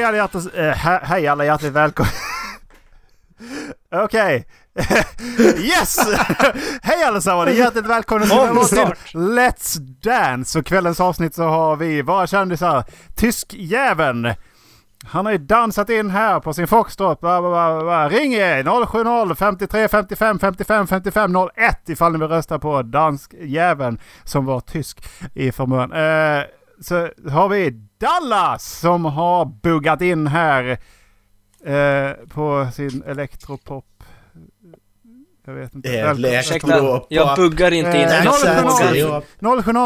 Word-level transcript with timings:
Hej 0.00 0.06
alla 0.06 0.16
hjärtligt, 0.16 0.54
äh, 0.54 0.64
he, 0.64 1.00
hej 1.02 1.28
alla 1.28 1.44
hjärtligt 1.44 1.72
välkomna. 1.72 2.10
Okej. 4.04 4.46
yes! 5.58 5.98
hej 6.82 7.04
allesammans! 7.04 7.58
Hjärtligt 7.58 7.86
välkomna 7.86 8.26
till 8.26 8.34
Let's 9.14 9.78
Dance. 9.78 10.58
Och 10.58 10.66
kvällens 10.66 11.00
avsnitt 11.00 11.34
så 11.34 11.42
har 11.42 11.76
vi 11.76 12.02
våra 12.02 12.26
kändisar. 12.26 12.84
Tyskjäveln. 13.16 14.34
Han 15.04 15.26
har 15.26 15.32
ju 15.32 15.38
dansat 15.38 15.90
in 15.90 16.10
här 16.10 16.40
på 16.40 16.54
sin 16.54 16.68
Foxtrot. 16.68 17.18
Ring 18.10 18.34
070 18.86 19.34
53 19.34 19.88
55 19.88 20.38
55 20.38 20.86
55 20.86 21.36
01 21.56 21.88
ifall 21.88 22.12
ni 22.12 22.18
vill 22.18 22.28
rösta 22.28 22.58
på 22.58 22.82
danskjäveln 22.82 23.98
som 24.24 24.44
var 24.44 24.60
tysk 24.60 25.04
i 25.34 25.52
förmån. 25.52 25.92
Eh, 25.92 26.44
så 26.80 27.08
har 27.30 27.48
vi 27.48 27.89
Dallas 28.00 28.78
som 28.78 29.04
har 29.04 29.44
buggat 29.44 30.00
in 30.00 30.26
här 30.26 30.78
eh, 31.64 32.10
på 32.28 32.68
sin 32.72 33.02
elektropop. 33.06 33.84
Jag 35.46 35.54
vet 35.54 35.74
inte. 35.74 35.88
Ursäkta, 36.38 37.00
jag 37.08 37.36
buggar 37.36 37.70
inte 37.72 37.96
in. 37.98 38.08
Eh, 38.08 38.22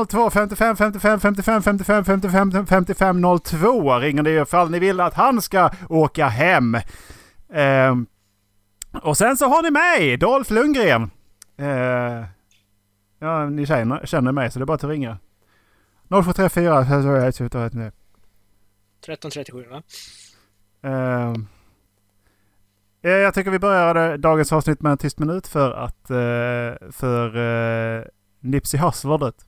070 0.06 0.30
55 0.30 0.76
55 0.76 1.20
55 1.20 1.62
55 1.62 2.04
55 2.04 2.66
55 2.66 3.22
02 3.44 3.98
ringer 3.98 4.22
det 4.22 4.30
ifall 4.42 4.70
ni 4.70 4.78
vill 4.78 5.00
att 5.00 5.14
han 5.14 5.42
ska 5.42 5.70
åka 5.88 6.28
hem. 6.28 6.74
Eh, 7.54 7.94
och 9.02 9.16
sen 9.16 9.36
så 9.36 9.48
har 9.48 9.62
ni 9.62 9.70
mig, 9.70 10.16
Dolph 10.16 10.52
Lundgren. 10.52 11.10
Eh, 11.58 12.24
ja, 13.18 13.46
ni 13.46 13.66
känner, 13.66 14.06
känner 14.06 14.32
mig 14.32 14.50
så 14.50 14.58
det 14.58 14.62
är 14.62 14.66
bara 14.66 14.74
att 14.74 14.84
ringa. 14.84 15.18
0734 16.08 18.03
1337 19.12 19.66
va? 19.70 19.82
Uh, 20.84 21.36
jag 23.10 23.34
tycker 23.34 23.50
vi 23.50 23.58
börjar 23.58 24.16
dagens 24.16 24.52
avsnitt 24.52 24.80
med 24.80 24.92
en 24.92 24.98
tyst 24.98 25.18
minut 25.18 25.46
för 25.46 25.72
att 25.72 26.10
uh, 26.10 26.90
för 26.92 27.36
uh, 27.36 28.04
Nipsey 28.40 28.80
Hussle 28.80 29.10
har 29.10 29.18
dött. 29.18 29.46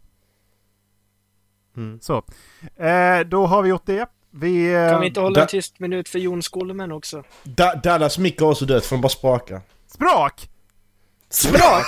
Mm. 1.76 2.00
Så. 2.00 2.16
Uh, 2.16 3.20
då 3.26 3.46
har 3.46 3.62
vi 3.62 3.68
gjort 3.68 3.86
det. 3.86 4.08
Vi, 4.30 4.88
kan 4.90 5.00
vi 5.00 5.06
inte 5.06 5.20
hålla 5.20 5.40
en 5.42 5.46
tyst 5.46 5.80
minut 5.80 6.08
för 6.08 6.18
Jon 6.18 6.42
Skolmen 6.42 6.92
också? 6.92 7.22
Da 7.42 7.74
Dallas 7.74 8.18
mick 8.18 8.40
har 8.40 8.50
också 8.50 8.64
dött 8.64 8.86
för 8.86 8.96
de 8.96 9.00
bara 9.00 9.08
sprakar. 9.08 9.60
Sprak! 9.86 10.50
Sprak! 11.28 11.86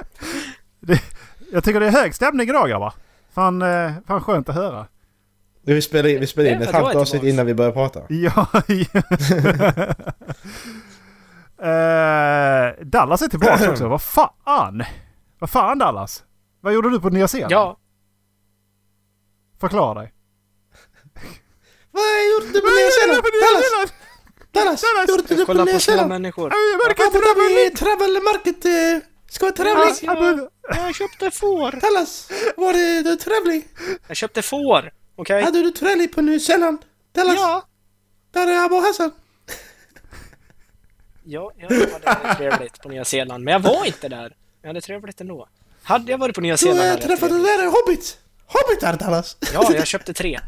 det, 0.80 1.02
jag 1.52 1.64
tycker 1.64 1.80
det 1.80 1.86
är 1.86 1.90
hög 1.90 2.14
stämning 2.14 2.48
idag 2.48 2.68
grabbar. 2.68 2.94
Fan, 3.34 3.60
fan 4.06 4.20
skönt 4.20 4.48
att 4.48 4.54
höra. 4.54 4.86
Vi 5.62 5.82
spelade 5.82 6.12
in, 6.12 6.20
vi 6.20 6.26
spelade 6.26 6.54
in 6.54 6.62
ett 6.62 6.70
halvt 6.70 6.96
avsnitt 6.96 7.22
innan 7.22 7.46
vi 7.46 7.54
började 7.54 7.74
prata. 7.74 8.00
Ja, 8.08 8.46
uh, 11.62 12.84
Dallas 12.84 13.22
är 13.22 13.28
tillbaka 13.28 13.70
också. 13.70 13.88
Vad 13.88 14.02
fan? 14.02 14.84
Vad 15.38 15.50
fan 15.50 15.78
Dallas? 15.78 16.24
Vad 16.60 16.72
gjorde 16.72 16.90
du 16.90 17.00
på 17.00 17.08
Nya 17.10 17.28
Zeeland? 17.28 17.52
Ja. 17.52 17.76
Förklara 19.60 20.00
dig. 20.00 20.12
Vad 21.90 22.02
gjorde 22.32 22.52
du 22.52 22.60
på 22.60 22.66
Nya 22.66 22.90
Zeeland? 23.00 23.22
Dallas! 23.42 23.92
Dallas! 24.52 24.82
Dallas! 24.82 25.08
Gjorde 25.08 25.34
du 25.34 25.46
på 25.46 25.64
Nya 25.64 25.80
Zeeland? 25.80 26.08
människor. 26.08 26.46
Abu 26.46 27.76
Travel 27.76 28.22
Market. 28.22 28.64
Ska 29.30 29.44
vara 29.44 29.56
trevlig. 29.56 30.10
Jag 30.68 30.94
köpte 30.94 31.30
får. 31.30 31.80
Dallas! 31.80 32.30
Var 32.56 32.72
det 32.72 33.16
trevlig? 33.16 33.68
Jag 34.08 34.16
köpte 34.16 34.42
får. 34.42 34.99
Okej. 35.16 35.36
Okay. 35.36 35.44
Hade 35.44 35.62
du 35.62 35.70
trevligt 35.70 36.14
på 36.14 36.22
Nya 36.22 36.40
Zeeland? 36.40 36.78
Dallas? 37.12 37.34
Ja. 37.34 37.66
Där 38.30 38.46
är 38.46 38.64
Abu 38.64 38.76
Hassan. 38.76 39.10
ja, 41.24 41.52
jag 41.56 41.70
hade 41.70 42.34
trevligt 42.34 42.82
på 42.82 42.88
Nya 42.88 43.04
Zeeland, 43.04 43.44
men 43.44 43.52
jag 43.52 43.60
var 43.60 43.86
inte 43.86 44.08
där. 44.08 44.36
Jag 44.62 44.68
hade 44.68 44.80
trevligt 44.80 45.20
ändå. 45.20 45.48
Hade 45.82 46.10
jag 46.10 46.18
varit 46.18 46.34
på 46.34 46.40
Nya 46.40 46.56
Zeeland 46.56 46.80
Du 46.80 46.88
hade 46.88 47.02
träffade 47.02 47.34
den 47.34 47.42
där 47.42 47.66
Hobbit! 47.66 48.18
Hobbitar 48.46 48.96
Dallas! 48.96 49.36
Ja, 49.54 49.72
jag 49.72 49.86
köpte 49.86 50.14
tre. 50.14 50.40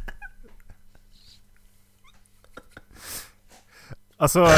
Alltså, 4.16 4.48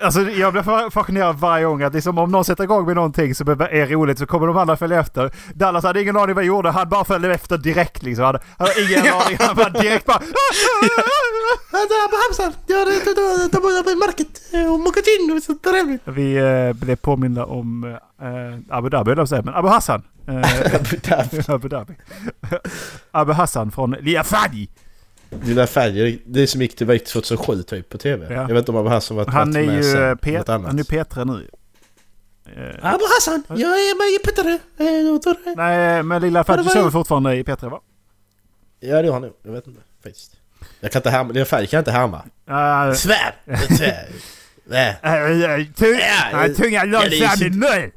Alltså 0.00 0.20
jag 0.20 0.52
blir 0.52 0.90
fascinerad 0.90 1.36
varje 1.36 1.64
gång 1.64 1.82
att 1.82 1.94
liksom, 1.94 2.18
om 2.18 2.30
någon 2.30 2.44
sätter 2.44 2.64
igång 2.64 2.86
med 2.86 2.96
någonting 2.96 3.34
som 3.34 3.48
är 3.48 3.86
roligt 3.86 4.18
så 4.18 4.26
kommer 4.26 4.46
de 4.46 4.56
andra 4.56 4.76
följa 4.76 5.00
efter. 5.00 5.30
Dallas 5.54 5.84
hade 5.84 6.02
ingen 6.02 6.16
aning 6.16 6.34
vad 6.34 6.44
jag 6.44 6.48
gjorde. 6.48 6.70
Han 6.70 6.88
bara 6.88 7.04
följde 7.04 7.34
efter 7.34 7.58
direkt 7.58 8.02
liksom. 8.02 8.24
Han 8.24 8.40
hade 8.58 8.82
ingen 8.82 8.98
aning. 9.14 9.36
Han 9.40 9.56
bara 9.56 9.68
direkt 9.68 10.06
bara... 10.06 10.22
Hamsan! 12.28 12.52
Jag 12.66 12.76
har 12.76 14.06
market 14.06 14.40
och 14.72 14.80
mokat 14.80 15.04
in 15.06 15.40
så 15.40 15.54
trevligt. 15.54 16.02
Vi 16.04 16.36
eh, 16.36 16.72
blev 16.72 16.96
påminna 16.96 17.44
om 17.44 17.84
eh, 17.84 18.76
Abu 18.76 18.88
Dhabi 18.88 19.10
höll 19.10 19.18
jag 19.18 19.28
säga, 19.28 19.42
men 19.42 19.54
Abu 19.54 19.68
Hassan. 19.68 20.02
Eh, 20.28 20.36
Abu 20.74 20.96
Dhabi. 20.96 21.42
Abu 21.48 21.68
Dhabi. 21.68 21.94
Abu 23.10 23.32
Hassan 23.32 23.70
från 23.70 23.90
Liafadi. 23.90 24.68
Dina 25.30 25.66
färger, 25.66 26.18
det 26.26 26.46
som 26.46 26.62
gick 26.62 26.76
till 26.76 27.00
2007 27.00 27.62
typ 27.62 27.88
på 27.88 27.98
TV. 27.98 28.34
Ja. 28.34 28.40
Jag 28.40 28.48
vet 28.48 28.58
inte 28.58 28.70
om 28.70 28.76
Abu 28.76 28.88
Hassan 28.88 29.16
varit 29.16 29.28
Han 29.28 29.56
är 29.56 29.60
ju 29.60 29.82
sen, 29.82 30.18
Pet 30.18 30.48
han 30.48 30.78
är 30.78 30.84
Petra 30.84 31.24
nu. 31.24 31.48
Uh, 32.56 32.94
Abu 32.94 33.04
Hassan, 33.16 33.42
jag 33.48 33.60
är 33.60 33.98
med 33.98 34.14
i 34.14 34.24
Petra. 34.24 34.58
Nej, 35.56 36.02
men 36.02 36.22
Lilla 36.22 36.44
Fadji 36.44 36.70
kör 36.70 36.90
fortfarande 36.90 37.36
i 37.36 37.44
Petra 37.44 37.68
va? 37.68 37.80
Ja 38.80 38.96
det 38.96 39.06
gör 39.06 39.12
han 39.12 39.22
nog. 39.22 39.32
Jag 39.42 39.52
vet 39.52 39.66
inte 39.66 39.80
faktiskt. 40.02 40.32
Jag 40.80 40.92
kan 40.92 41.00
inte 41.00 41.10
härma, 41.10 41.32
Lilla 41.32 41.46
Fadji 41.46 41.66
kan 41.66 41.76
jag 41.76 41.80
inte 41.80 41.90
härma. 41.90 42.16
Uh, 42.88 42.94
Svär! 42.94 43.34
Svär! 43.76 44.08
Tunga 46.54 46.84
långsam 46.84 47.46
i 47.46 47.50
mun! 47.50 47.90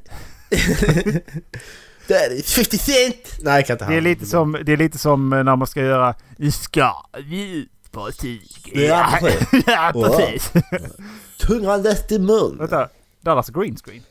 Det 2.07 2.15
är 2.15 2.43
50 2.43 2.77
cent! 2.77 3.37
Nej, 3.41 3.55
jag 3.55 3.67
kan 3.67 3.73
inte 3.73 3.85
det 3.85 3.95
är, 3.95 4.01
lite 4.01 4.25
som, 4.25 4.57
det 4.65 4.71
är 4.73 4.77
lite 4.77 4.97
som 4.97 5.29
när 5.29 5.55
man 5.55 5.67
ska 5.67 5.81
göra 5.81 6.15
Ska 6.51 6.93
vi 7.27 7.51
ut 7.57 7.91
på 7.91 8.11
tyg? 8.11 8.71
Ja, 8.73 9.17
precis. 9.19 9.63
ja, 9.67 9.91
precis. 9.93 10.51
Tungan 11.39 11.81
lätt 11.81 12.11
i 12.11 12.19
mun. 12.19 12.57
Vänta, 12.57 12.89
Dallas 13.21 13.49
green 13.49 13.77
screen. 13.77 14.03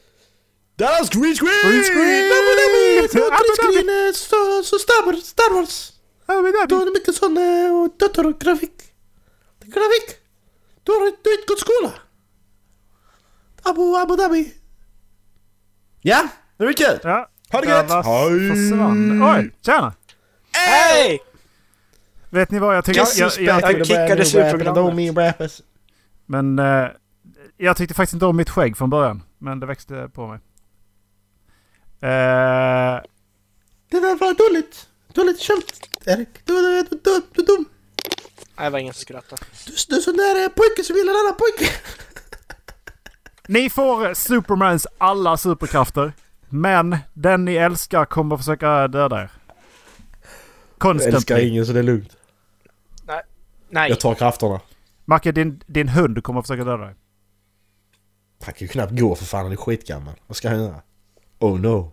Dallas 0.77 1.11
green 1.11 1.35
screen! 1.35 1.71
Green 1.71 1.85
screen! 1.85 2.31
Green 3.13 3.57
screen 3.57 4.15
så, 4.15 4.63
så 4.65 4.79
Star, 4.79 5.21
Star 5.21 5.55
Wars. 5.55 5.93
Är 6.27 6.85
det 6.85 6.91
mycket 6.93 7.15
sån 7.15 7.37
och 7.73 7.97
datorgrafik. 7.99 8.83
Grafik. 9.65 10.17
Du 10.85 10.93
har 10.93 11.07
inte 11.07 11.31
gått 11.47 11.61
skola. 11.61 11.93
Abu, 13.63 13.97
Abu 13.97 14.17
Dhabi. 14.17 14.55
Ja, 16.03 16.29
det 16.57 16.65
blir 16.65 16.75
kul. 16.75 16.99
Ja. 17.03 17.31
Ha 17.53 17.61
det 17.61 17.69
gött! 17.69 18.05
Hej! 18.05 18.49
Försvann. 18.49 19.23
Oj, 19.23 19.51
tjena! 19.63 19.95
Hej! 20.53 21.21
Vet 22.31 22.51
ni 22.51 22.59
vad 22.59 22.77
jag 22.77 22.85
tycker? 22.85 23.01
Jag, 23.01 23.09
jag, 23.17 23.63
jag, 23.63 23.79
jag 23.79 23.87
kickades 23.87 24.35
ur 24.35 24.51
programmet. 24.51 25.63
Men 26.27 26.59
uh, 26.59 26.89
jag 27.57 27.77
tyckte 27.77 27.95
faktiskt 27.95 28.15
inte 28.15 28.27
om 28.27 28.37
mitt 28.37 28.51
skägg 28.51 28.77
från 28.77 28.91
början. 28.91 29.23
Men 29.39 29.61
det 29.61 29.67
växte 29.67 30.11
på 30.15 30.27
mig. 30.27 30.39
Uh, 32.03 33.01
det 33.91 34.01
där 34.01 34.19
var 34.19 34.49
dåligt. 34.49 34.87
Dåligt 35.13 35.41
köpt, 35.41 35.89
Erik. 36.07 36.29
Du 36.45 36.57
är 36.57 37.47
dum. 37.47 37.65
Nej, 38.57 38.65
det 38.65 38.71
var 38.71 38.79
ingen 38.79 38.95
som 38.95 39.01
skrattade. 39.01 39.43
Du, 39.67 39.73
du 39.89 39.97
är 39.97 40.01
sån 40.01 40.17
där 40.17 40.49
pojke 40.49 40.85
som 40.85 40.97
gillar 40.97 41.13
annan 41.13 41.35
pojke. 41.37 41.73
Ni 43.49 43.71
får 43.71 44.15
Supermans 44.15 44.87
alla 44.99 45.37
superkrafter. 45.37 46.13
Men 46.51 46.97
den 47.15 47.45
ni 47.45 47.55
älskar 47.55 48.05
kommer 48.05 48.37
försöka 48.37 48.89
döda 48.89 49.23
er. 49.23 49.31
Konstant. 50.79 51.07
Jag 51.07 51.15
älskar 51.15 51.39
ingen 51.39 51.67
så 51.67 51.73
det 51.73 51.79
är 51.79 51.83
lugnt. 51.83 52.17
Nej. 53.03 53.23
Nej. 53.69 53.91
Jag 53.91 54.01
tar 54.01 54.15
krafterna. 54.15 54.61
Macke, 55.05 55.33
din, 55.33 55.63
din 55.67 55.89
hund 55.89 56.25
kommer 56.25 56.43
försöka 56.43 56.65
döda 56.65 56.85
dig. 56.85 56.95
Han 58.45 58.55
kan 58.55 58.67
ju 58.67 58.69
knappt 58.69 59.01
gå 59.01 59.15
för 59.15 59.25
fan, 59.25 59.43
han 59.43 59.53
är 59.53 59.57
skitgammal. 59.57 60.15
Vad 60.27 60.37
ska 60.37 60.49
han 60.49 60.59
göra? 60.63 60.83
Oh 61.39 61.61
no. 61.61 61.93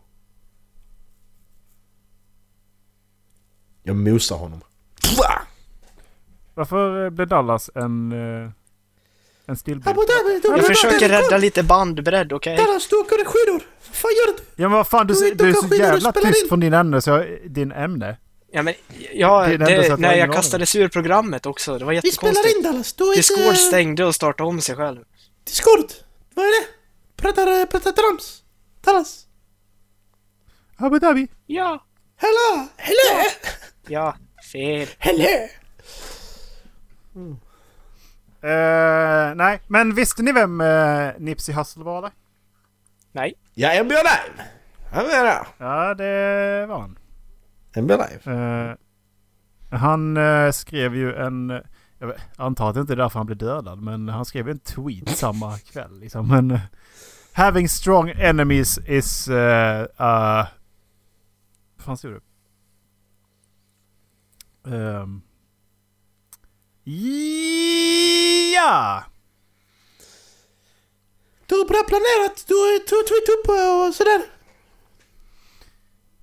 Jag 3.83 3.95
mosar 3.95 4.36
honom. 4.36 4.62
Varför 6.54 7.09
blev 7.09 7.27
Dallas 7.27 7.69
en... 7.75 8.12
Uh, 8.12 8.51
en 9.45 9.57
stillbild? 9.57 9.98
Jag 10.44 10.65
försöker 10.65 11.09
rädda 11.09 11.38
lite 11.38 11.63
bandbredd, 11.63 12.33
okej? 12.33 12.54
Okay? 12.54 12.65
Dallas, 12.65 12.88
du 12.88 12.95
åker 12.95 13.25
skidor! 13.25 13.62
Fan 14.07 14.15
gör 14.15 14.38
du? 14.38 14.44
Ja 14.63 14.69
men 14.69 14.77
vad 14.77 14.88
fan, 14.88 15.07
du, 15.07 15.13
du, 15.13 15.33
du 15.33 15.50
är 15.50 15.54
så 15.54 15.75
jävla 15.75 16.12
tyst 16.12 16.50
från 16.50 16.59
din 16.59 16.74
ämne 16.74 17.01
så 17.01 17.09
jag, 17.09 17.51
din 17.51 17.71
ämne. 17.71 18.18
Ja 18.51 18.63
men, 18.63 18.74
ja, 19.13 19.48
det, 19.48 19.57
det, 19.57 19.98
när 19.98 20.15
jag 20.15 20.33
kastades 20.33 20.75
ur 20.75 20.88
programmet 20.88 21.45
också. 21.45 21.77
Det 21.77 21.86
var 21.86 21.94
jättekonstigt. 21.94 22.24
Vi 22.24 22.36
spelar 22.36 22.57
in 22.57 22.63
Dallas, 22.63 22.94
du 22.94 23.13
Discord 23.13 23.39
inte... 23.39 23.56
stängde 23.56 24.06
och 24.06 24.15
startade 24.15 24.50
om 24.50 24.62
sig 24.62 24.75
själv. 24.75 25.04
Discord? 25.44 25.92
Vad 26.33 26.45
är 26.45 26.62
det? 26.62 26.68
Pratar, 27.15 27.65
pratar 27.65 27.92
trams? 27.92 28.44
Dallas? 28.81 29.25
Abu 30.77 31.00
Dhabi? 31.00 31.27
Ja. 31.45 31.86
Hello! 32.15 32.68
Hello! 32.77 33.30
Ja, 33.88 34.15
fel. 34.54 34.88
Hello! 34.98 35.48
Eh, 38.42 39.36
nej, 39.36 39.62
men 39.68 39.95
visste 39.95 40.24
ni 40.24 40.31
vem 40.31 40.62
uh, 40.62 41.12
Nipsey 41.18 41.56
Hussle 41.56 41.83
var 41.83 41.98
eller? 41.98 42.12
Nej. 43.12 43.33
Ja, 43.59 43.83
NBA 43.83 43.95
Live! 43.95 44.45
Han 44.92 45.06
är 45.06 45.24
där. 45.24 45.48
Ja, 45.57 45.94
det 45.94 46.65
var 46.65 46.80
han. 46.80 46.98
NBA 47.83 47.95
Live. 48.07 48.33
Eh, 48.33 48.75
han 49.80 50.18
eh, 50.18 50.51
skrev 50.51 50.95
ju 50.95 51.15
en... 51.15 51.50
eh, 51.50 51.59
Jag 52.00 52.13
antar 52.36 52.69
att 52.69 52.75
det 52.75 52.81
inte 52.81 52.94
är 52.94 52.98
därför 52.98 53.19
han 53.19 53.25
blev 53.25 53.38
dödad, 53.38 53.81
men 53.81 54.09
han 54.09 54.25
skrev 54.25 54.50
en 54.50 54.59
tweet 54.59 55.09
samma 55.18 55.57
kväll. 55.71 56.00
Liksom. 56.00 56.27
Men, 56.27 56.51
eh, 56.51 56.59
Having 57.33 57.69
strong 57.69 58.09
enemies 58.09 58.77
is... 58.77 59.30
Uh, 59.30 59.36
uh, 59.81 59.88
vad 61.75 61.86
fan 61.86 61.98
stod 61.98 62.12
det? 62.13 62.21
Um, 64.75 65.21
ja! 68.54 69.04
Du 71.48 71.56
har 71.56 71.66
bra 71.66 71.84
planerat. 71.88 72.44
Du 72.48 72.54
har 72.54 72.80
tweetat 72.80 73.30
upp 73.30 73.50
och 73.90 73.96
sådär. 73.96 74.22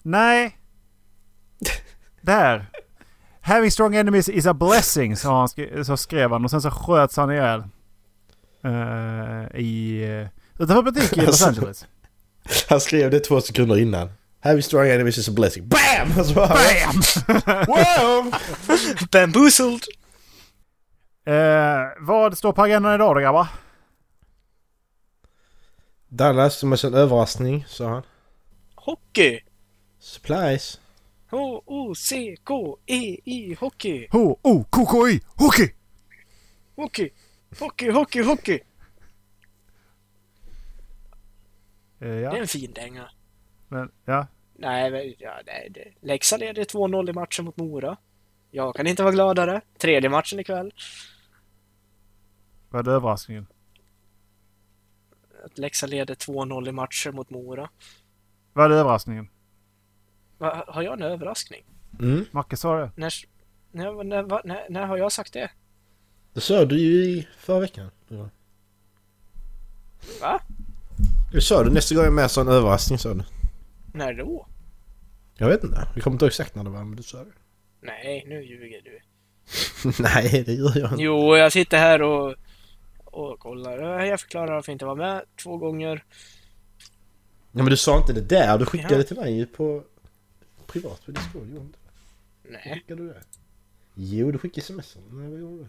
Nej. 0.02 0.58
Där. 2.20 2.66
Having 3.40 3.70
strong 3.70 3.96
enemies 3.96 4.28
is 4.28 4.46
a 4.46 4.54
blessing, 4.54 5.16
sa 5.16 5.38
han, 5.38 5.46
sk- 5.46 5.82
så 5.84 5.96
skrev 5.96 6.30
han. 6.30 6.44
Och 6.44 6.50
sen 6.50 6.62
så 6.62 6.70
sköts 6.70 7.16
han 7.16 7.30
ihjäl. 7.30 7.62
Uh, 8.64 9.60
I... 9.60 10.02
Uh, 10.04 10.62
utanför 10.62 10.82
butik 10.82 11.12
i 11.16 11.20
Los 11.20 11.28
Alltså. 11.28 11.46
Angeles. 11.48 11.86
Han 12.68 12.80
skrev 12.80 13.10
det 13.10 13.20
två 13.20 13.40
sekunder 13.40 13.78
innan. 13.78 14.08
Having 14.40 14.62
strong 14.62 14.88
enemies 14.88 15.18
is 15.18 15.28
a 15.28 15.32
blessing. 15.32 15.68
BAM! 15.68 16.24
Så 16.24 16.34
bara, 16.34 16.48
Bam! 16.48 17.02
Wow! 17.66 18.34
Bamboozled! 19.12 19.82
Eh, 21.26 21.34
vad 22.00 22.38
står 22.38 22.52
på 22.52 22.62
agendan 22.62 22.94
idag 22.94 23.16
då 23.16 23.20
grabbar? 23.20 23.46
Dallas 26.16 26.58
som 26.58 26.72
är 26.72 26.84
en 26.86 26.94
överraskning, 26.94 27.64
sa 27.68 27.88
han. 27.88 28.02
Hockey! 28.74 29.40
Supplies. 29.98 30.80
H-O-C-K-E-I 31.30 33.20
E 33.24 33.54
hockey! 33.60 34.08
H-O-K-K-I! 34.10 35.20
Hockey! 35.36 35.72
Hockey! 36.76 37.10
Hockey, 37.60 37.90
hockey, 37.90 38.22
hockey! 38.22 38.52
Eh, 38.54 38.60
Det 41.98 42.06
är 42.08 42.20
ja, 42.20 42.36
en 42.36 42.46
fin 42.48 42.72
dänga. 42.72 43.10
men 43.68 43.90
ja. 44.04 44.26
Nej, 44.56 44.90
men, 44.90 45.14
ja, 45.18 45.40
nej 45.46 45.68
det. 45.70 45.88
Leksand 46.00 46.40
leder 46.40 46.64
2-0 46.64 47.10
i 47.10 47.12
matchen 47.12 47.44
mot 47.44 47.56
Mora. 47.56 47.96
Jag 48.50 48.74
kan 48.74 48.86
inte 48.86 49.02
vara 49.02 49.12
gladare. 49.14 49.60
Tredje 49.78 50.10
matchen 50.10 50.40
ikväll. 50.40 50.72
Vad 52.70 52.88
är 52.88 52.92
överraskningen? 52.92 53.46
Att 55.44 55.58
Leksand 55.58 55.90
leder 55.90 56.14
2-0 56.14 56.68
i 56.68 56.72
matcher 56.72 57.12
mot 57.12 57.30
Mora. 57.30 57.68
Vad 58.52 58.72
är 58.72 58.76
överraskningen? 58.76 59.28
Va, 60.38 60.64
har 60.68 60.82
jag 60.82 60.92
en 60.92 61.02
överraskning? 61.02 61.64
Mm. 62.00 62.24
Macke 62.30 62.56
sa 62.56 62.76
det. 62.76 62.90
När, 62.96 63.12
när, 63.72 64.04
när, 64.04 64.22
va, 64.22 64.40
när, 64.44 64.66
när 64.70 64.86
har 64.86 64.96
jag 64.96 65.12
sagt 65.12 65.32
det? 65.32 65.50
Det 66.32 66.40
sa 66.40 66.64
du 66.64 66.78
ju 66.78 67.04
i 67.04 67.28
förra 67.38 67.60
veckan. 67.60 67.90
Ja. 68.08 68.28
Va? 70.20 70.40
Det 71.32 71.40
sa 71.40 71.64
du 71.64 71.70
nästa 71.70 71.94
gång 71.94 72.04
jag 72.04 72.10
är 72.12 72.14
med 72.14 72.30
så 72.30 72.40
en 72.40 72.48
överraskning 72.48 72.98
sa 72.98 73.14
du. 73.14 73.22
När 73.92 74.14
då? 74.14 74.46
Jag 75.34 75.48
vet 75.48 75.64
inte. 75.64 75.88
Jag 75.94 76.02
kommer 76.02 76.14
inte 76.14 76.24
ihåg 76.24 76.30
exakt 76.30 76.54
när 76.54 76.64
det 76.64 76.70
var 76.70 76.84
men 76.84 76.96
du 76.96 77.02
sa 77.02 77.18
det. 77.18 77.32
Nej, 77.80 78.24
nu 78.26 78.42
ljuger 78.42 78.80
du. 78.84 79.00
Nej 80.02 80.42
det 80.46 80.52
gör 80.52 80.78
jag 80.78 80.92
inte. 80.92 81.02
Jo, 81.02 81.36
jag 81.36 81.52
sitter 81.52 81.78
här 81.78 82.02
och, 82.02 82.34
och 83.14 83.38
kollar. 83.38 84.00
Jag 84.04 84.20
förklarar 84.20 84.54
varför 84.54 84.70
jag 84.72 84.74
inte 84.74 84.84
var 84.86 84.94
med 84.96 85.22
två 85.42 85.56
gånger. 85.56 86.04
Ja 87.52 87.62
men 87.62 87.66
du 87.66 87.76
sa 87.76 87.96
inte 87.98 88.12
det 88.12 88.20
där. 88.20 88.58
Du 88.58 88.66
skickade 88.66 88.96
Ja. 88.96 89.02
till 89.02 89.16
mig 89.16 89.46
på 89.46 89.82
privat 90.66 91.04
på 91.06 91.10
Discord. 91.10 91.42
Gjorde 91.42 91.52
du 91.54 91.60
inte? 91.60 91.78
Nej, 92.42 92.74
Skickade 92.74 93.02
du 93.02 93.08
det? 93.08 93.20
Jo 93.94 94.30
du 94.32 94.38
skickade 94.38 94.60
sms. 94.60 94.96
Nej 95.10 95.28
vad 95.30 95.40
gjorde 95.40 95.62
du? 95.62 95.68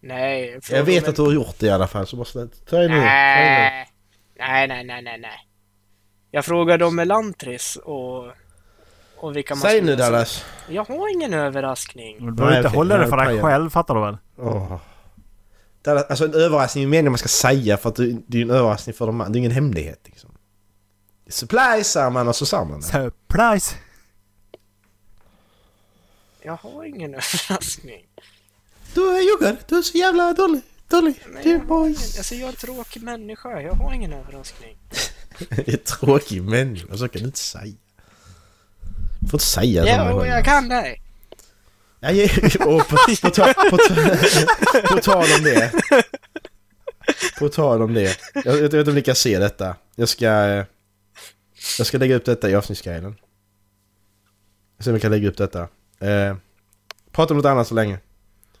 nej. 0.00 0.60
Jag 0.70 0.84
vet 0.84 1.08
att 1.08 1.16
du 1.16 1.22
har 1.22 1.32
gjort 1.32 1.58
det 1.58 1.66
i 1.66 1.70
alla 1.70 1.86
fall 1.86 2.06
så 2.06 2.16
bara 2.16 2.24
släpp. 2.24 2.66
Ta 2.66 2.76
det 2.78 2.88
nu. 2.88 2.94
Nej. 3.00 3.88
nej, 4.38 4.68
nej, 4.68 4.84
nej, 4.84 5.02
nej, 5.02 5.18
nej. 5.20 5.48
Jag 6.30 6.44
frågade 6.44 6.84
om 6.84 6.98
Elantris 6.98 7.76
och, 7.76 8.26
och 9.16 9.36
vilka 9.36 9.54
man 9.54 9.62
Säg 9.62 9.82
nu 9.82 9.96
Dallas. 9.96 10.44
Jag 10.68 10.84
har 10.84 11.12
ingen 11.14 11.34
överraskning. 11.34 12.26
Du 12.26 12.32
behöver 12.32 12.56
Nej, 12.56 12.64
inte 12.66 12.76
hålla 12.76 12.94
det 12.94 13.00
Nej, 13.00 13.10
för 13.10 13.16
dig 13.16 13.42
själv, 13.42 13.70
fattar 13.70 13.94
du 13.94 14.00
väl? 14.00 14.16
Åh. 14.36 14.76
Dallas, 15.86 16.04
alltså 16.08 16.24
en 16.24 16.34
överraskning 16.34 16.84
är 16.84 16.88
meningen 16.88 17.12
man 17.12 17.18
ska 17.18 17.28
säga 17.28 17.76
för 17.76 17.88
att 17.88 17.96
det, 17.96 18.16
det 18.26 18.38
är 18.38 18.42
en 18.42 18.50
överraskning 18.50 18.94
för 18.94 19.06
de 19.06 19.20
andra. 19.20 19.32
Det 19.32 19.36
är 19.36 19.40
ingen 19.40 19.50
hemlighet 19.52 20.00
liksom. 20.04 20.30
Supplies 21.28 21.90
säger 21.90 22.10
man 22.10 22.28
och 22.28 22.36
så 22.36 22.46
sa 22.46 22.64
man 22.64 22.80
det. 22.80 22.86
Surprise! 22.86 23.74
Jag 26.42 26.56
har 26.56 26.84
ingen 26.84 27.14
överraskning. 27.14 28.06
Du 28.94 29.00
ljuger. 29.00 29.56
Du 29.68 29.78
är 29.78 29.82
så 29.82 29.98
jävla 29.98 30.32
dålig. 30.32 30.60
Dålig. 30.88 31.14
Nej, 31.26 31.42
Du 31.42 31.50
jag, 31.50 31.56
ingen, 31.56 31.66
boys. 31.66 32.18
alltså, 32.18 32.34
jag 32.34 32.42
är 32.48 32.48
en 32.52 32.56
tråkig 32.56 33.02
människa. 33.02 33.60
Jag 33.60 33.72
har 33.72 33.92
ingen 33.92 34.12
överraskning. 34.12 34.76
Det 35.48 35.68
är 35.68 35.76
tråkig 35.76 36.42
människa. 36.42 36.96
Så 36.96 37.08
kan 37.08 37.20
du 37.20 37.26
inte 37.26 37.38
säga. 37.38 37.74
Du 39.20 39.28
får 39.28 39.36
inte 39.36 39.44
säga 39.44 40.14
och 40.14 40.26
jag 40.26 40.44
kan 40.44 40.68
det. 40.68 40.96
Och 42.60 42.88
på, 42.88 42.96
på, 43.22 43.30
ta, 43.30 43.52
på, 43.70 43.76
ta, 43.76 43.94
på 44.94 44.98
tal 45.02 45.24
om 45.38 45.42
det. 45.44 45.72
På 47.38 47.48
tal 47.48 47.82
om 47.82 47.94
det. 47.94 48.18
Jag, 48.34 48.46
jag 48.46 48.52
vet 48.62 48.74
inte 48.74 48.90
om 48.90 48.94
ni 48.94 49.02
kan 49.02 49.14
se 49.14 49.38
detta. 49.38 49.76
Jag 49.94 50.08
ska... 50.08 50.24
Jag 51.78 51.86
ska 51.86 51.98
lägga 51.98 52.14
upp 52.16 52.24
detta 52.24 52.50
i 52.50 52.54
avsnittsguiden. 52.54 53.16
Se 54.78 54.90
om 54.90 54.94
jag 54.94 55.02
kan 55.02 55.10
lägga 55.10 55.28
upp 55.28 55.36
detta. 55.36 55.60
Eh, 56.00 56.36
prata 57.12 57.34
om 57.34 57.38
något 57.38 57.46
annat 57.46 57.66
så 57.68 57.74
länge. 57.74 57.98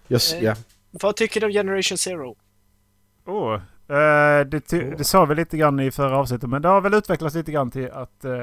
Jag, 0.08 0.16
s- 0.16 0.32
Eh. 0.34 0.44
ja. 0.44 0.54
Vad 0.90 1.16
tycker 1.16 1.40
du 1.40 1.46
om 1.46 1.52
Generation 1.52 1.98
Zero? 1.98 2.36
Oh, 3.26 3.54
eh, 3.88 4.46
det, 4.46 4.60
ty- 4.60 4.90
det 4.98 5.04
sa 5.04 5.24
vi 5.24 5.34
lite 5.34 5.56
grann 5.56 5.80
i 5.80 5.90
förra 5.90 6.18
avsnittet, 6.18 6.50
men 6.50 6.62
det 6.62 6.68
har 6.68 6.80
väl 6.80 6.94
utvecklats 6.94 7.34
lite 7.34 7.52
grann 7.52 7.70
till 7.70 7.90
att... 7.90 8.24
eh, 8.24 8.42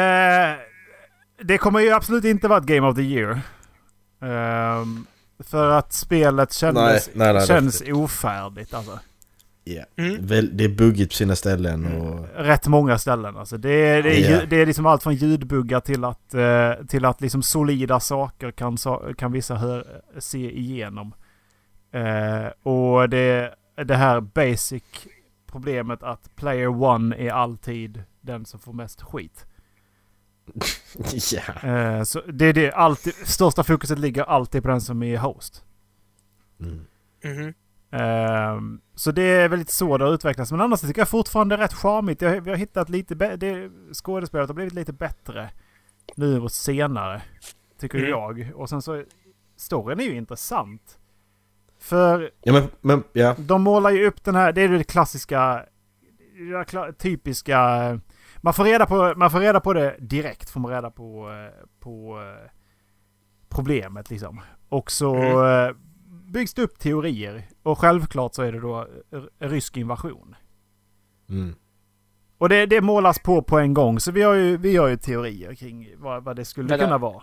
eh, 0.00 0.56
det 1.44 1.58
kommer 1.58 1.80
ju 1.80 1.90
absolut 1.90 2.24
inte 2.24 2.48
vara 2.48 2.58
ett 2.58 2.64
Game 2.66 2.86
of 2.88 2.96
the 2.96 3.02
Year. 3.02 3.40
Ehm, 4.22 5.06
för 5.38 5.70
att 5.70 5.92
spelet 5.92 6.52
kändes, 6.52 7.10
Nej, 7.14 7.26
nej, 7.26 7.34
nej, 7.34 7.46
känns 7.46 7.82
ofärdigt 7.86 8.74
alltså. 8.74 8.98
ja. 9.64 9.82
Mm. 9.96 10.26
Det 10.56 10.64
är 10.64 10.68
buggigt 10.68 11.10
på 11.10 11.16
sina 11.16 11.36
ställen 11.36 12.00
och... 12.00 12.26
Rätt 12.36 12.66
många 12.66 12.98
ställen 12.98 13.36
alltså. 13.36 13.56
Det 13.58 13.70
är, 13.72 14.02
det 14.02 14.10
är, 14.26 14.40
ju- 14.40 14.46
det 14.46 14.56
är 14.56 14.66
liksom 14.66 14.86
allt 14.86 15.02
från 15.02 15.14
ljudbuggar 15.14 15.80
till 15.80 16.04
att, 16.04 16.34
eh, 16.34 16.72
till 16.88 17.04
att 17.04 17.20
liksom 17.20 17.42
solida 17.42 18.00
saker 18.00 18.50
kan, 18.50 18.76
kan 19.18 19.32
vissa 19.32 19.54
hö- 19.54 19.84
se 20.18 20.58
igenom. 20.58 21.14
Eh, 21.92 22.46
och 22.72 23.08
det, 23.08 23.54
det 23.84 23.96
här 23.96 24.20
basic 24.20 24.82
problemet 25.46 26.02
att 26.02 26.36
player 26.36 26.82
one 26.82 27.16
är 27.16 27.30
alltid 27.32 28.02
den 28.20 28.44
som 28.46 28.60
får 28.60 28.72
mest 28.72 29.02
skit. 29.02 29.46
Ja. 31.32 31.68
Eh, 31.68 32.02
så 32.02 32.20
det 32.20 32.44
är 32.46 32.52
det 32.52 32.72
alltid, 32.72 33.14
största 33.14 33.64
fokuset 33.64 33.98
ligger 33.98 34.22
alltid 34.22 34.62
på 34.62 34.68
den 34.68 34.80
som 34.80 35.02
är 35.02 35.18
host. 35.18 35.64
Mm. 36.60 36.86
Mhm. 37.24 37.54
Ehm, 37.92 38.80
så 38.94 39.10
det 39.12 39.22
är 39.22 39.48
väl 39.48 39.58
lite 39.58 39.72
så 39.72 39.98
det 39.98 40.04
har 40.04 40.12
utvecklats. 40.14 40.50
Men 40.50 40.60
annars 40.60 40.80
tycker 40.80 41.00
jag 41.00 41.08
fortfarande 41.08 41.56
det 41.56 41.60
är 41.60 41.64
rätt 41.64 41.74
charmigt. 41.74 42.22
Jag, 42.22 42.40
vi 42.40 42.50
har 42.50 42.56
hittat 42.56 42.88
lite 42.88 43.14
det, 43.14 43.70
Skådespelet 43.92 44.48
har 44.48 44.54
blivit 44.54 44.74
lite 44.74 44.92
bättre 44.92 45.50
nu 46.16 46.40
och 46.40 46.52
senare. 46.52 47.22
Tycker 47.80 47.98
Mm. 47.98 48.10
jag. 48.10 48.52
Och 48.54 48.68
sen 48.68 48.82
så... 48.82 49.04
Storyn 49.56 50.00
är 50.00 50.04
ju 50.04 50.16
intressant. 50.16 50.98
För 51.78 52.30
Ja 52.42 52.52
men, 52.52 52.62
men 52.80 53.02
ja. 53.12 53.34
de 53.38 53.62
målar 53.62 53.90
ju 53.90 54.06
upp 54.06 54.24
den 54.24 54.34
här... 54.34 54.52
Det 54.52 54.60
är 54.60 54.68
det 54.68 54.84
klassiska... 54.84 55.66
Typiska... 56.98 58.00
Man 58.40 58.54
får, 58.54 58.64
reda 58.64 58.86
på, 58.86 59.14
man 59.16 59.30
får 59.30 59.40
reda 59.40 59.60
på 59.60 59.72
det 59.72 59.96
direkt. 60.00 60.50
Får 60.50 60.60
man 60.60 60.70
reda 60.72 60.90
på, 60.90 61.30
eh, 61.30 61.66
på 61.80 62.20
eh, 62.22 62.50
problemet 63.48 64.10
liksom. 64.10 64.40
Och 64.68 64.90
så 64.90 65.14
Mm. 65.14 65.68
eh, 65.68 65.76
byggs 66.32 66.54
det 66.54 66.62
upp 66.62 66.78
teorier. 66.78 67.48
Och 67.62 67.78
självklart 67.78 68.34
så 68.34 68.42
är 68.42 68.52
det 68.52 68.60
då 68.60 68.86
rysk 69.38 69.76
invasion. 69.76 70.34
Mm. 71.28 71.54
Och 72.38 72.48
det, 72.48 72.66
det 72.66 72.80
målas 72.80 73.18
på 73.18 73.42
på 73.42 73.58
en 73.58 73.74
gång. 73.74 74.00
Så 74.00 74.12
vi 74.12 74.22
har 74.22 74.34
ju, 74.34 74.56
vi 74.56 74.76
har 74.76 74.88
ju 74.88 74.96
teorier 74.96 75.54
kring 75.54 75.88
vad, 75.96 76.24
vad 76.24 76.36
det 76.36 76.44
skulle 76.44 76.68
Vänta. 76.68 76.84
kunna 76.84 76.98
vara. 76.98 77.22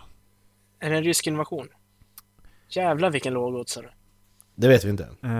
Är 0.80 0.90
det 0.90 0.96
en 0.96 1.04
rysk 1.04 1.26
invasion? 1.26 1.68
Jävlar 2.68 3.10
vilken 3.10 3.34
lågoddsare. 3.34 3.90
Det 4.54 4.68
vet 4.68 4.84
vi 4.84 4.90
inte 4.90 5.04
än. 5.04 5.30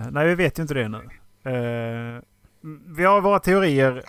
Eh, 0.00 0.06
nej, 0.10 0.26
vi 0.28 0.34
vet 0.34 0.58
ju 0.58 0.62
inte 0.62 0.74
det 0.74 0.88
nu. 0.88 0.98
Eh, 1.42 2.22
vi 2.96 3.04
har 3.04 3.20
våra 3.20 3.38
teorier. 3.38 4.02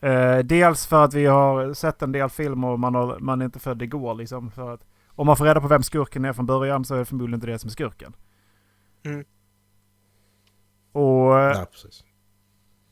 Eh, 0.00 0.38
dels 0.38 0.86
för 0.86 1.04
att 1.04 1.14
vi 1.14 1.26
har 1.26 1.74
sett 1.74 2.02
en 2.02 2.12
del 2.12 2.28
filmer 2.28 2.68
och 2.68 2.80
man, 2.80 2.94
har, 2.94 3.18
man 3.18 3.40
är 3.40 3.44
inte 3.44 3.58
född 3.58 3.82
igår 3.82 4.14
liksom. 4.14 4.50
För 4.50 4.74
att, 4.74 4.80
om 5.08 5.26
man 5.26 5.36
får 5.36 5.44
reda 5.44 5.60
på 5.60 5.68
vem 5.68 5.82
skurken 5.82 6.24
är 6.24 6.32
från 6.32 6.46
början 6.46 6.84
så 6.84 6.94
är 6.94 6.98
det 6.98 7.04
förmodligen 7.04 7.34
inte 7.34 7.46
det 7.46 7.58
som 7.58 7.68
är 7.68 7.72
skurken. 7.72 8.12
Mm. 9.04 9.24
Och... 10.92 11.34
Ja, 11.34 11.66
precis. 11.70 12.04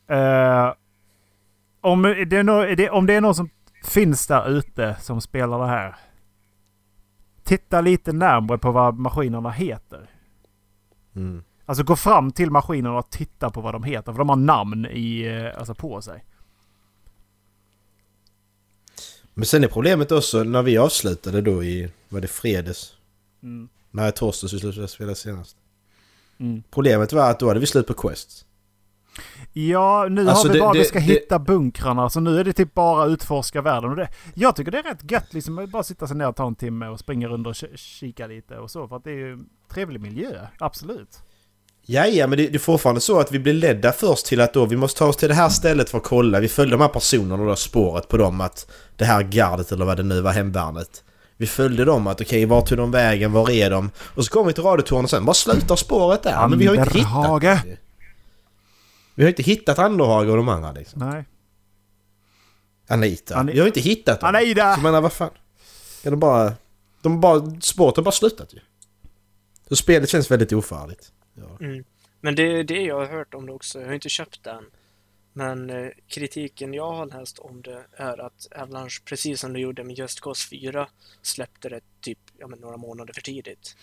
Eh, 0.07 0.73
om, 1.81 2.01
det 2.01 2.37
är 2.37 2.43
no, 2.43 2.75
det, 2.75 2.89
om 2.89 3.05
det 3.05 3.13
är 3.13 3.21
någon 3.21 3.35
som 3.35 3.49
finns 3.83 4.27
där 4.27 4.49
ute 4.49 4.95
som 4.99 5.21
spelar 5.21 5.59
det 5.59 5.67
här. 5.67 5.95
Titta 7.43 7.81
lite 7.81 8.13
närmare 8.13 8.57
på 8.57 8.71
vad 8.71 8.99
maskinerna 8.99 9.51
heter. 9.51 10.09
Mm. 11.15 11.43
Alltså 11.65 11.83
gå 11.83 11.95
fram 11.95 12.31
till 12.31 12.51
maskinerna 12.51 12.97
och 12.97 13.09
titta 13.09 13.49
på 13.49 13.61
vad 13.61 13.73
de 13.73 13.83
heter. 13.83 14.11
För 14.11 14.19
de 14.19 14.29
har 14.29 14.35
namn 14.35 14.85
i, 14.85 15.21
eh, 15.27 15.59
alltså 15.59 15.75
på 15.75 16.01
sig. 16.01 16.23
Men 19.39 19.45
sen 19.45 19.63
är 19.63 19.67
problemet 19.67 20.11
också 20.11 20.43
när 20.43 20.63
vi 20.63 20.77
avslutade 20.77 21.41
då 21.41 21.63
i, 21.63 21.91
var 22.09 22.21
det 22.21 22.27
fredags? 22.27 22.93
Mm. 23.43 23.69
Nej, 23.91 24.11
torsdags 24.11 24.53
vi 24.53 24.59
slutade 24.59 24.87
spela 24.87 25.15
senast. 25.15 25.55
Mm. 26.39 26.63
Problemet 26.71 27.13
var 27.13 27.29
att 27.31 27.39
då 27.39 27.47
hade 27.47 27.59
vi 27.59 27.65
slut 27.65 27.87
på 27.87 27.93
Quest. 27.93 28.45
Ja, 29.53 30.07
nu 30.09 30.29
Alltså 30.29 30.47
har 30.47 30.53
vi 30.53 30.59
det- 30.59 30.63
bara 30.63 30.73
vi 30.73 30.79
det- 30.79 30.85
ska 30.85 30.99
det- 30.99 31.05
hitta 31.05 31.39
bunkrarna. 31.39 32.09
Så 32.09 32.19
nu 32.19 32.39
är 32.39 32.43
det 32.43 32.53
typ 32.53 32.73
bara 32.73 33.05
utforska 33.05 33.61
världen. 33.61 33.89
Och 33.89 33.95
det, 33.95 34.09
jag 34.33 34.55
tycker 34.55 34.71
det 34.71 34.79
är 34.79 34.83
rätt 34.83 35.11
gött 35.11 35.33
liksom 35.33 35.59
att 35.59 35.69
bara 35.69 35.83
sitta 35.83 36.07
sig 36.07 36.17
ner 36.17 36.27
och 36.27 36.35
ta 36.35 36.47
en 36.47 36.55
timme 36.55 36.87
och 36.87 36.99
springa 36.99 37.27
runt 37.27 37.47
och 37.47 37.53
ki- 37.53 37.75
kika 37.77 38.27
lite 38.27 38.57
och 38.57 38.71
så. 38.71 38.87
För 38.87 38.95
att 38.95 39.03
det 39.03 39.11
är 39.11 39.15
ju 39.15 39.39
trevlig 39.73 40.01
miljö. 40.01 40.47
Absolut. 40.59 41.19
Ja, 41.91 42.07
ja, 42.07 42.27
men 42.27 42.37
det, 42.37 42.47
det 42.47 42.55
är 42.55 42.59
fortfarande 42.59 43.01
så 43.01 43.19
att 43.19 43.31
vi 43.31 43.39
blir 43.39 43.53
ledda 43.53 43.91
först 43.91 44.25
till 44.25 44.41
att 44.41 44.53
då 44.53 44.65
vi 44.65 44.75
måste 44.75 44.99
ta 44.99 45.05
oss 45.05 45.17
till 45.17 45.27
det 45.29 45.35
här 45.35 45.49
stället 45.49 45.89
för 45.89 45.97
att 45.97 46.03
kolla. 46.03 46.39
Vi 46.39 46.47
följde 46.47 46.75
de 46.77 46.81
här 46.81 46.89
personerna 46.89 47.43
och 47.43 47.49
då 47.49 47.55
spåret 47.55 48.07
på 48.07 48.17
dem 48.17 48.41
att 48.41 48.71
det 48.95 49.05
här 49.05 49.21
gardet 49.23 49.71
eller 49.71 49.85
vad 49.85 49.97
det 49.97 50.03
nu 50.03 50.21
var, 50.21 50.31
hemvärnet. 50.31 51.03
Vi 51.37 51.47
följde 51.47 51.85
dem 51.85 52.07
att 52.07 52.21
okej, 52.21 52.45
var 52.45 52.61
tog 52.61 52.77
de 52.77 52.91
vägen, 52.91 53.31
var 53.31 53.49
är 53.49 53.69
de? 53.69 53.91
Och 53.97 54.25
så 54.25 54.31
kom 54.31 54.47
vi 54.47 54.53
till 54.53 54.63
radiotornet 54.63 55.03
och 55.03 55.09
sen 55.09 55.25
bara 55.25 55.33
slutar 55.33 55.75
spåret 55.75 56.23
där. 56.23 56.47
Men 56.47 56.59
vi 56.59 56.65
har 56.67 56.75
ju 56.75 56.81
inte 56.81 56.97
hittat 56.97 57.41
det. 57.41 57.77
Vi 59.15 59.23
har 59.23 59.29
inte 59.29 59.43
hittat 59.43 59.79
Anderhage 59.79 60.29
och 60.29 60.37
de 60.37 60.49
andra 60.49 60.71
liksom. 60.71 61.09
Nej. 61.09 61.25
Anita. 62.87 63.35
Ani- 63.35 63.51
vi 63.53 63.59
har 63.59 63.67
inte 63.67 63.79
hittat 63.79 64.19
dem. 64.19 64.29
Anita! 64.35 64.75
Så 64.75 64.81
menar, 64.81 65.01
vad 65.01 65.13
fan? 65.13 65.29
Kan 66.03 66.11
de 66.11 66.19
bara... 66.19 66.53
De 67.01 67.21
bara... 67.21 67.61
Spåret 67.61 67.95
har 67.95 68.03
bara 68.03 68.11
slutat 68.11 68.53
ju. 68.53 68.59
Så 69.69 69.75
spelet 69.75 70.09
känns 70.09 70.31
väldigt 70.31 70.53
ofarligt. 70.53 71.11
Ja. 71.41 71.65
Mm. 71.65 71.83
Men 72.21 72.35
det 72.35 72.43
är 72.43 72.63
det 72.63 72.81
jag 72.81 72.95
har 72.99 73.05
hört 73.05 73.33
om 73.33 73.45
det 73.45 73.51
också. 73.53 73.79
Jag 73.79 73.87
har 73.87 73.93
inte 73.93 74.09
köpt 74.09 74.43
den. 74.43 74.65
Men 75.33 75.69
eh, 75.69 75.87
kritiken 76.07 76.73
jag 76.73 76.91
har 76.91 77.05
läst 77.05 77.39
om 77.39 77.61
det 77.61 77.85
är 77.97 78.17
att 78.25 78.47
Avalanche, 78.55 79.01
precis 79.05 79.39
som 79.39 79.53
de 79.53 79.59
gjorde 79.59 79.83
med 79.83 79.97
Just 79.97 80.21
Cause 80.21 80.47
4, 80.49 80.87
släppte 81.21 81.69
det 81.69 81.81
typ 82.01 82.19
ja, 82.37 82.47
men 82.47 82.59
några 82.59 82.77
månader 82.77 83.13
för 83.13 83.21
tidigt. 83.21 83.75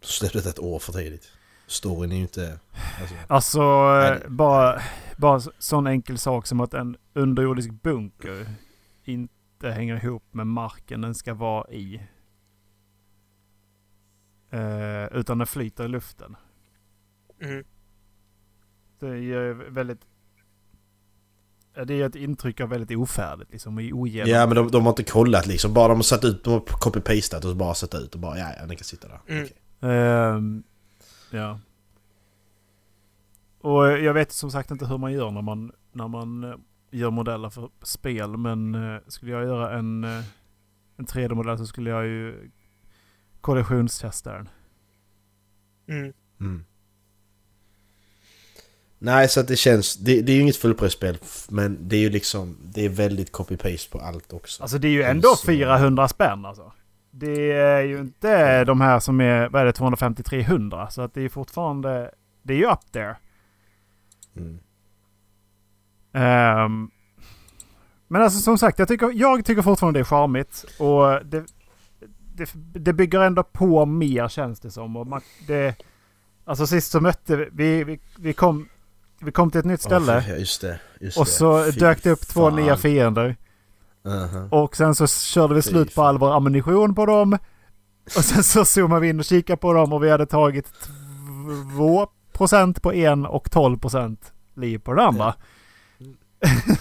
Släppte 0.00 0.40
det 0.40 0.48
ett 0.50 0.58
år 0.58 0.78
för 0.78 0.92
tidigt. 0.92 1.32
Storyn 1.66 2.12
är 2.12 2.16
ju 2.16 2.22
inte... 2.22 2.58
Alltså, 3.00 3.14
Alltså, 3.28 3.60
eh, 3.60 4.20
det- 4.22 4.28
bara, 4.28 4.82
bara 5.16 5.40
sån 5.58 5.86
enkel 5.86 6.18
sak 6.18 6.46
som 6.46 6.60
att 6.60 6.74
en 6.74 6.96
underjordisk 7.14 7.70
bunker 7.70 8.46
inte 9.04 9.70
hänger 9.70 10.04
ihop 10.04 10.22
med 10.30 10.46
marken 10.46 11.00
den 11.00 11.14
ska 11.14 11.34
vara 11.34 11.70
i. 11.70 12.00
Eh, 14.50 15.18
utan 15.18 15.38
den 15.38 15.46
flyter 15.46 15.84
i 15.84 15.88
luften. 15.88 16.36
Mm. 17.42 17.64
Det 18.98 19.18
ger 19.18 19.52
väldigt... 19.70 20.00
Det 21.86 21.94
ger 21.94 22.06
ett 22.06 22.14
intryck 22.14 22.60
av 22.60 22.68
väldigt 22.68 22.98
ofärdigt 22.98 23.50
liksom. 23.52 23.78
i 23.78 23.92
Ogenom. 23.92 24.30
ja 24.30 24.46
men 24.46 24.56
de, 24.56 24.70
de 24.70 24.82
har 24.82 24.92
inte 24.92 25.04
kollat 25.04 25.46
liksom. 25.46 25.74
Bara 25.74 25.88
de 25.88 25.98
har 25.98 26.02
satt 26.02 26.24
ut... 26.24 26.44
De 26.44 26.52
har 26.52 26.60
copy-pastat 26.60 27.44
och 27.44 27.56
bara 27.56 27.74
satt 27.74 27.94
ut 27.94 28.14
och 28.14 28.20
bara 28.20 28.38
ja, 28.38 28.48
ja 28.60 28.66
den 28.66 28.76
kan 28.76 28.84
sitta 28.84 29.08
där. 29.08 29.20
Mm. 29.26 29.44
Okej. 29.44 29.56
Ehm, 29.80 30.62
ja. 31.30 31.60
Och 33.60 33.86
jag 33.86 34.14
vet 34.14 34.32
som 34.32 34.50
sagt 34.50 34.70
inte 34.70 34.86
hur 34.86 34.98
man 34.98 35.12
gör 35.12 35.30
när 35.30 35.42
man, 35.42 35.72
när 35.92 36.08
man 36.08 36.44
eh, 36.44 36.54
gör 36.90 37.10
modeller 37.10 37.50
för 37.50 37.68
spel. 37.82 38.36
Men 38.36 38.74
eh, 38.74 39.00
skulle 39.06 39.32
jag 39.32 39.44
göra 39.44 39.78
en, 39.78 40.04
eh, 40.04 40.24
en 40.96 41.06
3D-modell 41.06 41.58
så 41.58 41.66
skulle 41.66 41.90
jag 41.90 42.06
ju 42.06 42.50
kollisionstesta 43.46 44.32
den. 44.32 44.48
Mm. 45.88 46.12
Mm. 46.40 46.64
Nej, 48.98 49.28
så 49.28 49.40
att 49.40 49.48
det 49.48 49.56
känns... 49.56 49.96
Det, 49.96 50.22
det 50.22 50.32
är 50.32 50.36
ju 50.36 50.42
inget 50.42 50.56
fullprisspel, 50.56 51.18
men 51.48 51.88
det 51.88 51.96
är 51.96 52.00
ju 52.00 52.10
liksom... 52.10 52.56
Det 52.62 52.84
är 52.84 52.88
väldigt 52.88 53.32
copy-paste 53.32 53.90
på 53.92 53.98
allt 53.98 54.32
också. 54.32 54.62
Alltså 54.62 54.78
det 54.78 54.88
är 54.88 54.92
ju 54.92 55.02
Mm, 55.02 55.16
ändå 55.16 55.28
så- 55.28 55.46
400 55.46 56.08
spänn 56.08 56.44
alltså. 56.44 56.72
Det 57.10 57.52
är 57.52 57.80
ju 57.82 57.98
inte 58.00 58.64
de 58.64 58.80
här 58.80 59.00
som 59.00 59.20
är, 59.20 59.48
vad 59.48 59.62
är 59.62 59.66
det, 59.66 59.72
250-300. 59.72 60.88
Så 60.88 61.02
att 61.02 61.14
det 61.14 61.20
är 61.22 61.28
fortfarande, 61.28 62.10
det 62.42 62.52
är 62.52 62.58
ju 62.58 62.66
up 62.70 62.92
there. 62.92 63.16
Mm. 64.36 64.58
Ehm, 66.12 66.90
men 68.08 68.22
alltså 68.22 68.40
som 68.40 68.58
sagt, 68.58 68.78
jag 68.78 68.88
tycker, 68.88 69.10
jag 69.14 69.44
tycker 69.44 69.62
fortfarande 69.62 69.98
det 69.98 70.02
är 70.02 70.04
charmigt. 70.04 70.64
Och 70.78 71.26
det, 71.26 71.44
det, 72.36 72.50
det 72.54 72.92
bygger 72.92 73.20
ändå 73.20 73.42
på 73.42 73.86
mer 73.86 74.28
känns 74.28 74.60
det 74.60 74.70
som. 74.70 74.96
Och 74.96 75.06
man, 75.06 75.20
det, 75.46 75.74
alltså 76.44 76.66
sist 76.66 76.90
så 76.90 77.00
mötte 77.00 77.36
vi, 77.36 77.48
vi, 77.52 77.84
vi, 77.84 78.00
vi, 78.18 78.32
kom, 78.32 78.68
vi 79.20 79.32
kom 79.32 79.50
till 79.50 79.58
ett 79.60 79.66
nytt 79.66 79.82
ställe. 79.82 80.22
För- 80.22 80.36
just 80.36 80.60
det. 80.60 80.80
Just 81.00 81.18
och 81.18 81.24
det. 81.24 81.30
så 81.30 81.64
Fy 81.64 81.70
dök 81.70 82.02
det 82.02 82.10
upp 82.10 82.26
två 82.28 82.50
fan. 82.50 82.56
nya 82.56 82.76
fiender. 82.76 83.36
Mhm. 84.04 84.48
Och 84.50 84.76
sen 84.76 84.94
så 84.94 85.06
körde 85.06 85.54
vi 85.54 85.62
slut 85.62 85.94
på 85.94 86.02
all 86.02 86.18
vår 86.18 86.36
ammunition 86.36 86.94
på 86.94 87.06
dem. 87.06 87.38
Och 88.04 88.24
sen 88.24 88.42
så 88.44 88.64
zoomade 88.64 89.00
vi 89.00 89.08
in 89.08 89.18
och 89.18 89.24
kikade 89.24 89.56
på 89.56 89.72
dem 89.72 89.92
och 89.92 90.04
vi 90.04 90.10
hade 90.10 90.26
tagit 90.26 90.72
2% 91.76 92.80
på 92.80 92.92
en 92.92 93.26
och 93.26 93.48
12% 93.48 94.16
liv 94.56 94.78
på 94.78 94.92
den 94.94 95.06
andra. 95.06 95.34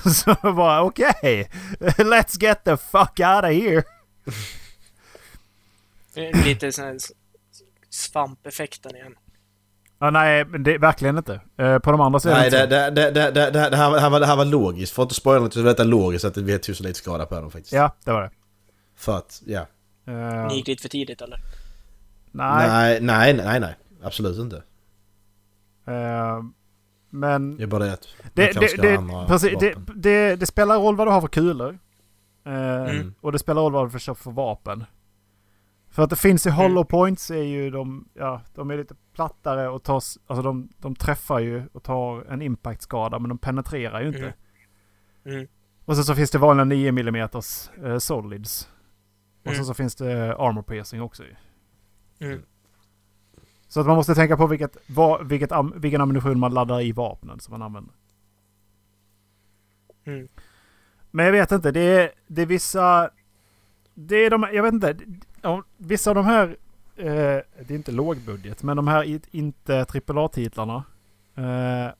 så 0.13 0.35
bara 0.41 0.81
okej, 0.83 1.49
let's 1.97 2.41
get 2.43 2.63
the 2.63 2.77
fuck 2.77 3.19
out 3.19 3.43
of 3.43 3.49
here. 3.49 3.83
Eh, 6.15 6.45
Lite 6.45 6.71
sån 6.71 6.85
här 6.85 6.97
svampeffekten 7.89 8.95
igen. 8.95 9.15
Ja, 9.99 10.09
nej, 10.09 10.45
men 10.45 10.63
det 10.63 10.73
är 10.73 10.79
verkligen 10.79 11.17
inte. 11.17 11.41
Eh, 11.57 11.79
på 11.79 11.91
de 11.91 12.01
andra 12.01 12.19
är 12.19 12.33
Nej, 12.33 12.49
det 12.49 12.65
det, 12.65 12.89
det, 12.89 13.11
det, 13.11 13.31
det, 13.31 13.31
det, 13.51 13.69
det, 13.69 13.77
här, 13.77 13.89
var- 13.89 13.95
det, 13.95 14.01
här 14.01 14.09
var, 14.09 14.19
det 14.19 14.25
här 14.25 14.35
var 14.35 14.45
logiskt. 14.45 14.93
För 14.93 15.03
att 15.03 15.05
inte 15.05 15.15
spoila 15.15 15.39
något 15.39 15.53
så 15.53 15.59
var 15.61 15.69
detta 15.69 15.83
logiskt 15.83 16.25
att 16.25 16.37
vi 16.37 16.51
har 16.51 16.59
tusen 16.59 16.85
lite 16.87 16.99
skada 16.99 17.25
på 17.25 17.35
dem 17.35 17.51
faktiskt. 17.51 17.73
Ja, 17.73 17.95
det 18.03 18.11
var 18.11 18.21
det. 18.21 18.29
För 18.95 19.17
att, 19.17 19.41
ja. 19.45 19.65
Eh, 20.07 20.47
Ni 20.47 20.55
gick 20.55 20.65
dit 20.65 20.81
för 20.81 20.89
tidigt 20.89 21.21
eller? 21.21 21.39
nej. 22.31 22.67
Nej, 22.69 23.01
nej, 23.01 23.33
nej, 23.33 23.59
nej. 23.59 23.75
Absolut 24.03 24.37
inte. 24.37 24.55
eh, 25.87 26.43
men 27.09 27.57
Det 27.57 27.63
är 27.63 27.67
bara 27.67 27.83
det 27.85 27.93
att 27.93 28.07
det, 28.33 28.51
det, 28.53 28.59
precis, 29.27 29.59
det, 29.59 29.75
det, 29.95 30.35
det 30.35 30.45
spelar 30.45 30.75
roll 30.79 30.95
vad 30.95 31.07
du 31.07 31.11
har 31.11 31.21
för 31.21 31.27
kulor. 31.27 31.79
Eh, 32.45 32.51
Mm. 32.89 33.13
Och 33.21 33.31
det 33.31 33.39
spelar 33.39 33.61
roll 33.61 33.71
vad 33.71 33.91
du 33.91 33.99
köpa 33.99 34.19
för 34.19 34.31
vapen. 34.31 34.83
För 35.95 36.03
att 36.03 36.09
det 36.09 36.15
finns 36.15 36.45
ju 36.47 36.49
Mm. 36.49 36.61
hollow 36.61 36.83
points 36.83 37.31
är 37.31 37.43
ju 37.43 37.69
de, 37.69 38.09
ja, 38.13 38.41
de 38.53 38.71
är 38.71 38.77
lite 38.77 38.95
plattare 39.13 39.67
och 39.69 39.83
tar, 39.83 39.95
alltså 39.95 40.41
de, 40.41 40.69
de 40.77 40.95
träffar 40.95 41.39
ju 41.39 41.63
och 41.73 41.83
tar 41.83 42.23
en 42.25 42.41
impactskada 42.41 43.19
men 43.19 43.29
de 43.29 43.37
penetrerar 43.37 44.01
ju 44.01 44.07
inte. 44.07 44.33
Mm. 45.25 45.37
Mm. 45.37 45.47
Och 45.85 45.95
sen 45.95 46.03
så 46.05 46.15
finns 46.15 46.31
det 46.31 46.37
vanliga 46.37 46.65
9 46.65 46.89
mm 46.89 47.15
eh, 47.15 47.97
solids. 47.97 48.69
Och 49.41 49.47
Mm. 49.47 49.55
sen 49.55 49.65
så 49.65 49.73
finns 49.73 49.95
det 49.95 50.35
armor 50.37 50.61
piercing 50.61 51.01
också 51.01 51.23
ju. 51.23 51.35
Mm. 52.27 52.41
Så 53.67 53.79
att 53.81 53.87
man 53.87 53.95
måste 53.95 54.15
tänka 54.15 54.37
på 54.37 54.47
vilket, 54.47 54.77
va, 54.89 55.21
vilket 55.23 55.51
am, 55.51 55.73
vilken 55.75 56.01
ammunition 56.01 56.39
man 56.39 56.53
laddar 56.53 56.81
i 56.81 56.91
vapnen 56.91 57.39
som 57.39 57.51
man 57.51 57.61
använder. 57.61 57.93
Mm. 60.05 60.27
Men 61.11 61.25
jag 61.25 61.31
vet 61.31 61.51
inte, 61.51 61.71
det 61.71 61.79
är, 61.79 62.11
det 62.27 62.41
är 62.41 62.45
vissa... 62.45 63.09
Det 63.93 64.15
är 64.15 64.29
de, 64.29 64.49
jag 64.53 64.63
vet 64.63 64.73
inte. 64.73 64.97
Ja, 65.45 65.63
vissa 65.77 66.11
av 66.11 66.15
de 66.15 66.25
här, 66.25 66.47
eh, 66.95 67.05
det 67.05 67.69
är 67.69 67.71
inte 67.71 67.91
lågbudget, 67.91 68.63
men 68.63 68.77
de 68.77 68.87
här 68.87 69.03
i- 69.03 69.21
inte 69.31 69.85
AAA-titlarna. 69.85 70.83
Eh, 71.35 71.93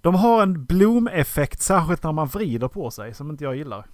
de 0.00 0.14
har 0.14 0.42
en 0.42 0.64
bloom-effekt, 0.64 1.60
särskilt 1.62 2.02
när 2.02 2.12
man 2.12 2.26
vrider 2.26 2.68
på 2.68 2.90
sig, 2.90 3.14
som 3.14 3.30
inte 3.30 3.44
jag 3.44 3.56
gillar. 3.56 3.86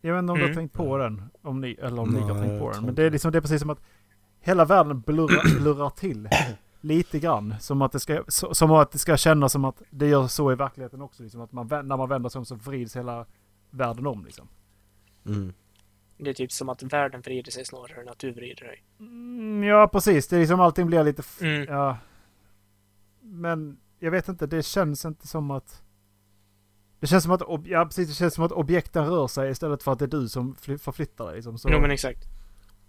Jag 0.00 0.12
vet 0.14 0.18
inte 0.22 0.32
om 0.32 0.38
du 0.38 0.44
har 0.44 0.48
Mm. 0.50 0.56
tänkt 0.56 0.72
på 0.74 0.96
den, 0.96 1.22
om 1.42 1.60
ni, 1.60 1.72
eller 1.82 2.02
om 2.02 2.08
ni 2.08 2.20
Nej, 2.20 2.28
har 2.28 2.40
tänkt 2.42 2.60
på 2.60 2.70
den. 2.72 2.84
Men 2.84 2.94
det 2.94 3.02
är, 3.02 3.10
liksom, 3.10 3.32
det 3.32 3.38
är 3.38 3.40
precis 3.40 3.60
som 3.60 3.70
att 3.70 3.80
hela 4.40 4.64
världen 4.64 5.00
blurrar, 5.00 5.60
blurrar 5.60 5.90
till 5.90 6.28
lite 6.80 7.18
grann. 7.18 7.54
Som 7.60 7.82
att, 7.82 7.92
det 7.92 8.00
ska, 8.00 8.22
som 8.28 8.70
att 8.70 8.90
det 8.90 8.98
ska 8.98 9.16
kännas 9.16 9.52
som 9.52 9.64
att 9.64 9.82
det 9.90 10.06
gör 10.08 10.26
så 10.26 10.52
i 10.52 10.54
verkligheten 10.54 11.02
också. 11.02 11.22
Liksom, 11.22 11.40
att 11.40 11.52
man, 11.52 11.66
när 11.66 11.96
man 11.96 12.08
vänder 12.08 12.28
sig 12.28 12.38
om 12.38 12.44
så 12.44 12.54
vrids 12.54 12.96
hela 12.96 13.26
världen 13.72 14.06
om. 14.06 14.24
Liksom. 14.24 14.48
Mm. 15.26 15.52
Det 16.18 16.30
är 16.30 16.34
typ 16.34 16.52
som 16.52 16.68
att 16.68 16.82
världen 16.82 17.20
vrider 17.20 17.52
sig 17.52 17.64
snarare 17.64 18.00
än 18.02 18.08
att 18.08 18.18
du 18.18 18.32
vrider 18.32 18.64
dig. 18.66 18.82
Mm, 19.00 19.64
ja, 19.64 19.88
precis. 19.92 20.28
Det 20.28 20.36
är 20.36 20.40
liksom 20.40 20.60
allting 20.60 20.86
blir 20.86 21.04
lite... 21.04 21.20
f- 21.20 21.38
Mm. 21.42 21.64
Ja. 21.68 21.98
Men 23.20 23.80
jag 23.98 24.10
vet 24.10 24.28
inte, 24.28 24.46
det 24.46 24.62
känns 24.62 25.04
inte 25.04 25.28
som 25.28 25.50
att... 25.50 25.82
Det 27.00 27.06
känns 27.06 27.24
som 27.24 27.32
att, 27.32 27.40
ob- 27.42 27.68
ja, 27.68 27.84
precis, 27.84 28.08
det 28.08 28.14
känns 28.14 28.34
som 28.34 28.44
att 28.44 28.52
objekten 28.52 29.06
rör 29.06 29.26
sig 29.26 29.50
istället 29.50 29.82
för 29.82 29.92
att 29.92 29.98
det 29.98 30.04
är 30.04 30.20
du 30.20 30.28
som 30.28 30.54
fly- 30.54 30.78
förflyttar 30.78 31.26
dig. 31.26 31.34
Liksom. 31.34 31.58
Så, 31.58 31.68
Jo 31.72 31.80
men 31.80 31.90
exakt. 31.90 32.24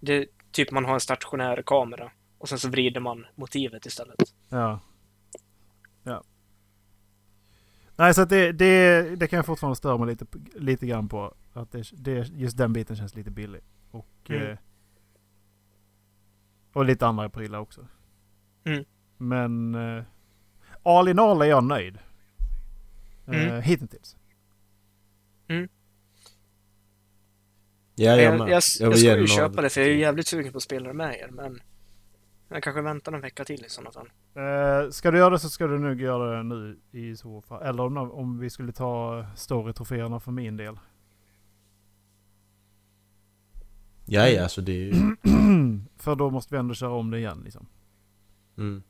Det 0.00 0.12
är 0.14 0.26
typ 0.52 0.70
man 0.70 0.84
har 0.84 0.94
en 0.94 1.00
stationär 1.00 1.62
kamera 1.66 2.10
och 2.38 2.48
sen 2.48 2.58
så 2.58 2.68
vrider 2.68 3.00
man 3.00 3.26
motivet 3.34 3.86
istället. 3.86 4.16
Ja. 4.48 4.58
Ja. 4.58 4.80
Nej, 7.96 8.14
så 8.14 8.22
att 8.22 8.28
det, 8.28 8.52
det, 8.52 9.02
det 9.16 9.26
kan 9.26 9.36
jag 9.36 9.46
fortfarande 9.46 9.76
störa 9.76 9.98
mig 9.98 10.06
lite, 10.06 10.26
lite 10.54 10.86
grann 10.86 11.08
på. 11.08 11.34
Att 11.52 11.72
det, 11.72 11.90
det, 11.92 12.28
just 12.28 12.56
den 12.56 12.72
biten 12.72 12.96
känns 12.96 13.14
lite 13.14 13.30
billig. 13.30 13.60
Och, 13.90 14.08
Mm. 14.28 14.50
eh, 14.50 14.58
och 16.72 16.84
lite 16.84 17.06
andra 17.06 17.28
prylar 17.28 17.58
också. 17.58 17.86
Mm. 18.64 18.84
Men 19.16 19.74
eh, 19.74 20.04
all 20.82 21.08
in 21.08 21.18
all 21.18 21.42
är 21.42 21.46
jag 21.46 21.64
nöjd. 21.64 21.98
Eh, 23.26 23.44
Mm. 23.48 23.62
hittills. 23.62 24.16
Ja, 25.46 25.66
Jag, 28.16 28.18
jag, 28.18 28.40
jag, 28.40 28.48
jag, 28.48 28.62
ska 28.98 29.18
ju 29.18 29.26
köpa 29.26 29.62
det 29.62 29.70
för 29.70 29.80
jag 29.80 29.90
är 29.90 29.94
jävligt 29.94 30.26
sugen 30.26 30.52
på 30.52 30.56
att 30.56 30.62
spela 30.62 30.88
det 30.88 30.94
med 30.94 31.14
er 31.14 31.28
men 31.32 31.60
jag 32.48 32.62
kanske 32.62 32.82
väntar 32.82 33.12
en 33.12 33.20
vecka 33.20 33.44
till 33.44 33.64
i 33.64 33.68
sådana 33.68 33.90
fall. 33.90 34.08
Eh, 34.34 34.90
ska 34.90 35.10
du 35.10 35.18
göra 35.18 35.30
det 35.30 35.38
så 35.38 35.50
ska 35.50 35.66
du 35.66 35.78
nog 35.78 36.00
göra 36.00 36.36
det 36.36 36.42
nu 36.42 36.78
i 36.90 37.16
så 37.16 37.40
fall. 37.40 37.62
Eller 37.62 37.82
om, 37.82 37.96
om 37.96 38.38
vi 38.38 38.50
skulle 38.50 38.72
ta 38.72 39.26
story-troféerna 39.36 40.20
för 40.20 40.32
min 40.32 40.56
del. 40.56 40.78
Ja, 44.06 44.28
ja, 44.28 44.42
alltså 44.42 44.60
det 44.60 44.72
är 44.72 44.76
ju... 44.84 44.92
för 45.96 46.14
då 46.14 46.30
måste 46.30 46.54
vi 46.54 46.58
ändå 46.58 46.74
köra 46.74 46.92
om 46.92 47.10
det 47.10 47.18
igen 47.18 47.40
liksom. 47.44 47.66
Mm. 48.56 48.82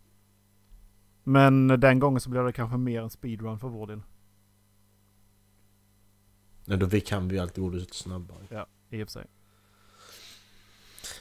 Men 1.25 1.69
den 1.81 1.99
gången 1.99 2.21
så 2.21 2.31
blir 2.31 2.43
det 2.43 2.53
kanske 2.53 2.77
mer 2.79 3.03
en 3.03 3.11
speedrun 3.11 3.59
för 3.59 3.69
vår 3.69 3.87
del. 3.87 4.03
Nej, 6.65 6.79
då 6.79 6.87
vi 6.87 7.01
kan 7.01 7.29
vi 7.29 7.39
alltid 7.39 7.65
gå 7.65 7.71
lite 7.71 7.97
snabbare. 7.97 8.39
Ja, 8.49 8.67
i 8.91 9.03
och 9.03 9.09
för 9.09 9.13
sig. 9.13 9.27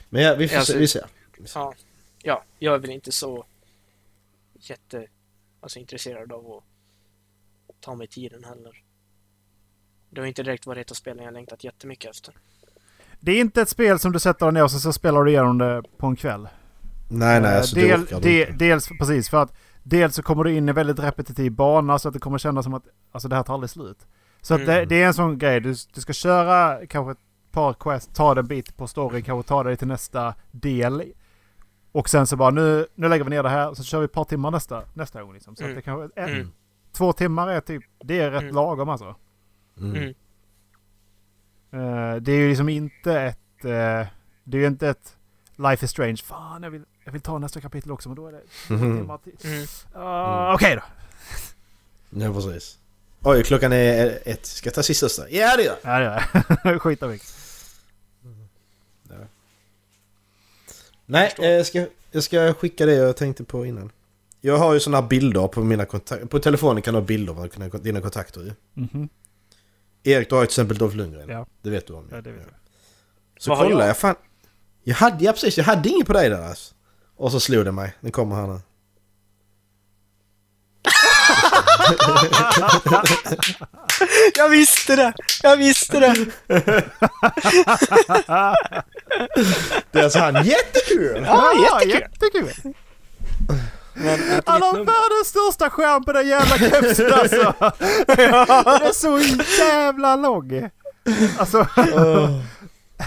Men 0.10 0.22
ja, 0.22 0.36
vi 0.36 0.48
får 0.48 0.58
Alltså- 0.58 0.74
se. 0.74 0.80
Vi 0.80 0.88
ser. 0.88 1.06
Ja, 1.56 1.74
ja, 2.24 2.44
jag 2.60 2.76
är 2.76 2.80
väl 2.80 2.90
inte 2.90 3.12
så 3.12 3.46
jätte 4.70 5.08
alltså, 5.62 5.80
intresserad 5.80 6.32
av 6.32 6.52
att 6.52 6.64
ta 7.82 7.96
mig 7.96 8.08
tiden 8.08 8.44
heller. 8.44 8.84
Det 10.10 10.22
har 10.22 10.28
inte 10.28 10.44
direkt 10.44 10.66
varit 10.66 10.86
ett 10.86 10.92
av 10.92 10.96
spelen 10.96 11.26
jag 11.26 11.34
längtat 11.34 11.64
jättemycket 11.64 12.12
efter. 12.12 12.34
Det 13.20 13.32
är 13.32 13.40
inte 13.42 13.62
ett 13.62 13.70
spel 13.70 14.00
som 14.00 14.12
du 14.12 14.20
sätter 14.20 14.46
dig 14.46 14.54
ner 14.54 14.64
och 14.64 14.72
så, 14.72 14.80
så 14.80 14.94
spelar 14.94 15.24
du 15.24 15.32
igenom 15.32 15.58
det 15.58 15.84
på 15.98 16.08
en 16.08 16.16
kväll. 16.16 16.48
Nej, 17.10 17.42
nej, 17.42 17.52
Eh, 17.52 17.58
alltså 17.58 17.76
del, 17.76 18.06
det 18.06 18.20
de, 18.20 18.42
inte. 18.42 18.52
Dels, 18.66 18.88
precis, 19.00 19.30
för 19.30 19.42
att 19.42 19.54
dels 19.84 20.16
så 20.16 20.24
kommer 20.24 20.44
du 20.44 20.54
in 20.54 20.70
i 20.70 20.72
väldigt 20.72 21.00
repetitiv 21.00 21.52
bana 21.52 22.00
så 22.00 22.08
att 22.08 22.14
det 22.14 22.20
kommer 22.20 22.38
kännas 22.38 22.64
som 22.66 22.74
att 22.74 22.88
alltså, 23.12 23.28
det 23.28 23.36
här 23.36 23.44
tar 23.44 23.54
aldrig 23.54 23.70
slut. 23.70 24.08
Så 24.42 24.54
att 24.54 24.62
Mm. 24.62 24.76
det, 24.76 24.86
det 24.86 25.02
är 25.02 25.08
en 25.08 25.14
sån 25.14 25.38
grej, 25.38 25.60
du, 25.60 25.76
du 25.94 26.02
ska 26.02 26.14
köra 26.14 26.86
kanske 26.86 27.12
ett 27.12 27.52
par 27.52 27.74
quest, 27.74 28.16
ta 28.16 28.34
det 28.34 28.42
en 28.42 28.48
bit 28.48 28.78
på 28.78 28.88
story, 28.88 29.22
kanske 29.22 29.48
ta 29.48 29.64
dig 29.64 29.78
till 29.78 29.88
nästa 29.88 30.36
del. 30.52 31.04
Och 31.96 32.10
sen 32.10 32.28
så 32.28 32.36
bara 32.36 32.50
nu, 32.52 32.88
nu 32.96 33.10
lägger 33.10 33.24
vi 33.24 33.30
ner 33.30 33.44
det 33.44 33.50
här 33.50 33.70
och 33.70 33.78
så 33.78 33.84
kör 33.84 34.00
vi 34.00 34.06
ett 34.06 34.12
par 34.12 34.24
timmar 34.24 34.52
nästa, 34.52 34.84
nästa 34.94 35.24
gång. 35.24 35.34
Liksom. 35.34 35.56
Så 35.56 35.64
Mm. 35.64 35.72
att 35.72 35.76
det 35.78 35.82
kanske, 35.82 36.22
en, 36.22 36.30
Mm. 36.30 36.52
Två 36.92 37.14
timmar 37.14 37.48
är 37.48 37.62
typ, 37.62 37.84
det 38.04 38.20
är 38.20 38.32
rätt 38.32 38.42
Mm. 38.42 38.56
lagom 38.56 38.90
alltså. 38.90 39.16
Mm. 39.78 39.96
Mm. 39.96 40.10
Eh, 41.72 42.16
det 42.22 42.32
är 42.32 42.36
ju 42.38 42.50
liksom 42.50 42.70
inte 42.70 43.20
ett... 43.22 43.66
eh, 43.66 44.08
det 44.44 44.58
är 44.58 44.62
ju 44.62 44.68
inte 44.68 44.90
ett 44.90 45.18
Life 45.56 45.86
is 45.86 45.92
Strange. 45.92 46.18
Fan, 46.18 46.64
jag 46.64 46.70
vill, 46.72 46.84
jag 47.06 47.12
vill 47.12 47.22
ta 47.22 47.40
nästa 47.40 47.62
kapitel 47.62 47.92
också 47.92 48.10
men 48.10 48.16
då 48.16 48.28
är 48.28 48.32
det 48.32 48.42
Mhm. 48.70 48.98
timmar 48.98 49.18
till. 49.18 49.38
Mm. 49.52 49.66
Ah, 49.94 50.54
Okej 50.54 50.76
då. 50.76 50.82
Ja, 52.20 52.34
precis. 52.34 52.78
Oj, 53.22 53.44
klockan 53.44 53.74
är 53.74 54.20
ett. 54.26 54.46
Ska 54.46 54.68
jag 54.68 54.74
ta 54.74 54.84
sista? 54.84 55.30
Ja, 55.30 55.56
det 55.58 55.64
gör 55.64 55.76
jag. 55.84 55.94
Ja, 55.96 56.00
det 56.00 56.06
gör 56.06 56.24
jag. 56.74 56.82
Skit 56.82 57.04
av 57.04 57.10
vilket. 57.10 57.34
Nej, 61.14 61.34
eh, 61.40 61.50
jag 61.50 61.66
ska, 61.66 61.86
jag 62.12 62.24
ska 62.24 62.54
skicka 62.54 62.86
det 62.86 62.94
jag 62.94 63.18
tänkte 63.18 63.44
på 63.44 63.66
innan. 63.66 63.92
Jag 64.42 64.58
har 64.58 64.74
ju 64.74 64.80
såna 64.80 65.02
här 65.02 65.08
bilder 65.08 65.48
på 65.48 65.64
mina 65.64 65.86
kontakter. 65.86 66.26
På 66.28 66.40
telefonen 66.40 66.82
kan 66.82 66.94
du 66.94 67.00
ha 67.00 67.06
bilder 67.06 67.34
på 67.34 67.78
dina- 67.78 68.02
kontakter 68.02 68.42
ju. 68.42 68.52
Mhm. 68.74 69.10
Erik, 70.04 70.30
du 70.30 70.36
har 70.36 70.42
ju 70.42 70.46
till 70.48 70.52
exempel 70.54 70.78
Dolph 70.78 70.96
Lundgren. 70.96 71.30
Ja. 71.30 71.46
Det 71.62 71.70
vet 71.70 71.88
du 71.88 71.94
om. 71.94 72.08
Ja, 72.12 72.22
det 72.22 72.32
vet 72.32 72.42
jag. 72.46 72.56
Så 73.38 73.50
Vad 73.50 73.60
kolla, 73.60 73.80
jag? 73.80 73.88
jag 73.90 73.98
fan... 73.98 74.16
Jag 74.84 74.96
hade, 74.96 75.24
ja 75.26 75.32
precis, 75.32 75.58
jag 75.58 75.66
hade 75.66 75.90
inget 75.90 76.08
på 76.08 76.14
dig 76.14 76.30
där 76.30 76.42
alltså. 76.42 76.74
Och 77.16 77.32
så 77.32 77.40
slog 77.40 77.66
det 77.66 77.72
mig. 77.72 77.94
Den 78.02 78.12
kommer 78.12 78.36
här 78.36 78.48
nu. 78.48 78.60
Jag 84.36 84.50
visste 84.50 84.96
det! 84.96 85.14
Jag 85.44 85.58
visste 85.58 86.00
det! 86.00 86.16
Det 89.92 90.00
är 90.00 90.04
alltså 90.04 90.20
han, 90.20 90.36
jättekul! 90.36 91.24
Ja, 91.28 91.82
jättekul! 91.88 92.02
jättekul! 92.12 92.74
Han 94.46 94.62
har 94.62 94.74
världens 94.74 95.28
största 95.28 95.70
skärm 95.70 96.04
på 96.04 96.14
den 96.14 96.28
jävla 96.28 96.58
kepsen 96.58 97.14
alltså! 97.14 97.54
Den 98.08 98.34
är 98.82 98.94
så 98.94 99.20
jävla 99.60 100.16
lång! 100.16 100.70
Alltså, 101.38 101.68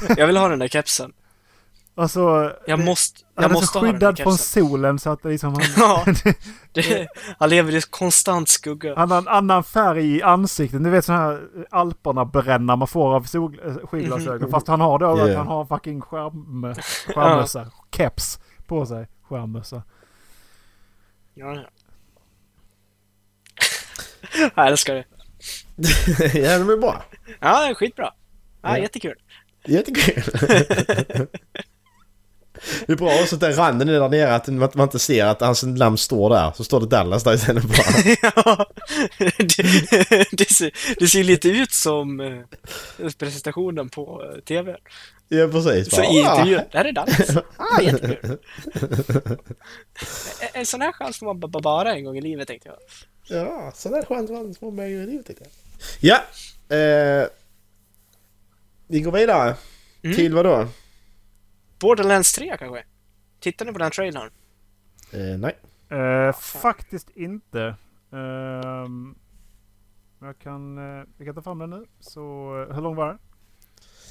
Jag 0.16 0.26
vill 0.26 0.36
ha 0.36 0.48
den 0.48 0.58
där 0.58 0.68
kepsen. 0.68 1.12
Alltså... 1.96 2.52
Jag 2.66 2.84
måste, 2.84 3.20
Han 3.34 3.42
jag 3.42 3.50
är 3.50 3.54
måste 3.54 3.66
så 3.66 3.80
skyddad 3.80 4.18
från 4.18 4.38
solen 4.38 4.98
så 4.98 5.10
att 5.10 5.22
det 5.22 5.28
liksom 5.28 5.52
han, 5.54 5.62
Ja, 5.76 6.04
det, 6.72 7.08
han 7.38 7.48
lever 7.50 7.74
i 7.74 7.80
konstant 7.80 8.48
skugga. 8.48 8.96
han 8.96 9.10
har 9.10 9.18
en 9.18 9.28
annan 9.28 9.64
färg 9.64 10.16
i 10.16 10.22
ansiktet. 10.22 10.84
Du 10.84 10.90
vet 10.90 11.04
sådana 11.04 11.24
här 11.24 11.48
Alperna 11.70 12.24
bränna 12.24 12.76
man 12.76 12.88
får 12.88 13.14
av 13.14 13.22
sol, 13.22 13.60
äh, 13.66 13.86
skidglasögon. 13.86 14.50
Fast 14.50 14.68
han 14.68 14.80
har 14.80 14.96
att 15.22 15.28
Yeah. 15.28 15.38
han 15.38 15.46
har 15.46 15.64
fucking 15.66 16.00
skärm, 16.00 16.74
skärmmössa. 17.14 17.70
Keps 17.96 18.38
på 18.66 18.86
sig. 18.86 19.06
Skärmmössa. 19.28 19.82
Ja, 21.34 21.54
ja. 21.54 21.62
Jag 24.56 24.66
älskar 24.66 24.94
det. 24.94 25.04
ja, 26.38 26.58
de 26.58 26.70
är 26.70 26.76
bra. 26.76 27.02
Ja, 27.40 27.60
det 27.64 27.68
är 27.70 27.74
skitbra. 27.74 28.12
Ja, 28.62 28.68
Ja. 28.70 28.78
jättekul. 28.78 29.14
Jättekul. 29.64 30.22
Det 32.86 32.92
är 32.92 32.96
bra 32.96 33.20
också 33.22 33.34
att 33.34 33.40
den 33.40 33.56
randen 33.56 33.88
är 33.88 33.92
där 34.00 34.08
nere, 34.08 34.34
att 34.34 34.46
man 34.48 34.70
man 34.74 34.84
inte 34.84 34.98
ser 34.98 35.24
att 35.24 35.40
hans 35.40 35.62
namn 35.62 35.98
står 35.98 36.30
där. 36.30 36.52
Så 36.56 36.64
står 36.64 36.80
det 36.80 36.86
Dallas 36.86 37.24
där 37.24 37.34
istället 37.34 37.64
bara. 37.64 37.86
Ja, 38.44 38.66
det, 39.38 40.26
det, 40.32 40.50
ser, 40.50 40.96
det 41.00 41.08
ser 41.08 41.24
lite 41.24 41.48
ut 41.48 41.72
som 41.72 42.20
eh, 42.20 43.08
presentationen 43.18 43.88
på 43.88 44.24
eh, 44.24 44.40
TV. 44.40 44.76
Ja, 45.28 45.48
precis. 45.48 45.90
Så 45.90 45.96
Bara, 45.96 46.06
i 46.06 46.18
intervjun, 46.18 46.60
där 46.72 46.84
är 46.84 46.92
Dallas. 46.92 47.30
Ah, 47.56 47.80
jättekul. 47.82 48.38
En- 50.40 50.48
En 50.52 50.66
sån 50.66 50.80
här 50.80 50.92
chans 50.92 51.18
får 51.18 51.26
man 51.26 51.40
ba- 51.40 51.60
bara 51.60 51.94
en 51.94 52.04
gång 52.04 52.16
i 52.18 52.20
livet 52.20 52.48
tänkte 52.48 52.68
jag. 52.68 52.76
Ja, 53.40 53.72
så 53.74 53.88
där 53.88 54.02
skönt 54.02 54.30
var 54.30 54.44
det 54.44 54.54
små 54.54 54.70
med 54.70 54.90
i 54.90 55.06
livet 55.06 55.26
tänkte 55.26 55.44
jag. 55.44 56.20
Ja, 56.70 56.76
eh, 56.76 57.26
vi 58.88 59.00
går 59.00 59.12
vidare. 59.12 59.54
Mm. 60.04 60.16
Till 60.16 60.34
vad 60.34 60.44
då? 60.44 60.68
Borderlands 61.78 62.32
3 62.32 62.56
kanske? 62.58 62.84
Tittar 63.40 63.64
ni 63.64 63.72
på 63.72 63.78
den 63.78 63.90
trailern? 63.90 64.30
Eh, 65.12 65.38
nej. 65.38 65.56
Eh, 65.90 66.32
faktiskt 66.32 67.10
inte. 67.10 67.74
Ehm, 68.12 69.14
jag 70.20 70.38
kan, 70.38 70.78
uh, 70.78 71.04
vi 71.16 71.24
kan 71.24 71.34
ta 71.34 71.42
fram 71.42 71.58
den 71.58 71.70
nu. 71.70 71.86
Så, 72.00 72.20
eh, 72.20 72.74
hur 72.74 72.82
lång 72.82 72.96
var 72.96 73.06
den? 73.06 73.18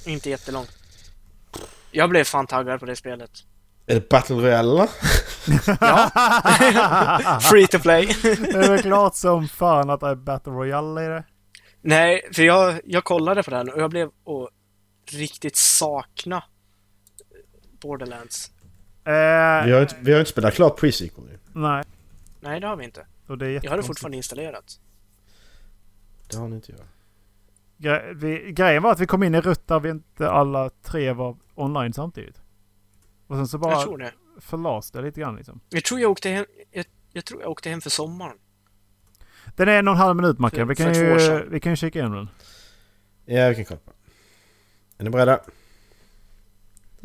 Inte 0.05 0.29
jättelång. 0.29 0.65
Jag 1.91 2.09
blev 2.09 2.23
fan 2.23 2.47
taggad 2.47 2.79
på 2.79 2.85
det 2.85 2.95
spelet. 2.95 3.31
Är 3.85 3.95
det 3.95 4.09
Battle 4.09 4.35
Royale 4.35 4.59
eller? 4.59 4.87
Free 7.39 7.67
to 7.67 7.79
play. 7.79 8.05
det 8.23 8.55
är 8.55 8.69
väl 8.69 8.81
klart 8.81 9.15
som 9.15 9.47
fan 9.47 9.89
att 9.89 9.99
det 9.99 10.07
är 10.07 10.15
Battle 10.15 10.53
Royale 10.53 11.05
i 11.05 11.07
det. 11.07 11.23
Nej, 11.81 12.29
för 12.33 12.43
jag, 12.43 12.79
jag 12.85 13.03
kollade 13.03 13.43
på 13.43 13.51
den 13.51 13.69
och 13.69 13.81
jag 13.81 13.89
blev 13.89 14.09
och 14.23 14.49
riktigt 15.11 15.55
sakna 15.55 16.43
Borderlands. 17.85 18.51
Eh, 19.03 19.65
Vi 19.65 19.71
har, 19.71 19.81
inte, 19.81 19.95
vi 20.01 20.11
har 20.11 20.19
inte 20.19 20.31
spelat 20.31 20.53
klart 20.53 20.79
pre-sequel 20.79 21.23
nu. 21.25 21.39
Nej, 21.53 21.83
Nej, 22.39 22.59
det 22.59 22.67
har 22.67 22.75
vi 22.75 22.83
inte. 22.85 23.05
och 23.27 23.37
det 23.37 23.47
är 23.47 23.59
Jag 23.63 23.71
har 23.71 23.77
det 23.77 23.83
fortfarande 23.83 24.17
installerat. 24.17 24.79
Det 26.31 26.37
har 26.37 26.47
ni 26.47 26.55
inte 26.55 26.71
gjort. 26.71 26.81
Gre- 27.77 28.13
vi, 28.13 28.51
grejen 28.51 28.83
var 28.83 28.91
att 28.91 28.99
vi 28.99 29.05
kom 29.05 29.23
in 29.23 29.35
i 29.35 29.41
rutt 29.41 29.67
där 29.67 29.79
vi 29.79 29.89
inte 29.89 30.29
alla 30.29 30.69
tre 30.69 31.13
var 31.13 31.37
online 31.55 31.93
samtidigt. 31.93 32.41
Och 33.27 33.35
sen 33.35 33.47
så 33.47 33.55
Jag 33.55 33.61
bara 33.61 33.81
tror 33.83 33.97
det. 33.97 34.11
förlas 34.39 34.91
det 34.91 35.01
lite 35.01 35.19
grann 35.21 35.35
liksom. 35.35 35.59
Jag 35.69 35.83
tror 35.83 35.99
jag 35.99 36.11
åkte 36.11 36.29
hem, 36.29 36.45
jag, 36.71 36.85
jag 37.11 37.25
tror 37.25 37.41
jag 37.41 37.51
åkte 37.51 37.69
hem 37.69 37.81
för 37.81 37.89
sommaren. 37.89 38.37
Den 39.55 39.67
är 39.69 39.79
en 39.79 39.87
och 39.87 39.93
en 39.93 39.97
halv 39.99 40.15
minut 40.15 40.39
Mackan. 40.39 40.67
Vi 40.67 40.75
kan, 40.75 40.93
ju, 40.93 41.45
vi 41.49 41.59
kan 41.59 41.71
ju 41.71 41.75
kika 41.75 41.99
igenom 41.99 42.17
den. 42.17 42.29
Ja, 43.37 43.49
vi 43.49 43.55
kan 43.55 43.65
kolla 43.65 43.79
på 43.85 43.91
Är 44.97 45.03
ni 45.03 45.09
beredda? 45.09 45.39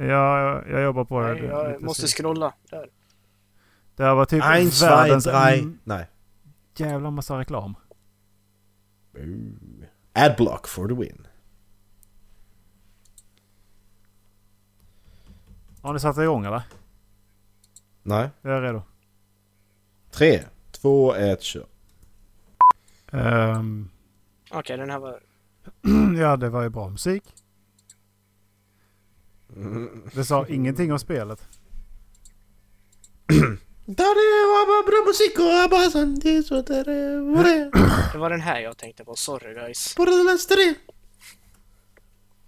Ja, 0.08 0.40
jag, 0.40 0.70
jag 0.70 0.82
jobbar 0.82 1.04
på 1.04 1.20
det. 1.20 1.34
Nej, 1.34 1.42
jag 1.48 1.82
måste 1.82 2.08
så. 2.08 2.16
scrolla. 2.16 2.54
Där. 2.70 2.88
Det 3.96 4.04
här 4.04 4.14
var 4.14 4.24
typ 4.24 4.44
Eins, 4.44 4.78
zwei, 4.78 4.88
världens 4.88 5.24
drei. 5.24 5.58
mm, 5.58 5.78
Nej. 5.84 6.06
jävla 6.76 7.10
massa 7.10 7.38
reklam. 7.38 7.74
Boo. 9.12 9.52
Adblock 10.12 10.68
for 10.68 10.88
the 10.88 10.94
win. 10.94 11.26
Har 15.82 15.92
ni 15.92 16.00
satt 16.00 16.18
igång 16.18 16.44
eller? 16.44 16.62
Nej. 18.02 18.30
Jag 18.42 18.52
är 18.56 18.62
redo. 18.62 18.82
Tre, 20.10 20.42
två, 20.70 21.14
ett, 21.14 21.42
kör. 21.42 21.66
Ehm, 23.12 23.88
Okej, 24.50 24.76
den 24.76 24.90
här 24.90 24.98
var... 24.98 25.20
ja, 26.20 26.36
det 26.36 26.48
var 26.48 26.62
ju 26.62 26.68
bra 26.68 26.88
musik. 26.88 27.24
Det 30.14 30.24
sa 30.24 30.46
ingenting 30.46 30.92
om 30.92 30.98
spelet. 30.98 31.42
Det 33.86 34.02
är 34.02 34.14
var 38.18 38.30
den 38.30 38.40
här 38.40 38.60
jag 38.60 38.76
tänkte 38.76 39.04
på. 39.04 39.16
Sorry 39.16 39.54
guys. 39.54 39.94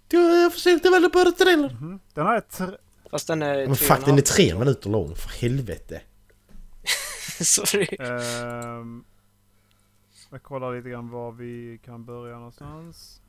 Jag 0.09 0.53
försökte 0.53 0.89
väl 0.89 1.09
bara 1.13 1.31
trailer. 1.31 1.77
Mhm. 1.81 1.99
Den 2.13 2.25
har 2.25 2.37
ett... 2.37 2.59
tr- 2.59 2.77
Fast 3.11 3.27
den 3.27 3.41
är 3.41 3.67
Men 3.67 3.75
tre 3.75 3.87
fuck 3.87 3.97
en 3.97 4.03
den 4.05 4.17
är 4.17 4.21
tre 4.21 4.59
minuter 4.59 4.89
lång, 4.89 5.15
för 5.15 5.29
helvete. 5.29 6.01
Sorry. 7.41 7.87
ehm, 7.99 9.03
jag 10.31 10.43
kollar 10.43 10.75
lite 10.75 10.89
grann 10.89 11.09
var 11.09 11.31
vi 11.31 11.79
kan 11.85 12.05
börja 12.05 12.35
någonstans. 12.35 13.21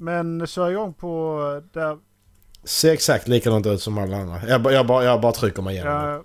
Men 0.00 0.46
kör 0.46 0.70
igång 0.70 0.94
på 0.94 1.62
där... 1.72 1.98
Ser 2.64 2.92
exakt 2.92 3.28
likadant 3.28 3.66
ut 3.66 3.82
som 3.82 3.98
alla 3.98 4.16
andra. 4.16 4.48
Jag, 4.48 4.62
bara- 4.62 4.74
jag, 4.74 4.86
bara, 4.86 5.04
jag 5.04 5.20
bara 5.20 5.32
trycker 5.32 5.62
mig 5.62 5.74
igenom. 5.74 5.92
Jag 5.94 6.24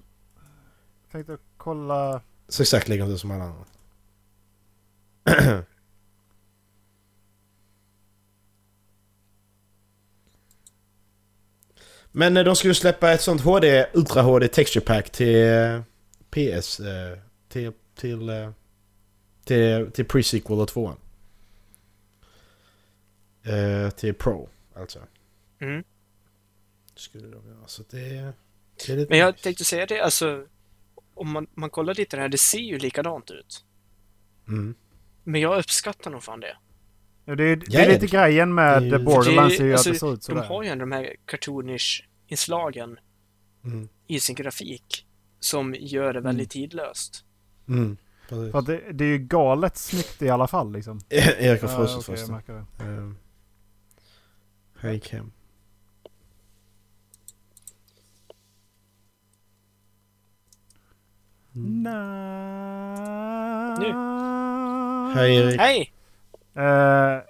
tänkte 1.12 1.38
kolla... 1.58 2.22
Ser 2.48 2.64
exakt 2.64 2.88
likadant 2.88 3.14
ut 3.14 3.20
som 3.20 3.32
alla 3.32 3.44
andra. 3.44 3.66
Men 12.12 12.38
eh, 12.38 12.44
de 12.44 12.56
skulle 12.56 12.74
släppa 12.74 13.12
ett 13.12 13.22
sånt 13.22 13.42
HD, 13.42 13.88
Ultra 13.94 14.22
HD 14.22 14.48
Texture 14.48 14.86
Pack 14.86 15.10
till 15.10 15.48
eh, 15.48 15.82
PS. 16.30 16.80
eh, 16.80 17.18
Till, 17.50 17.72
till, 17.96 18.30
till, 19.46 19.92
till 19.94 20.06
Pre-Sequel 20.06 20.62
och 20.62 20.68
2 20.68 20.94
eh, 23.44 23.90
Till 23.90 24.14
Pro, 24.14 24.50
alltså. 24.76 25.00
Mm. 25.60 25.84
Skulle 26.96 27.28
de 27.28 27.48
göra. 27.48 27.68
Så 27.68 27.84
det, 27.90 28.00
det 28.00 28.94
är 28.94 28.98
lite 28.98 29.10
Men 29.10 29.20
jag 29.20 29.34
nice. 29.34 29.44
tänkte 29.44 29.66
säga 29.66 29.86
det, 29.86 30.02
alltså... 30.02 30.46
Om 31.16 31.32
man, 31.32 31.48
man 31.54 31.70
kollar 31.70 31.96
lite 31.96 32.18
här, 32.18 32.30
det 32.30 32.38
ser 32.38 32.58
ju 32.60 32.80
likadant 32.80 33.32
ut. 33.32 33.66
Mm. 34.48 34.76
Men 35.24 35.42
jag 35.42 35.60
uppskattar 35.60 36.12
nog 36.12 36.24
fan 36.24 36.40
det. 36.40 36.58
Ja, 37.26 37.36
Det 37.36 37.44
är, 37.44 37.56
det 37.56 37.78
är 37.78 37.86
det- 37.88 37.94
lite 37.94 38.08
grejen 38.08 38.54
med 38.54 38.84
det 38.84 38.96
är 38.96 39.00
Borderlands 39.00 39.60
är 39.60 39.66
ju 39.66 39.72
alltså, 39.74 39.90
att 39.90 39.94
det 39.96 40.00
ser 40.00 40.14
ut 40.14 40.20
de 40.20 40.24
sådär. 40.26 40.44
har 40.44 40.64
ju 40.64 40.70
ändå 40.70 40.84
de 40.86 40.92
här 40.92 41.16
cartoonish-inslagen 41.26 43.00
Mm. 43.66 43.88
i 44.08 44.20
sin 44.20 44.36
grafik 44.36 45.06
som 45.40 45.76
gör 45.80 46.14
det 46.14 46.20
väldigt 46.22 46.50
tidlöst. 46.50 47.26
Mm. 47.68 47.98
För 48.30 48.62
det, 48.62 48.92
det 48.94 49.04
är 49.06 49.10
ju 49.10 49.18
galet 49.18 49.78
snyggt 49.78 50.22
i 50.22 50.30
alla 50.30 50.48
fall 50.48 50.72
liksom. 50.72 51.00
Erik 51.10 51.62
har 51.62 51.68
frusit 51.86 52.06
först. 52.06 52.28
Jag 54.84 54.91
det. 54.91 54.91
Um, 54.91 54.91
Hej 54.91 55.00
Cam. 55.00 55.32
Nu. 63.80 63.93
Hej 65.15 65.36
Erik. 65.38 65.60
Hej! 65.60 65.93
Eh, 66.56 67.22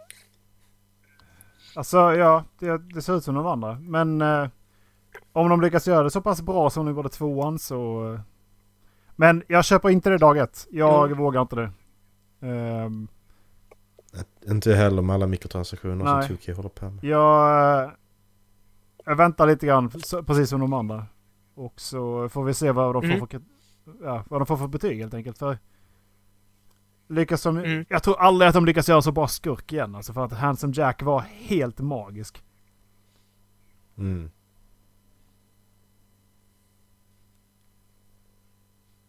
alltså 1.76 1.98
ja, 1.98 2.44
det, 2.60 2.78
det 2.78 3.02
ser 3.02 3.18
ut 3.18 3.24
som 3.24 3.36
de 3.36 3.46
andra. 3.48 3.78
Men 3.82 4.22
eh, 4.22 4.48
om 5.34 5.50
de 5.50 5.62
lyckas 5.62 5.88
göra 5.88 6.04
det 6.04 6.12
så 6.12 6.22
pass 6.22 6.42
bra 6.42 6.70
som 6.70 6.86
de 6.86 6.96
gjorde 6.96 7.10
tvåan 7.10 7.60
så... 7.60 8.14
Eh, 8.14 8.20
men 9.16 9.44
jag 9.48 9.66
köper 9.66 9.90
inte 9.90 10.10
det 10.10 10.18
dag 10.18 10.38
ett. 10.38 10.68
Jag 10.72 11.06
Mm. 11.06 11.18
vågar 11.18 11.42
inte 11.42 11.56
det. 11.56 11.72
Ehm, 12.48 13.08
Inte 14.48 14.74
heller 14.76 15.02
med 15.02 15.14
alla 15.14 15.28
mikrotransaktioner 15.28 15.96
Nej. 16.06 16.28
som 16.28 16.36
2K 16.38 16.54
håller 16.56 16.70
på 16.70 16.90
med. 16.90 17.04
jag, 17.04 17.84
eh, 17.84 17.92
jag 19.06 19.16
väntar 19.16 19.48
lite 19.48 19.66
grann, 19.66 19.90
precis 20.26 20.50
som 20.50 20.60
de 20.60 20.74
andra. 20.74 21.06
Och 21.56 21.82
så 21.82 22.30
får 22.30 22.44
vi 22.44 22.54
se 22.54 22.72
vad 22.72 22.96
de 22.96 23.02
får 23.02 23.10
Mm. 23.10 23.28
för, 23.28 23.42
ja, 24.06 24.24
vad 24.30 24.42
de 24.42 24.46
får 24.46 24.58
för 24.58 24.68
betyg 24.68 25.00
helt 25.00 25.14
enkelt. 25.14 25.38
För 25.38 25.58
lyckas 27.08 27.44
de, 27.44 27.58
Mm. 27.58 27.86
Jag 27.90 28.04
tror 28.04 28.20
aldrig 28.20 28.48
att 28.50 28.54
de 28.56 28.66
lyckas 28.66 28.90
göra 28.90 29.02
så 29.02 29.12
bra 29.12 29.28
skurk 29.28 29.74
igen. 29.74 29.96
Alltså 29.96 30.14
för 30.14 30.26
att 30.26 30.32
Handsome 30.34 30.74
Jack 30.76 31.02
var 31.02 31.20
helt 31.20 31.80
magisk. 31.80 32.44
Mm. 33.98 34.32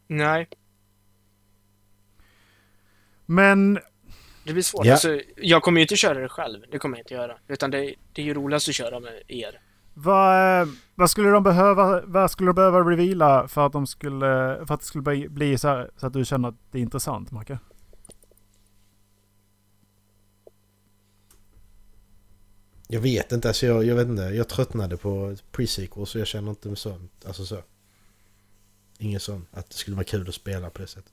Nej, 0.07 0.49
Men 3.27 3.79
det 4.45 4.53
blir 4.53 4.63
svårt. 4.63 4.87
Ja. 4.87 4.93
Alltså, 4.93 5.21
jag 5.37 5.63
kommer 5.63 5.81
ju 5.81 5.83
inte 5.83 5.97
köra 5.97 6.21
det 6.21 6.29
själv. 6.29 6.65
Det 6.71 6.79
kommer 6.79 6.97
jag 6.97 7.03
inte 7.03 7.15
göra. 7.15 7.37
Utan 7.49 7.71
det, 7.71 7.95
det 8.13 8.23
är 8.23 8.27
ju 8.27 8.35
roligast 8.35 8.69
att 8.69 8.75
köra 8.75 9.01
med 9.01 9.23
er. 9.29 9.61
vad, 9.95 10.61
eh, 10.61 10.69
vad 10.95 11.11
skulle 11.11 11.29
de 11.31 11.43
behöva, 11.43 12.03
vad 12.07 12.31
skulle 12.31 12.49
de 12.49 12.55
behöva 12.55 12.81
reveala 12.81 13.49
för 13.49 13.67
att 13.67 13.73
de 13.73 13.87
skulle, 13.87 14.27
för 14.67 14.75
att 14.75 14.81
det 14.81 14.87
skulle 14.87 15.03
bli, 15.03 15.29
bli 15.29 15.59
så 15.59 15.69
här, 15.69 15.91
så 15.97 16.07
att 16.07 16.13
du 16.13 16.25
känner 16.25 16.49
att 16.49 16.55
det 16.71 16.79
är 16.79 16.83
intressant, 16.83 17.31
Macke? 17.31 17.59
Jag 22.89 23.01
vet 23.01 23.33
inte, 23.33 23.49
alltså 23.49 23.67
jag, 23.67 23.85
jag 23.85 23.95
vet 23.95 24.09
inte. 24.09 24.23
Jag 24.23 24.49
tröttnade 24.49 24.97
på 24.97 25.37
pre-sequel 25.53 26.05
så 26.05 26.19
jag 26.19 26.27
känner 26.27 26.51
inte 26.51 26.77
sånt. 26.77 27.25
Alltså 27.27 27.45
så. 27.45 27.59
Ingen 28.99 29.21
sån. 29.21 29.47
Att 29.51 29.71
det 29.71 29.77
skulle 29.77 29.97
vara 29.97 30.05
kul 30.05 30.29
att 30.29 30.35
spela 30.35 30.71
på 30.71 30.83
det 30.83 30.87
sättet. 30.89 31.13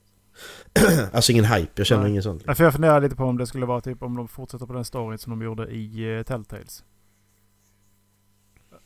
alltså 1.13 1.32
ingen 1.32 1.46
hype, 1.46 1.72
jag 1.76 1.88
känner 1.88 2.02
Nej. 2.04 2.12
ingen 2.12 2.24
sån. 2.24 2.34
liksom. 2.36 2.50
Ja, 2.52 2.56
För 2.56 2.63
jag 2.63 2.74
funderar 2.74 3.02
lite 3.02 3.15
på 3.15 3.24
om 3.24 3.38
det 3.38 3.48
skulle 3.48 3.65
vara 3.65 3.82
typ 3.82 4.04
om 4.04 4.15
de 4.17 4.28
fortsätter 4.28 4.65
på 4.65 4.74
den 4.74 4.86
storyn 4.86 5.17
som 5.17 5.30
de 5.39 5.41
gjorde 5.46 5.67
i 5.67 6.06
uh, 6.06 6.24
Telltales. 6.24 6.84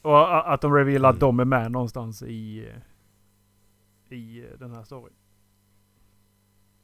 Och 0.01 0.53
att 0.53 0.61
de 0.61 0.73
revealar 0.73 1.09
att 1.09 1.15
Mm. 1.15 1.19
de 1.19 1.39
är 1.39 1.45
med 1.45 1.71
någonstans 1.71 2.21
i, 2.23 2.67
eh, 4.09 4.17
i 4.17 4.39
eh, 4.51 4.59
den 4.59 4.71
här 4.71 4.83
storyn. 4.83 5.13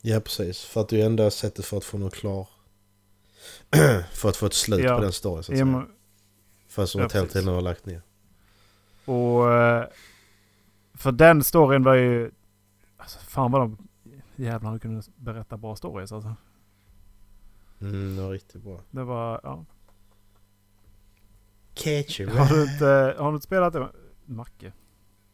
Ja 0.01 0.19
precis, 0.19 0.61
för 0.63 0.81
att 0.81 0.89
det 0.89 1.01
är 1.01 1.05
enda 1.05 1.31
sättet 1.31 1.65
för 1.65 1.77
att 1.77 1.83
få 1.85 1.97
något 1.97 2.15
klar... 2.15 2.47
för 4.13 4.29
att 4.29 4.37
få 4.37 4.45
ett 4.45 4.53
slut 4.53 4.79
Ja. 4.83 4.95
på 4.95 5.01
den 5.01 5.11
storyn 5.11 5.43
så 5.43 5.51
att 5.53 5.59
Ja, 5.59 5.65
säga. 5.65 5.85
För 6.67 6.85
som 6.85 6.99
Ja, 6.99 7.05
att 7.05 7.11
Telltale 7.11 7.27
precis. 7.33 7.45
nu 7.45 7.51
har 7.51 7.61
lagt 7.61 7.85
ner. 7.85 8.01
Och... 9.05 9.43
För 10.93 11.11
den 11.11 11.43
storyn 11.43 11.83
var 11.83 11.93
ju... 11.95 12.31
Alltså, 12.97 13.19
fan 13.19 13.51
vad 13.51 13.61
de 13.61 13.77
jävlarna 14.43 14.79
kunde 14.79 15.01
berätta 15.15 15.57
bra 15.57 15.75
stories 15.75 16.11
alltså. 16.11 16.35
Mm, 17.81 18.15
det 18.15 18.21
var 18.21 18.31
riktigt 18.31 18.63
bra. 18.63 18.79
Det 18.91 19.03
var... 19.03 19.39
Ja. 19.43 19.65
You 22.19 22.29
Har 22.29 22.45
du 22.55 22.63
inte, 22.63 23.15
har 23.19 23.29
du 23.31 23.35
inte 23.35 23.45
spelat 23.47 23.73
det? 23.73 23.89
Macke? 24.25 24.73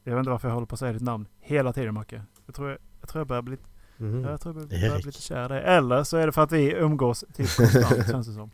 Jag 0.04 0.14
vet 0.14 0.20
inte 0.20 0.30
varför 0.32 0.48
jag 0.48 0.54
håller 0.54 0.68
på 0.68 0.76
att 0.76 0.80
säga 0.80 0.94
ditt 0.94 1.02
namn 1.02 1.28
hela 1.40 1.74
tiden 1.74 1.94
Macke. 1.94 2.22
Jag 2.46 2.56
tror 2.56 2.70
jag, 2.70 2.78
jag, 3.02 3.10
tror 3.10 3.20
jag 3.20 3.28
börjar 3.28 3.42
bli, 3.42 3.58
Mhm. 3.98 4.24
jag 4.24 4.42
tror 4.42 4.56
jag 4.56 4.68
börjar 4.70 4.96
bli 4.96 5.06
lite 5.06 5.22
kär 5.22 5.46
i 5.46 5.48
dig. 5.48 5.64
Eller 5.64 6.04
så 6.04 6.18
är 6.18 6.26
det 6.26 6.32
för 6.32 6.42
att 6.42 6.52
vi 6.52 6.72
umgås 6.74 7.26
typ 7.34 7.56
konstant 7.58 8.08
känns 8.12 8.28
det 8.28 8.34
som. 8.34 8.52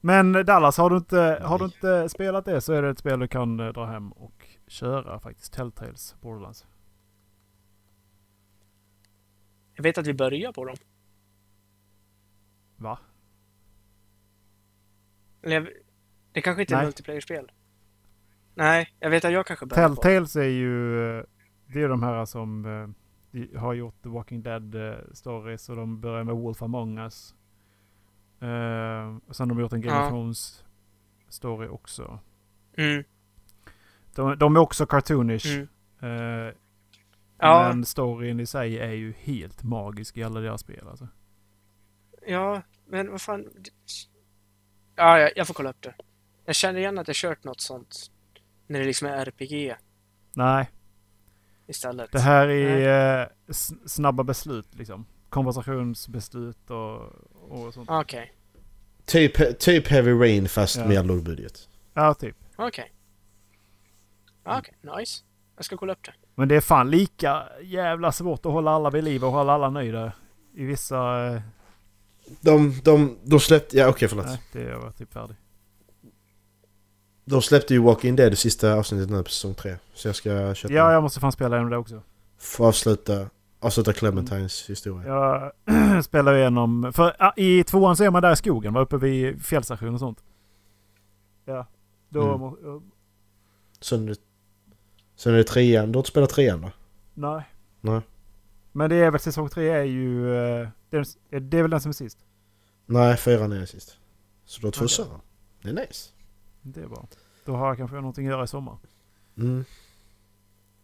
Men 0.00 0.32
Dallas, 0.32 0.78
har 0.78 0.90
du, 0.90 0.96
inte, 0.96 1.40
har 1.44 1.58
du 1.58 1.64
inte 1.64 2.08
spelat 2.08 2.44
det 2.44 2.60
så 2.60 2.72
är 2.72 2.82
det 2.82 2.88
ett 2.90 2.98
spel 2.98 3.18
du 3.20 3.28
kan 3.28 3.60
eh, 3.60 3.68
dra 3.72 3.86
hem 3.86 4.12
och 4.12 4.46
köra 4.66 5.20
faktiskt. 5.20 5.52
Telltales 5.52 6.14
Borderlands. 6.20 6.66
Jag 9.80 9.82
vet 9.82 9.98
att 9.98 10.06
vi 10.06 10.14
börjar 10.14 10.52
på 10.52 10.64
dem. 10.64 10.76
Va? 12.76 12.98
Eller 15.42 15.72
det 16.32 16.40
kanske 16.42 16.62
inte 16.62 16.74
är 16.74 16.76
Nej. 16.76 16.86
multiplayer-spel. 16.86 17.52
Nej, 18.54 18.88
jag 18.98 19.10
vet 19.10 19.24
att 19.24 19.32
jag 19.32 19.46
kanske 19.46 19.66
börjar 19.66 19.88
på 19.88 19.94
dem. 19.94 20.02
Telltales 20.02 20.36
är 20.36 20.42
ju... 20.48 21.00
eh, 21.18 21.24
Det 21.66 21.82
är 21.82 21.88
de 21.88 22.02
här 22.02 22.24
som 22.24 22.64
eh, 23.32 23.60
har 23.60 23.74
gjort 23.74 24.02
The 24.02 24.08
Walking 24.08 24.42
Dead 24.42 24.74
eh, 24.74 24.98
stories 25.12 25.68
och 25.68 25.76
de 25.76 26.00
börjar 26.00 26.24
med 26.24 26.34
Wolf 26.34 26.62
Among 26.62 26.98
Us. 26.98 27.34
Och 29.26 29.36
sen 29.36 29.48
har 29.50 29.56
de 29.56 29.60
gjort 29.60 29.72
en 29.72 29.80
Game 29.80 29.96
Ja. 29.96 30.02
of 30.04 30.08
Thrones 30.10 30.64
story 31.28 31.68
också. 31.68 32.18
Mm, 32.76 33.04
De, 34.14 34.38
de 34.38 34.56
är 34.56 34.60
också 34.60 34.86
cartoonish. 34.86 35.46
mm. 36.00 36.54
Ja. 37.40 37.68
Men 37.68 37.84
storyn 37.84 38.40
i 38.40 38.46
sig 38.46 38.78
är 38.78 38.90
ju 38.92 39.12
helt 39.12 39.62
magisk 39.62 40.16
i 40.16 40.22
alla 40.22 40.40
deras 40.40 40.60
spel 40.60 40.88
alltså. 40.88 41.08
Ja, 42.26 42.62
men 42.86 43.10
vad 43.10 43.20
fan. 43.22 43.48
Ja, 44.96 45.18
jag, 45.18 45.30
jag 45.36 45.46
får 45.46 45.54
kolla 45.54 45.70
upp 45.70 45.82
det. 45.82 45.94
Jag 46.44 46.54
känner 46.54 46.80
igen 46.80 46.98
att 46.98 47.08
jag 47.08 47.16
kört 47.16 47.44
något 47.44 47.60
sånt. 47.60 48.10
När 48.66 48.78
det 48.80 48.86
liksom 48.86 49.08
är 49.08 49.26
RPG. 49.26 49.74
Nej. 50.34 50.70
istället. 51.66 52.12
Det 52.12 52.20
här 52.20 52.48
är 52.48 53.20
eh, 53.20 53.26
snabba 53.86 54.22
beslut 54.24 54.74
liksom. 54.74 55.06
Konversationsbeslut 55.28 56.70
och, 56.70 57.00
och 57.50 57.74
sånt. 57.74 57.90
Okej, 57.90 58.34
Typ, 59.04 59.58
typ 59.58 59.88
Heavy 59.88 60.10
Rain 60.12 60.48
fast 60.48 60.76
Ja. 60.76 60.86
mer 60.88 61.04
lågbudget. 61.04 61.68
Ja, 61.94 62.14
typ. 62.14 62.36
okej. 62.56 62.92
Okej, 64.44 64.74
nice. 64.98 65.24
Jag 65.56 65.64
ska 65.64 65.76
kolla 65.76 65.92
upp 65.92 66.04
det. 66.04 66.12
Men 66.40 66.48
det 66.48 66.56
är 66.56 66.60
fan 66.60 66.90
lika 66.90 67.42
jävla 67.62 68.12
svårt 68.12 68.46
att 68.46 68.52
hålla 68.52 68.70
alla 68.70 68.90
vid 68.90 69.04
liv 69.04 69.24
och 69.24 69.32
hålla 69.32 69.52
alla 69.52 69.70
nöjda. 69.70 70.12
I 70.54 70.64
vissa... 70.64 71.26
Eh, 71.26 71.40
De, 72.40 72.80
de, 72.84 73.16
de 73.24 73.40
släppte... 73.40 73.76
Ja 73.76 73.88
okej 73.88 74.08
förlåt. 74.08 74.26
nej, 74.26 74.40
det 74.52 74.76
var 74.76 74.90
typ 74.90 75.12
färdig. 75.12 75.36
De 77.24 77.42
släppte 77.42 77.74
ju 77.74 77.80
Walking 77.80 78.16
Dead 78.16 78.32
det 78.32 78.36
sista 78.36 78.74
avsnittet 78.74 79.10
nu 79.10 79.22
på 79.22 79.30
säsong 79.30 79.54
3. 79.54 79.76
Så 79.94 80.08
jag 80.08 80.16
ska 80.16 80.54
köpa 80.54 80.74
Ja, 80.74 80.92
jag 80.92 81.02
måste 81.02 81.20
fan 81.20 81.32
spela 81.32 81.56
igenom 81.56 81.70
det 81.70 81.76
också. 81.76 82.02
Få 82.38 82.66
avsluta, 82.66 83.26
avsluta 83.60 83.92
Clementines 83.92 84.70
historia. 84.70 85.08
Jag 85.08 86.04
spelar 86.04 86.34
igenom... 86.34 86.92
För 86.92 87.32
i 87.36 87.64
tvåan 87.64 87.96
så 87.96 88.04
är 88.04 88.10
man 88.10 88.22
där 88.22 88.32
i 88.32 88.36
skogen, 88.36 88.72
var 88.74 88.82
uppe 88.82 88.96
vid 88.96 89.44
fjällstation 89.44 89.94
och 89.94 90.00
sånt. 90.00 90.24
Ja. 91.44 91.66
Då... 92.08 92.22
Mm. 92.22 92.40
må- 92.40 92.56
är 93.92 94.06
det, 94.06 94.16
sen 95.20 95.32
är 95.32 95.36
det 95.36 95.44
trean. 95.44 95.92
Du 95.92 95.96
har 95.96 96.00
inte 96.00 96.10
spelat 96.10 96.30
trean 96.30 96.60
då? 96.60 96.70
nej. 97.14 97.44
Nej. 97.80 98.00
Men 98.72 98.90
det 98.90 98.96
är 98.96 99.10
väl 99.10 99.20
säsong 99.20 99.48
tre 99.48 99.68
är 99.68 99.82
ju... 99.82 100.34
eh, 100.34 100.68
Det 100.90 100.96
är, 101.30 101.40
det 101.40 101.58
är 101.58 101.62
väl 101.62 101.70
den 101.70 101.80
som 101.80 101.88
är 101.88 101.92
sist. 101.92 102.18
Nej, 102.86 103.16
fyran 103.16 103.52
är 103.52 103.66
sist. 103.66 103.96
Så 104.44 104.60
du 104.60 104.66
har 104.66 104.72
två 104.72 104.88
säsonger. 104.88 105.20
Det 105.62 105.68
är 105.68 105.72
nice. 105.72 106.10
Det 106.62 106.80
är 106.80 106.86
bra. 106.86 107.08
Då 107.44 107.56
har 107.56 107.68
jag 107.68 107.76
kanske 107.76 107.96
någonting 107.96 108.26
att 108.26 108.30
göra 108.32 108.44
i 108.44 108.48
sommar. 108.48 108.76
Mm. 109.38 109.64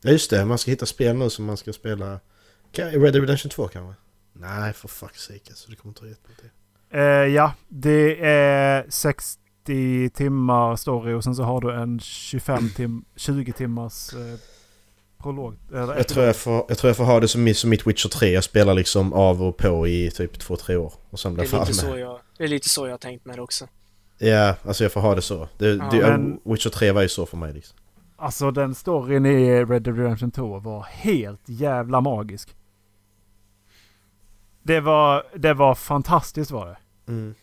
Ja 0.02 0.10
just 0.10 0.30
det, 0.30 0.44
man 0.44 0.58
ska 0.58 0.70
hitta 0.70 0.86
spel 0.86 1.16
nu 1.16 1.30
som 1.30 1.44
man 1.44 1.56
ska 1.56 1.72
spela. 1.72 2.20
Red 2.72 2.92
Dead 3.02 3.14
Redemption 3.14 3.50
2 3.50 3.68
kanske? 3.68 4.02
Nej, 4.32 4.72
för 4.72 4.88
fuck's 4.88 5.16
sake 5.18 5.40
alltså. 5.48 5.70
Det 5.70 5.76
kommer 5.76 5.90
inte 5.90 6.00
ta 6.00 6.06
jättelång 6.06 6.36
tid. 6.36 6.50
Eh, 6.90 7.00
ja, 7.34 7.52
det 7.68 8.26
är 8.26 8.86
60 8.88 9.42
timmar 10.14 10.76
story 10.76 11.12
och 11.14 11.24
sen 11.24 11.34
så 11.34 11.42
har 11.42 11.60
du 11.60 11.72
en 11.74 12.00
25 12.00 12.70
tim 12.76 13.04
20 13.16 13.52
timmars 13.52 14.14
eh, 14.14 14.38
prolog. 15.22 15.54
Eller 15.74 15.96
Jag 15.96 16.08
tror 16.08 16.24
jag, 16.24 16.36
får, 16.36 16.64
jag 16.68 16.78
tror 16.78 16.88
jag 16.88 16.96
får 16.96 17.04
ha 17.04 17.20
det 17.20 17.28
som, 17.28 17.44
mitt- 17.44 17.56
som 17.56 17.70
mitt 17.70 17.86
Witcher 17.86 18.08
3. 18.08 18.28
Jag 18.32 18.44
spelar 18.44 18.74
liksom 18.74 19.12
av 19.12 19.42
och 19.42 19.56
på 19.56 19.86
i 19.88 20.10
typ 20.10 20.36
2-3 20.38 20.76
år. 20.76 20.92
Och 21.10 21.20
sen 21.20 21.34
Det 21.34 21.40
blir 21.42 21.54
är, 21.54 21.58
jag 21.58 21.66
lite 21.68 21.74
så 21.80 21.98
jag, 21.98 22.18
det 22.38 22.44
är 22.44 22.48
lite 22.48 22.68
så 22.68 22.86
jag 22.86 22.92
har 22.92 22.98
tänkt 22.98 23.24
med 23.24 23.36
det 23.36 23.42
också. 23.42 23.66
Ja, 24.18 24.54
alltså 24.66 24.84
jag 24.84 24.92
får 24.92 25.00
ha 25.00 25.14
det 25.14 25.22
så. 25.22 25.48
Det, 25.58 25.66
Ja, 25.68 25.88
det, 25.90 26.00
men- 26.00 26.40
Witcher 26.44 26.70
3 26.70 26.92
var 26.92 27.02
ju 27.02 27.08
så 27.08 27.26
för 27.26 27.36
mig 27.36 27.52
liksom. 27.52 27.78
Alltså 28.18 28.50
den 28.50 28.74
storyn 28.74 29.26
i 29.26 29.64
Red 29.64 29.82
Dead 29.82 29.98
Redemption 29.98 30.30
2 30.30 30.58
var 30.58 30.82
helt 30.82 31.40
jävla 31.46 32.00
magisk. 32.00 32.56
Det 34.62 34.80
var, 34.80 35.22
det 35.36 35.54
var 35.54 35.74
fantastiskt 35.74 36.50
var 36.50 36.66
det. 36.66 36.76
Mm. 37.12 37.34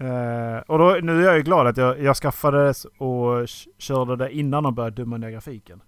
Eh, 0.00 0.58
och 0.66 0.78
då, 0.78 0.98
nu 1.02 1.20
är 1.20 1.24
jag 1.26 1.36
ju 1.36 1.42
glad 1.42 1.66
att 1.66 1.76
jag, 1.76 2.02
jag 2.02 2.16
skaffade 2.16 2.64
det 2.66 2.84
och 3.04 3.48
körde 3.78 4.16
det 4.16 4.32
innan 4.32 4.62
de 4.62 4.74
började 4.74 4.96
dumma 4.96 5.16
ner 5.16 5.30
grafiken. 5.30 5.80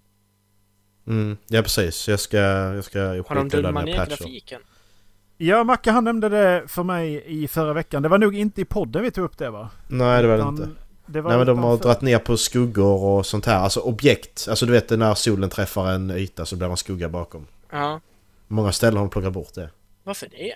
Mm. 1.06 1.36
Ja 1.48 1.62
precis, 1.62 2.08
jag 2.08 2.20
ska, 2.20 2.38
jag 2.38 2.84
ska 2.84 3.00
Har 3.00 3.14
de 3.14 3.24
skita 3.24 3.38
i 3.58 3.62
den 3.62 3.62
dummat 3.62 3.80
här 3.82 3.86
ner 3.86 3.96
patchen. 3.96 4.16
grafiken? 4.18 4.60
Ja, 5.36 5.64
Macke 5.64 5.90
han 5.90 6.04
nämnde 6.04 6.28
det 6.28 6.62
för 6.66 6.82
mig 6.82 7.22
i 7.26 7.48
förra 7.48 7.72
veckan. 7.72 8.02
Det 8.02 8.08
var 8.08 8.18
nog 8.18 8.34
inte 8.36 8.60
i 8.60 8.64
podden 8.64 9.02
vi 9.02 9.10
tog 9.10 9.24
upp 9.24 9.38
det 9.38 9.50
va? 9.50 9.70
Nej 9.88 10.22
det 10.22 10.28
var 10.28 10.36
det 10.36 10.42
inte. 10.48 10.68
Det 11.06 11.20
var 11.20 11.30
Nej 11.30 11.38
men 11.38 11.46
de 11.46 11.58
har 11.58 11.74
utanför- 11.74 11.82
dragit 11.82 12.00
ner 12.02 12.18
på 12.18 12.36
skuggor 12.36 13.04
och 13.04 13.26
sånt 13.26 13.46
här. 13.46 13.58
Alltså 13.58 13.80
objekt. 13.80 14.46
Alltså 14.50 14.66
du 14.66 14.72
vet 14.72 14.90
när 14.90 15.14
solen 15.14 15.50
träffar 15.50 15.90
en 15.92 16.10
yta 16.10 16.46
så 16.46 16.56
blir 16.56 16.68
man 16.68 16.76
skugga 16.76 17.08
bakom. 17.08 17.46
Ja. 17.70 18.00
Många 18.48 18.72
ställen 18.72 18.96
har 18.96 19.04
de 19.04 19.10
plockat 19.10 19.32
bort 19.32 19.54
det. 19.54 19.70
Varför 20.04 20.28
det? 20.30 20.54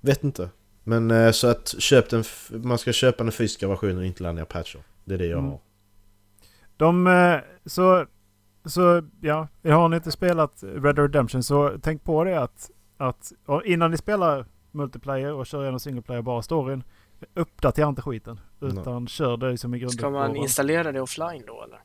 Vet 0.00 0.24
inte. 0.24 0.48
Men 0.84 1.10
eh, 1.10 1.30
så 1.30 1.46
att 1.46 1.74
köp 1.78 2.10
den, 2.10 2.24
man 2.50 2.78
ska 2.78 2.92
köpa 2.92 3.22
den 3.24 3.32
fysiska 3.32 3.68
versionen 3.68 3.98
och 3.98 4.04
inte 4.04 4.22
ladda 4.22 4.32
ner 4.32 4.44
patcher. 4.44 4.82
Det 5.04 5.14
är 5.14 5.18
det 5.18 5.26
jag 5.26 5.38
Mm. 5.38 5.50
har. 5.50 5.60
De, 6.76 7.06
eh, 7.06 7.38
så, 7.66 8.06
så 8.64 9.02
ja, 9.20 9.48
har 9.64 9.88
ni 9.88 9.96
inte 9.96 10.12
spelat 10.12 10.62
Red 10.62 10.82
Dead 10.82 10.98
Redemption 10.98 11.42
så 11.42 11.72
tänk 11.82 12.04
på 12.04 12.24
det 12.24 12.40
att, 12.42 12.70
att 12.96 13.32
innan 13.64 13.90
ni 13.90 13.96
spelar 13.96 14.46
multiplayer 14.70 15.32
och 15.32 15.46
kör 15.46 15.62
igenom 15.62 15.80
single 15.80 16.02
player 16.02 16.22
bara 16.22 16.42
storyn, 16.42 16.82
uppdatera 17.34 17.88
inte 17.88 18.02
skiten. 18.02 18.40
Utan 18.60 19.06
kör 19.06 19.36
det 19.36 19.58
som 19.58 19.74
i 19.74 19.78
grund 19.78 19.92
Ska 19.92 20.10
man 20.10 20.36
installera 20.36 20.92
det 20.92 21.00
offline 21.00 21.42
då 21.46 21.62
eller? 21.62 21.78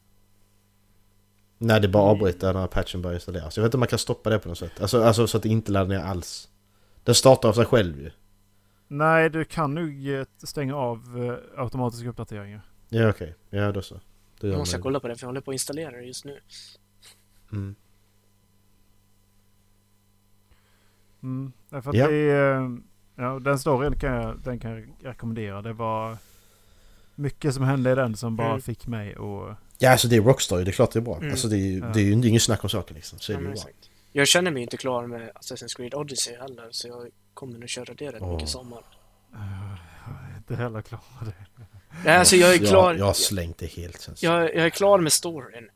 Nej 1.57 1.81
det 1.81 1.87
är 1.87 1.91
bara 1.91 2.03
avbryta 2.03 2.53
när 2.53 2.67
patchen 2.67 3.01
börjar 3.01 3.15
installeras. 3.15 3.57
Jag 3.57 3.63
vet 3.63 3.67
inte 3.67 3.77
om 3.77 3.79
man 3.79 3.87
kan 3.87 3.99
stoppa 3.99 4.29
det 4.29 4.39
på 4.39 4.49
något 4.49 4.57
sätt. 4.57 4.81
Alltså, 4.81 5.03
alltså 5.03 5.27
så 5.27 5.37
att 5.37 5.43
det 5.43 5.49
inte 5.49 5.71
laddar 5.71 5.87
ner 5.87 5.99
alls. 5.99 6.49
Den 7.03 7.15
startar 7.15 7.49
av 7.49 7.53
sig 7.53 7.65
själv 7.65 7.99
ju. 8.01 8.11
Nej, 8.87 9.29
du 9.29 9.45
kan 9.45 9.73
nog 9.75 10.07
eh, 10.09 10.25
stänga 10.43 10.75
av 10.75 10.97
eh, 11.55 11.61
automatiska 11.61 12.09
uppdateringar. 12.09 12.61
Ja 12.89 13.09
okej. 13.09 13.35
Ja 13.49 13.71
då 13.71 13.81
så. 13.81 13.99
Det 14.39 14.47
Jag 14.47 14.57
måste 14.57 14.77
kolla 14.79 14.99
på 14.99 15.07
det 15.07 15.15
för 15.15 15.23
jag 15.23 15.27
håller 15.29 15.41
på 15.41 15.51
att 15.51 15.55
installera 15.55 15.91
det 15.91 16.01
just 16.03 16.25
nu. 16.25 16.39
Mm. 17.51 17.75
Mm. 21.23 21.51
Därför 21.69 21.89
att 21.89 21.95
Ja. 21.95 22.07
det 22.07 22.15
är, 22.15 22.61
eh, 22.61 22.69
ja, 23.15 23.39
den 23.39 23.59
storyn 23.59 23.99
kan 23.99 24.13
jag, 24.13 24.39
den 24.43 24.59
kan 24.59 24.71
jag 24.71 24.89
rekommendera. 25.03 25.61
Det 25.61 25.73
var 25.73 26.17
mycket 27.15 27.53
som 27.53 27.63
hände 27.63 27.91
i 27.91 27.95
den 27.95 28.15
som 28.15 28.35
bara 28.35 28.47
Mm. 28.47 28.61
fick 28.61 28.87
mig 28.87 29.11
att... 29.13 29.57
Ja 29.79 29.91
alltså 29.91 30.07
det 30.07 30.15
är 30.15 30.21
Rockstar 30.21 30.57
det 30.57 30.69
är 30.69 30.71
klart 30.71 30.91
det 30.91 30.99
är 30.99 31.01
bra. 31.01 31.17
Mm. 31.17 31.31
Alltså 31.31 31.47
det 31.47 31.55
är 31.55 31.59
ju 31.59 31.79
Ja. 31.79 31.85
det 31.93 31.99
är 31.99 32.03
ju 32.03 32.11
ingen 32.27 32.39
snack 32.39 32.63
om 32.63 32.69
saken 32.69 32.95
liksom. 32.95 33.19
Så 33.19 33.31
är 33.31 33.35
Ja, 33.35 33.39
det 33.41 33.47
ju 33.47 33.53
bra. 33.53 33.63
Jag 34.11 34.27
känner 34.27 34.51
mig 34.51 34.61
inte 34.63 34.77
klar 34.77 35.07
med 35.07 35.31
Assassin's 35.35 35.75
Creed 35.77 35.93
Odyssey 35.93 36.37
heller 36.37 36.67
så 36.71 36.87
jag 36.87 37.07
kommer 37.37 37.59
nog 37.59 37.69
köra 37.69 37.93
det 37.93 38.11
rätt 38.11 38.21
Åh. 38.21 38.33
mycket 38.33 38.49
sommar. 38.49 38.83
Uh, 39.33 40.37
inte 40.37 40.55
heller 40.55 40.81
klar 40.81 41.01
det. 41.25 41.33
Nej, 42.05 42.17
alltså 42.17 42.35
jag 42.35 42.53
är 42.53 42.57
klar. 42.57 42.91
Jag, 42.91 42.99
jag 42.99 43.05
har 43.05 43.13
slängt 43.13 43.57
det 43.57 43.65
helt 43.65 44.05
det 44.05 44.23
Jag, 44.23 44.43
jag 44.43 44.65
är 44.65 44.69
klar 44.69 44.99
med 44.99 45.13
storyn. 45.13 45.69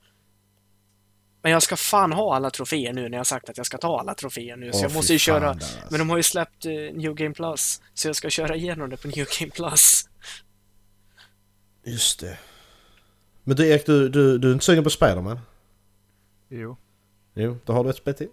Men 1.42 1.52
jag 1.52 1.64
ska 1.64 1.76
fan 1.76 2.12
ha 2.12 2.36
alla 2.36 2.50
troféer 2.50 2.94
nu 2.94 3.10
när 3.10 3.18
jag 3.18 3.28
sagt 3.28 3.50
att 3.50 3.58
jag 3.58 3.66
ska 3.66 3.78
ta 3.78 4.00
alla 4.00 4.14
troféer 4.14 4.56
nu. 4.58 4.72
Så 4.72 4.78
Åh, 4.78 4.84
jag 4.84 4.94
måste 4.94 5.14
ju 5.14 5.20
köra. 5.20 5.50
alltså. 5.50 5.78
Men 5.90 6.00
de 6.00 6.10
har 6.10 6.18
ju 6.18 6.24
släppt 6.24 6.66
eh, 6.66 6.72
New 6.72 7.14
Game 7.14 7.34
Plus. 7.34 7.82
Så 7.94 8.08
jag 8.08 8.16
ska 8.16 8.30
köra 8.30 8.56
igenom 8.56 8.90
det 8.90 8.98
på 8.98 9.08
New 9.08 9.28
Game 9.40 9.52
Plus. 9.52 10.10
Just 11.84 12.20
det. 12.20 12.40
Men 13.44 13.56
du 13.56 13.68
Erik, 13.68 13.86
du, 13.86 14.10
du, 14.10 14.38
du 14.38 14.50
är 14.50 14.54
inte 14.54 14.66
sugen 14.66 14.84
på 14.84 14.90
Spiderman? 14.90 15.40
Jo, 16.50 16.78
Jo, 17.34 17.58
då 17.66 17.74
har 17.74 17.84
du 17.84 17.90
ett 17.90 17.96
spel 17.96 18.14
till. 18.14 18.30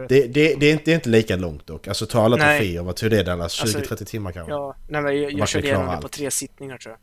Jag. 0.00 0.08
Det, 0.08 0.26
det, 0.26 0.54
det, 0.54 0.66
är 0.66 0.72
inte, 0.72 0.84
det 0.84 0.90
är 0.90 0.94
inte 0.94 1.08
lika 1.08 1.36
långt 1.36 1.66
dock. 1.66 1.88
Alltså 1.88 2.06
ta 2.06 2.22
alla 2.24 2.36
troféer, 2.36 2.82
vad 2.82 2.96
tog 2.96 3.10
det 3.10 3.22
Dallas? 3.22 3.64
20-30 3.64 3.90
Alltså, 3.90 4.04
timmar 4.04 4.32
kanske? 4.32 4.52
Ja, 4.52 4.76
nej 4.88 5.02
men 5.02 5.22
jag, 5.22 5.32
jag 5.32 5.48
körde 5.48 5.66
igenom 5.66 5.86
det 5.96 6.02
på 6.02 6.08
tre 6.08 6.30
sittningar 6.30 6.78
tror 6.78 6.92
jag. 6.92 7.00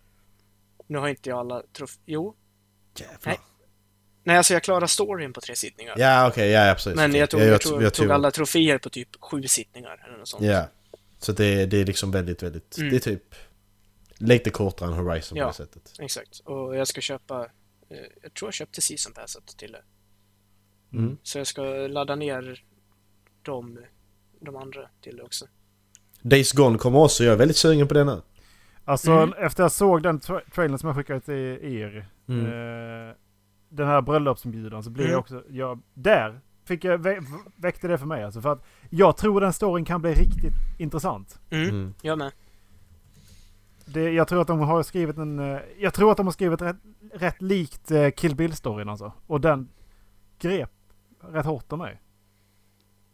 Nu 0.87 0.97
har 0.97 1.07
inte 1.07 1.29
jag 1.29 1.39
alla 1.39 1.63
troféer. 1.77 2.01
Jo. 2.05 2.35
Jävlar. 2.99 3.19
Nej. 3.25 3.39
Nej, 4.23 4.37
alltså 4.37 4.53
jag 4.53 4.63
klarade 4.63 4.87
storyn 4.87 5.33
på 5.33 5.41
tre 5.41 5.55
sittningar. 5.55 5.93
Ja 5.97 6.27
okej, 6.27 6.49
ja, 6.49 6.65
ja 6.67 6.73
precis. 6.73 6.95
Men 6.95 7.15
jag 7.15 7.29
tog, 7.29 7.41
Ja, 7.41 7.45
jag, 7.45 7.61
tog, 7.61 7.93
tog 7.93 8.11
alla 8.11 8.31
troféer 8.31 8.77
på 8.77 8.89
typ 8.89 9.09
sju 9.21 9.43
sittningar 9.43 10.05
eller 10.07 10.17
något 10.17 10.27
sånt. 10.27 10.43
Ja. 10.43 10.67
Så 11.19 11.31
det, 11.31 11.65
det 11.65 11.77
är 11.77 11.85
liksom 11.85 12.11
väldigt, 12.11 12.43
väldigt... 12.43 12.77
Mm. 12.77 12.89
Det 12.89 12.95
är 12.95 12.99
typ 12.99 13.35
lite 14.17 14.49
kortare 14.49 14.89
än 14.89 14.93
Horizon 14.93 15.37
Ja. 15.37 15.43
på 15.43 15.49
det 15.49 15.55
sättet. 15.55 15.93
Exakt. 15.99 16.39
Och 16.39 16.75
jag 16.75 16.87
ska 16.87 17.01
köpa, 17.01 17.41
eh, 17.89 17.97
jag 18.21 18.33
tror 18.33 18.47
jag 18.47 18.53
köpte 18.53 18.81
Season 18.81 19.13
Passet 19.13 19.57
till 19.57 19.71
det. 19.71 19.81
Mm. 20.97 21.17
Så 21.23 21.37
jag 21.37 21.47
ska 21.47 21.61
ladda 21.87 22.15
ner 22.15 22.63
de, 23.49 23.77
de 24.39 24.55
andra 24.55 24.81
till 25.01 25.17
det 25.17 25.23
också. 25.23 25.45
Days 26.21 26.51
Gone 26.51 26.77
kommer 26.77 26.99
också, 26.99 27.23
jag 27.23 27.33
är 27.33 27.37
väldigt 27.37 27.57
sugen 27.57 27.87
på 27.87 27.93
det 27.93 28.03
nu. 28.03 28.21
Alltså 28.85 29.11
Mm. 29.11 29.33
efter 29.37 29.63
jag 29.63 29.71
såg 29.71 30.03
den 30.03 30.19
tra 30.19 30.41
trailern 30.53 30.77
som 30.77 30.87
jag 30.87 30.95
skickade 30.95 31.19
till 31.19 31.33
er. 31.61 32.07
Mm. 32.27 32.45
Eh, 32.45 33.15
den 33.69 33.87
här 33.87 34.01
bröllopsinbjudan 34.01 34.83
så 34.83 34.89
blev 34.89 35.05
Mm. 35.05 35.11
jag 35.11 35.19
också... 35.19 35.43
Jag, 35.49 35.79
där 35.93 36.39
fick 36.65 36.83
jag, 36.83 36.97
vä 36.97 37.19
väckte 37.55 37.87
det 37.87 37.97
för 37.97 38.05
mig 38.05 38.23
alltså. 38.23 38.41
För 38.41 38.51
att 38.51 38.63
jag 38.89 39.17
tror 39.17 39.41
den 39.41 39.53
storyn 39.53 39.85
kan 39.85 40.01
bli 40.01 40.13
riktigt 40.13 40.53
intressant. 40.77 41.39
Mm. 41.49 41.69
Mm. 41.69 41.93
Jag 42.01 42.17
med. 42.17 42.31
Det, 43.85 44.11
jag 44.11 44.27
tror 44.27 44.41
att 44.41 44.47
de 44.47 44.59
har 44.59 44.83
skrivit 44.83 45.17
en... 45.17 45.39
eh, 45.39 45.59
Jag 45.79 45.93
tror 45.93 46.11
att 46.11 46.17
de 46.17 46.27
har 46.27 46.31
skrivit 46.33 46.61
rätt, 46.61 46.75
rätt 47.13 47.41
likt 47.41 47.91
eh, 47.91 48.09
Kill 48.09 48.35
Bill-storyn 48.35 48.89
alltså. 48.89 49.13
Och 49.27 49.41
den 49.41 49.69
grep 50.39 50.71
rätt 51.21 51.45
hårt 51.45 51.71
om 51.73 51.79
mig. 51.79 52.01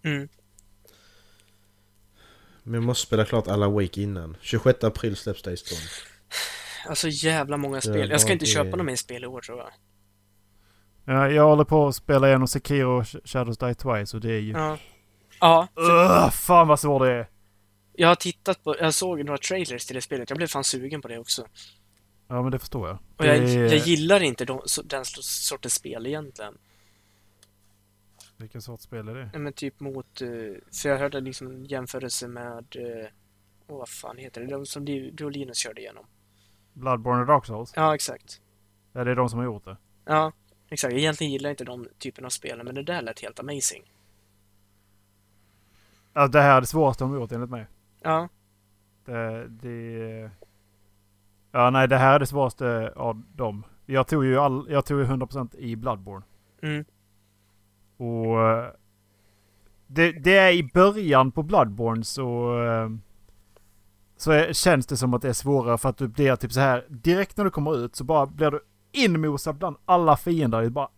Mm. 0.06 0.28
Men 2.64 2.74
jag 2.74 2.84
måste 2.84 3.08
spela 3.08 3.26
klart 3.26 3.48
Alan 3.48 3.74
Wake 3.74 4.02
innan. 4.02 4.38
26 4.42 4.84
april 4.84 5.16
släpps 5.16 5.42
Days 5.42 5.70
Gone. 5.70 5.82
Alltså 6.90 7.08
jävla 7.08 7.58
många 7.58 7.82
spel. 7.82 8.00
Ja, 8.00 8.06
Jag 8.06 8.22
ska 8.22 8.34
inte 8.34 8.46
köpa 8.46 8.70
några 8.70 8.84
mer 8.84 8.96
spel 8.96 9.24
i 9.24 9.28
år 9.28 9.42
tror 9.42 9.58
jag. 9.58 9.70
Ja, 11.06 11.30
jag 11.30 11.44
håller 11.44 11.64
på 11.64 11.88
att 11.88 11.96
spela 11.96 12.28
igenom 12.28 12.48
Sekiro 12.48 12.98
och 12.98 13.04
Sh- 13.04 13.22
Shadows 13.28 13.58
Die 13.58 13.74
Twice 13.76 14.18
och 14.18 14.22
det 14.22 14.32
är 14.32 14.40
ju... 14.40 14.52
Ja. 14.52 14.78
Ja, 15.40 15.68
för 15.76 15.82
Ugh, 16.06 16.30
fan 16.32 16.68
vad 16.68 16.80
svårt 16.80 17.02
det 17.02 17.12
är! 17.12 17.30
jag 17.98 18.08
har 18.08 18.16
tittat 18.16 18.64
på, 18.64 18.76
jag 18.80 18.94
såg 18.94 19.26
några 19.26 19.38
trailers 19.38 19.86
till 19.86 19.96
det 19.96 20.02
spelet. 20.02 20.30
Jag 20.30 20.38
blev 20.38 20.48
fan 20.48 20.64
sugen 20.64 21.02
på 21.02 21.08
det 21.08 21.20
också. 21.20 21.48
Ja, 22.28 22.42
men 22.42 22.52
det 22.52 22.60
förstår 22.60 22.88
jag. 22.88 22.98
Och 23.18 23.26
jag, 23.26 23.38
jag 23.50 23.78
gillar 23.78 24.24
inte 24.24 24.46
de, 24.46 24.62
den 24.84 25.06
sortens 25.06 25.74
spel 25.74 26.06
egentligen. 26.08 26.58
Vilken 28.38 28.62
sorts 28.62 28.84
spel 28.84 29.08
är 29.08 29.16
det? 29.16 29.30
Nej, 29.34 29.42
men 29.42 29.54
typ 29.54 29.80
mot... 29.80 30.22
eh, 30.22 30.28
För 30.82 30.90
jag 30.90 30.98
hörde 30.98 31.20
liksom 31.22 31.66
jämförelse 31.66 32.28
med... 32.28 32.76
eh, 32.76 33.08
Åh, 33.68 33.78
vad 33.78 33.90
fan 33.90 34.18
heter 34.18 34.42
det? 34.42 34.48
De 34.48 34.66
som 34.66 34.86
du 34.86 35.14
och 35.26 35.32
Linus 35.32 35.58
körde 35.58 35.82
igenom. 35.82 36.06
Bloodborne 36.74 37.22
och 37.22 37.28
Dark 37.28 37.46
Souls? 37.46 37.74
Ja, 37.76 37.96
exakt. 37.96 38.42
Ja, 38.94 39.04
det 39.04 39.12
är 39.12 39.16
de 39.16 39.30
som 39.30 39.40
har 39.40 39.46
gjort 39.46 39.66
det. 39.66 39.78
Ja, 40.06 40.32
exakt. 40.70 40.94
Egentligen 40.94 41.34
gillar 41.34 41.50
jag 41.50 41.54
inte 41.54 41.64
de 41.66 41.88
typen 41.98 42.26
av 42.26 42.30
spel, 42.30 42.62
men 42.64 42.76
det 42.76 42.84
där 42.84 43.02
lät 43.02 43.22
helt 43.22 43.40
amazing. 43.40 43.84
Alltså, 46.14 46.32
det 46.32 46.42
här 46.42 46.58
är 46.58 46.62
det 46.62 46.68
svåraste 46.68 47.04
de 47.04 47.12
har 47.12 47.20
gjort 47.20 47.32
enligt 47.32 47.50
mig. 47.50 47.66
Ja, 48.02 48.30
Det, 49.06 49.48
det... 49.48 50.30
Ja, 51.52 51.70
nej, 51.70 51.88
det 51.88 51.98
här 51.98 52.16
är 52.16 52.20
det 52.20 52.26
svåraste 52.28 52.94
av 52.96 53.24
dem. 53.36 53.64
Jag 53.86 54.08
tog 54.08 54.26
ju, 54.26 54.38
all, 54.40 54.66
jag 54.70 54.86
tog 54.86 55.00
ju 55.00 55.06
100% 55.06 55.56
i 55.58 55.76
Bloodborne. 55.76 56.26
mm, 56.62 56.86
Och... 57.98 58.42
eh, 58.42 58.66
Det, 59.88 60.12
det 60.12 60.38
är 60.38 60.52
i 60.52 60.64
början 60.74 61.32
på 61.32 61.44
Bloodborne 61.44 62.04
så... 62.04 62.60
eh, 62.64 62.90
Så 64.18 64.32
är, 64.32 64.54
känns 64.54 64.88
det 64.88 64.98
som 64.98 65.14
att 65.14 65.22
det 65.22 65.30
är 65.30 65.34
svårare 65.34 65.78
för 65.78 65.90
att 65.90 65.98
du 65.98 66.08
blir 66.08 66.36
typ 66.36 66.52
så 66.52 66.60
här 66.60 66.86
direkt 66.90 67.38
när 67.38 67.44
du 67.46 67.52
kommer 67.52 67.78
ut 67.86 67.96
så 67.96 68.04
bara 68.04 68.26
blir 68.26 68.52
du 68.52 68.60
inmosad 68.92 69.56
bland 69.56 69.76
alla 69.86 70.18
fiender. 70.18 70.62
Det 70.62 70.70
bara, 70.70 70.90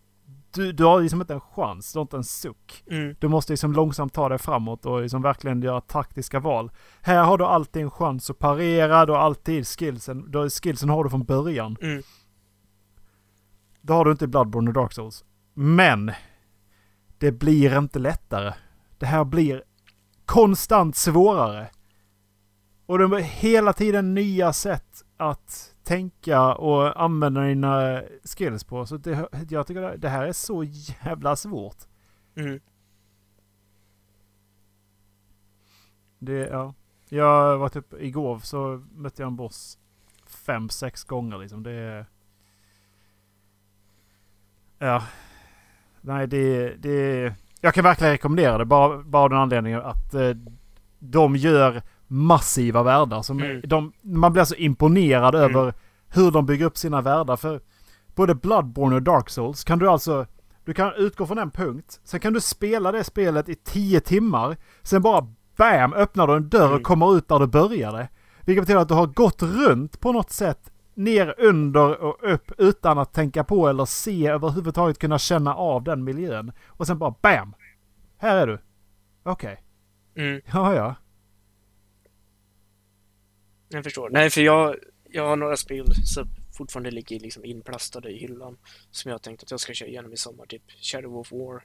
du, 0.54 0.72
du 0.72 0.84
har 0.84 1.00
liksom 1.00 1.20
inte 1.20 1.34
en 1.34 1.40
chans, 1.40 1.92
du 1.92 1.98
har 1.98 2.02
inte 2.02 2.16
en 2.16 2.24
suck. 2.24 2.84
mm, 2.90 3.14
Du 3.18 3.28
måste 3.28 3.52
liksom 3.52 3.72
långsamt 3.72 4.12
ta 4.12 4.28
dig 4.28 4.38
framåt 4.38 4.86
och 4.86 5.02
liksom 5.02 5.22
verkligen 5.22 5.62
göra 5.62 5.80
taktiska 5.80 6.40
val. 6.40 6.70
Här 7.02 7.24
har 7.24 7.38
du 7.38 7.44
alltid 7.44 7.82
en 7.82 7.90
chans 7.90 8.30
att 8.30 8.38
parera, 8.38 9.06
du 9.06 9.12
har 9.12 9.20
alltid 9.20 9.66
skillsen. 9.66 10.30
Du 10.30 10.50
skillsen 10.50 10.88
har 10.88 11.04
du 11.04 11.10
från 11.10 11.24
början. 11.24 11.76
mm. 11.82 12.02
Det 13.80 13.92
har 13.92 14.04
du 14.04 14.10
inte 14.10 14.24
i 14.24 14.28
Bloodborne 14.28 14.70
och 14.70 14.74
Dark 14.74 14.92
Souls. 14.92 15.24
Men! 15.54 16.12
Det 17.18 17.32
blir 17.32 17.78
inte 17.78 17.98
lättare. 17.98 18.54
Det 18.98 19.06
här 19.06 19.24
blir 19.24 19.64
konstant 20.24 20.96
svårare. 20.96 21.70
Och 22.86 22.98
det 22.98 23.04
är 23.04 23.20
hela 23.20 23.72
tiden 23.72 24.14
nya 24.14 24.52
sätt 24.52 25.04
att 25.16 25.74
tänka 25.84 26.54
och 26.54 27.02
använda 27.02 27.40
dina 27.40 28.02
skills 28.24 28.64
på. 28.64 28.86
Så 28.86 28.96
det, 28.96 29.28
jag 29.48 29.66
tycker 29.66 29.96
det 29.96 30.08
här 30.08 30.26
är 30.26 30.32
så 30.32 30.64
jävla 30.64 31.36
svårt. 31.36 31.76
Mm. 32.36 32.60
Det, 36.18 36.32
ja. 36.32 36.74
Jag 37.08 37.58
var 37.58 37.68
typ 37.68 37.94
igår 38.00 38.38
så 38.38 38.84
mötte 38.92 39.22
jag 39.22 39.26
en 39.26 39.36
boss 39.36 39.78
fem, 40.26 40.68
sex 40.68 41.04
gånger 41.04 41.38
liksom. 41.38 41.62
Det 41.62 41.70
är... 41.70 42.06
Ja. 44.78 45.02
Nej, 46.00 46.26
det, 46.26 46.74
det... 46.78 47.34
Jag 47.60 47.74
kan 47.74 47.84
verkligen 47.84 48.12
rekommendera 48.12 48.58
det. 48.58 48.64
Bara, 48.64 48.98
bara 48.98 49.28
den 49.28 49.38
anledningen 49.38 49.80
att 49.82 50.14
eh, 50.14 50.30
de 50.98 51.36
gör 51.36 51.82
massiva 52.06 52.82
världar. 52.82 53.22
Som 53.22 53.38
Mm. 53.42 53.60
de, 53.64 53.92
man 54.02 54.32
blir 54.32 54.44
så 54.44 54.54
imponerad 54.54 55.34
Mm. 55.34 55.50
över 55.56 55.74
hur 56.08 56.30
de 56.30 56.46
bygger 56.46 56.66
upp 56.66 56.76
sina 56.78 57.00
världar. 57.00 57.36
För 57.36 57.60
både 58.14 58.34
Bloodborne 58.34 58.96
och 58.96 59.02
Dark 59.02 59.30
Souls 59.30 59.64
kan 59.64 59.78
du 59.78 59.88
alltså... 59.88 60.26
Du 60.64 60.74
kan 60.74 60.92
utgå 60.96 61.26
från 61.26 61.38
en 61.38 61.50
punkt. 61.50 62.00
Sen 62.04 62.20
kan 62.20 62.32
du 62.32 62.40
spela 62.40 62.92
det 62.92 63.04
spelet 63.04 63.48
i 63.48 63.54
tio 63.54 64.00
timmar. 64.00 64.56
Sen 64.82 65.02
bara 65.02 65.26
BAM! 65.56 65.92
Öppnar 65.92 66.26
du 66.26 66.34
en 66.34 66.48
dörr 66.48 66.62
och 66.66 66.70
Mm. 66.70 66.82
kommer 66.82 67.16
ut 67.16 67.28
där 67.28 67.38
du 67.38 67.46
började. 67.46 68.08
Vilket 68.44 68.62
betyder 68.64 68.80
att 68.80 68.88
du 68.88 68.94
har 68.94 69.06
gått 69.06 69.42
runt 69.42 70.00
på 70.00 70.12
något 70.12 70.30
sätt. 70.30 70.70
Ner, 70.98 71.34
under 71.38 72.00
och 72.00 72.32
upp 72.32 72.52
utan 72.58 72.98
att 72.98 73.12
tänka 73.12 73.44
på 73.44 73.68
eller 73.68 73.84
se 73.84 74.26
överhuvudtaget 74.26 74.98
kunna 74.98 75.18
känna 75.18 75.54
av 75.54 75.84
den 75.84 76.04
miljön. 76.04 76.52
Och 76.66 76.86
sen 76.86 76.98
bara 76.98 77.14
BAM! 77.22 77.54
Här 78.16 78.36
är 78.36 78.46
du. 78.46 78.58
Okej. 79.22 79.64
Mm. 80.14 80.40
Ja, 80.52 80.74
ja. 80.74 80.94
Jag 83.68 83.84
förstår. 83.84 84.10
Nej, 84.10 84.30
för 84.30 84.40
jag, 84.40 84.76
jag 85.10 85.28
har 85.28 85.36
några 85.36 85.56
spel 85.56 85.86
som 86.04 86.28
fortfarande 86.56 86.90
ligger 86.90 87.20
liksom 87.20 87.44
inplastade 87.44 88.10
i 88.10 88.18
hyllan 88.18 88.58
som 88.90 89.10
jag 89.10 89.22
tänkt 89.22 89.42
att 89.42 89.50
jag 89.50 89.60
ska 89.60 89.72
köra 89.72 89.88
igenom 89.88 90.12
i 90.12 90.16
sommar. 90.16 90.46
Typ 90.46 90.62
Shadow 90.82 91.16
of 91.16 91.32
War 91.32 91.64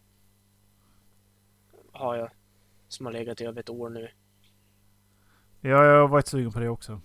har 1.91 2.15
jag 2.15 2.29
som 2.87 3.05
har 3.05 3.13
legat 3.13 3.41
i 3.41 3.45
över 3.45 3.59
ett 3.59 3.69
år 3.69 3.89
nu. 3.89 4.09
Ja, 5.61 5.85
jag 5.85 6.01
har 6.01 6.07
varit 6.07 6.27
sugen 6.27 6.51
på 6.51 6.59
det 6.59 6.69
också. 6.69 7.01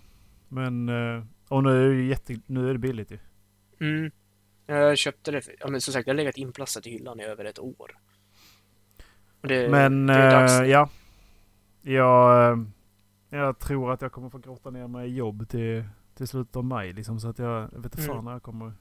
Men... 0.47 0.89
eh, 0.89 1.23
Och 1.49 1.63
nu 1.63 1.91
är 1.91 1.95
det 1.95 2.03
jätte... 2.03 2.39
Nu 2.45 2.69
är 2.69 2.73
det 2.73 2.79
billigt 2.79 3.11
ju. 3.11 3.19
Mm. 3.81 4.11
Jag 4.65 4.97
köpte 4.97 5.31
det, 5.31 5.41
för, 5.41 5.55
ja 5.59 5.67
men 5.67 5.81
som 5.81 5.93
sagt, 5.93 6.05
det 6.05 6.11
har 6.11 6.15
legat 6.15 6.37
inplastat 6.37 6.87
i 6.87 6.89
hyllan 6.89 7.19
i 7.19 7.23
över 7.23 7.45
ett 7.45 7.59
år. 7.59 7.97
Och 9.41 9.47
det, 9.47 9.69
Men 9.69 10.07
det 10.07 10.13
är 10.13 10.31
dags. 10.31 10.59
eh, 10.59 10.65
ja. 10.67 10.89
Jag, 11.81 12.51
eh, 12.51 12.57
jag 13.29 13.59
tror 13.59 13.91
att 13.91 14.01
jag 14.01 14.11
kommer 14.11 14.29
få 14.29 14.37
grotta 14.37 14.69
ner 14.69 14.87
mig 14.87 15.09
i 15.09 15.15
jobb 15.15 15.49
till, 15.49 15.83
till 16.17 16.27
slutet 16.27 16.55
av 16.55 16.63
maj. 16.63 16.93
Liksom, 16.93 17.19
så 17.19 17.27
att 17.27 17.39
jag, 17.39 17.61
jag 17.73 17.81
vet 17.81 17.85
inte 17.85 17.97
fan 17.97 18.11
Mm. 18.13 18.25
när 18.25 18.31
jag 18.31 18.43
kommer 18.43 18.73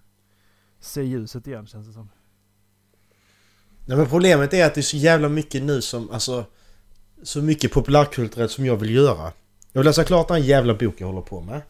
se 0.81 1.03
ljuset 1.03 1.47
igen 1.47 1.67
känns 1.67 1.87
det 1.87 1.93
som. 1.93 2.09
Nej 3.87 3.97
men 3.99 4.07
problemet 4.07 4.55
är 4.55 4.67
att 4.67 4.75
det 4.75 4.81
är 4.81 4.83
så 4.83 4.97
jävla 4.97 5.29
mycket 5.29 5.63
nu 5.63 5.81
som, 5.81 6.11
alltså... 6.11 6.45
Så 7.23 7.43
mycket 7.43 7.73
populärkulturellt 7.73 8.51
som 8.51 8.67
jag 8.67 8.77
vill 8.77 8.95
göra. 8.95 9.33
Jag 9.73 9.81
vill 9.81 9.87
läsa 9.87 10.05
klart 10.05 10.29
den 10.29 10.43
jävla 10.43 10.75
boken 10.75 10.95
jag 10.99 11.07
håller 11.07 11.21
på 11.27 11.41
med. 11.41 11.63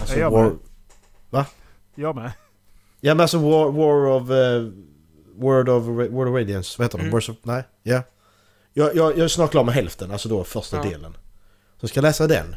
Alltså 0.00 0.14
Ja, 0.14 0.20
jag 0.20 0.30
War... 0.30 0.52
med. 1.30 1.44
Jag 1.94 2.16
med. 2.16 2.32
Ja 3.00 3.14
men 3.14 3.20
alltså 3.20 3.38
War, 3.38 3.70
War 3.72 4.06
of... 4.06 4.30
Uh, 4.30 4.72
Word 5.36 5.68
of... 5.68 5.84
Word 6.12 6.28
of 6.28 6.34
Radiance, 6.34 6.74
vad 6.78 6.84
heter 6.84 6.98
de? 6.98 7.02
Mm. 7.02 7.12
Words 7.12 7.28
of... 7.28 7.36
Nej? 7.42 7.62
Ja. 7.82 8.02
Jag, 8.72 8.96
jag, 8.96 9.12
jag 9.12 9.24
är 9.24 9.28
snart 9.28 9.50
klar 9.50 9.64
med 9.64 9.74
hälften, 9.74 10.10
alltså 10.10 10.28
då 10.28 10.44
första 10.44 10.76
Ja. 10.76 10.82
delen. 10.82 11.16
Så 11.80 11.88
ska 11.88 11.98
jag 11.98 12.02
läsa 12.02 12.26
den. 12.26 12.56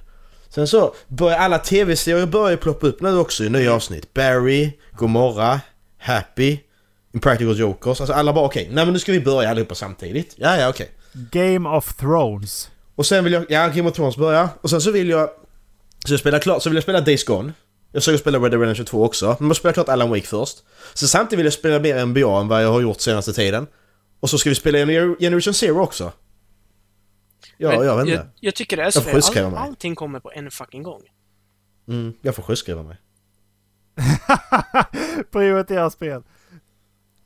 Sen 0.50 0.67
så 0.67 0.93
börjar 1.08 1.38
alla 1.38 1.60
tv-serier 1.60 2.26
börjar 2.26 2.58
ploppa 2.58 2.88
upp 2.88 3.02
nu 3.02 3.17
också 3.17 3.43
i 3.43 3.50
nya 3.50 3.73
avsnitt. 3.73 4.13
Barry, 4.13 4.71
Gomorra, 4.91 5.62
Happy, 5.97 6.60
Impractical 7.13 7.60
Jokers. 7.60 8.02
Alltså 8.02 8.13
alla 8.13 8.34
bara 8.34 8.45
okej, 8.45 8.69
nej 8.71 8.86
men 8.86 8.93
nu 8.93 9.00
ska 9.00 9.12
vi 9.12 9.19
börja 9.21 9.50
allihopa 9.50 9.76
samtidigt. 9.76 10.34
Ja, 10.38 10.58
ja 10.58 10.69
okej. 10.69 10.91
Game 11.13 11.69
of 11.69 11.95
Thrones. 11.95 12.71
Och 12.95 13.06
sen 13.06 13.23
vill 13.23 13.34
jag, 13.34 13.45
ja 13.50 13.67
Game 13.67 13.89
of 13.89 13.95
Thrones 13.95 14.17
börja. 14.17 14.50
Och 14.62 14.69
sen 14.69 14.82
så 14.82 14.91
vill 14.91 15.10
jag, 15.10 15.30
så 16.08 16.13
jag 16.13 16.20
spelar 16.20 16.39
klart, 16.39 16.63
så 16.63 16.70
vill 16.70 16.76
jag 16.76 16.84
spela 16.84 17.02
Days 17.02 17.24
Gone. 17.24 17.54
Jag 17.91 18.04
ska 18.04 18.17
spela 18.17 18.39
Red 18.39 18.52
Dead 18.52 18.62
Redemption 18.62 18.86
2 18.86 19.04
också. 19.04 19.26
Men 19.26 19.36
jag 19.39 19.48
måste 19.48 19.60
spela 19.60 19.74
klart 19.74 19.90
Alan 19.90 20.10
Wake 20.10 20.27
först. 20.27 20.58
Så 20.94 21.08
samtidigt 21.08 21.40
vill 21.40 21.46
jag 21.46 21.54
spela 21.54 21.79
mer 21.79 22.06
NBA 22.06 22.40
än 22.42 22.48
vad 22.48 22.63
jag 22.63 22.71
har 22.71 22.81
gjort 22.81 23.02
senaste 23.02 23.34
tiden. 23.34 23.67
Och 24.19 24.29
så 24.29 24.38
ska 24.38 24.50
vi 24.50 24.56
spela 24.56 24.77
Gener- 24.77 25.15
Generation 25.19 25.54
Zero 25.54 25.81
också. 25.81 26.12
Ja, 27.58 27.69
Men 27.69 27.88
jag 27.88 27.98
vet 27.98 28.08
jag, 28.08 28.15
inte. 28.15 28.27
jag 28.40 28.56
tycker 28.56 28.77
det 28.77 28.84
är 28.84 28.86
Jag 28.86 28.94
så. 28.94 29.02
får 29.02 29.40
All, 29.46 29.52
mig. 29.52 29.60
allting 29.60 29.96
kommer 29.96 30.19
på 30.19 30.31
en 30.36 30.52
fucking 30.52 30.84
gång. 30.84 31.02
Mm, 31.88 32.13
jag 32.21 32.36
får 32.36 32.44
sjukskriva 32.44 32.84
mig. 32.84 32.98
Prioritera 35.31 35.90
spel. 35.90 36.23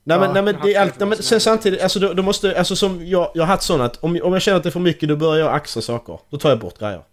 Nej 0.03 0.19
men, 0.19 0.27
Ja, 0.27 0.33
nej, 0.33 0.43
men 0.43 0.53
jag 0.55 0.63
det 0.63 0.73
är 0.75 0.81
allt, 0.81 0.99
nej, 0.99 1.07
men 1.09 1.17
sen 1.23 1.39
samtidigt, 1.41 1.81
alltså 1.81 1.99
då, 1.99 2.13
då 2.13 2.23
måste, 2.23 2.57
alltså 2.57 2.75
som 2.75 3.07
jag, 3.07 3.31
jag 3.33 3.41
har 3.43 3.47
haft 3.47 3.63
sånt 3.63 3.81
att 3.81 4.03
om, 4.03 4.19
om 4.23 4.33
jag 4.33 4.41
känner 4.41 4.57
att 4.57 4.63
det 4.63 4.69
är 4.69 4.71
för 4.71 4.79
mycket 4.79 5.09
då 5.09 5.15
börjar 5.15 5.45
jag 5.45 5.55
axa 5.55 5.81
saker. 5.81 6.19
Då 6.29 6.37
tar 6.37 6.49
jag 6.49 6.59
bort 6.59 6.79
grejer. 6.79 7.03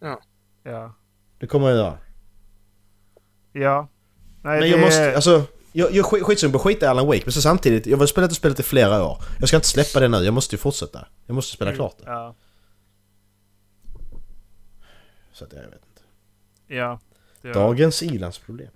Ja. 0.00 0.20
Det 1.38 1.46
kommer 1.46 1.68
jag 1.68 1.76
göra. 1.76 1.98
Ja. 3.52 3.88
Nej, 4.42 4.60
Men 4.60 4.70
jag 4.70 4.78
det- 4.78 4.84
måste, 4.84 5.14
alltså... 5.14 5.42
Jag, 5.72 5.92
jag 5.92 6.06
skit- 6.06 6.54
att 6.54 6.60
skita 6.62 6.86
i 6.86 6.88
Alan 6.88 7.06
Wake 7.06 7.22
men 7.24 7.32
så 7.32 7.40
samtidigt, 7.42 7.86
jag 7.86 7.98
har 7.98 8.06
spelat 8.06 8.30
och 8.30 8.36
spelat 8.36 8.60
i 8.60 8.62
flera 8.62 9.04
år. 9.04 9.18
Jag 9.38 9.48
ska 9.48 9.56
inte 9.56 9.68
släppa 9.68 10.00
det 10.00 10.08
nu, 10.08 10.16
jag 10.16 10.34
måste 10.34 10.54
ju 10.54 10.58
fortsätta. 10.58 11.06
Jag 11.26 11.34
måste 11.34 11.52
spela 11.52 11.70
Mm. 11.70 11.76
klart 11.78 11.94
det. 11.98 12.04
Ja. 12.10 12.34
Så 15.32 15.44
att 15.44 15.52
jag 15.52 15.60
vet 15.62 15.72
inte. 15.74 16.02
Ja. 16.74 17.00
Dagens 17.54 18.02
ilandsproblem. 18.02 18.68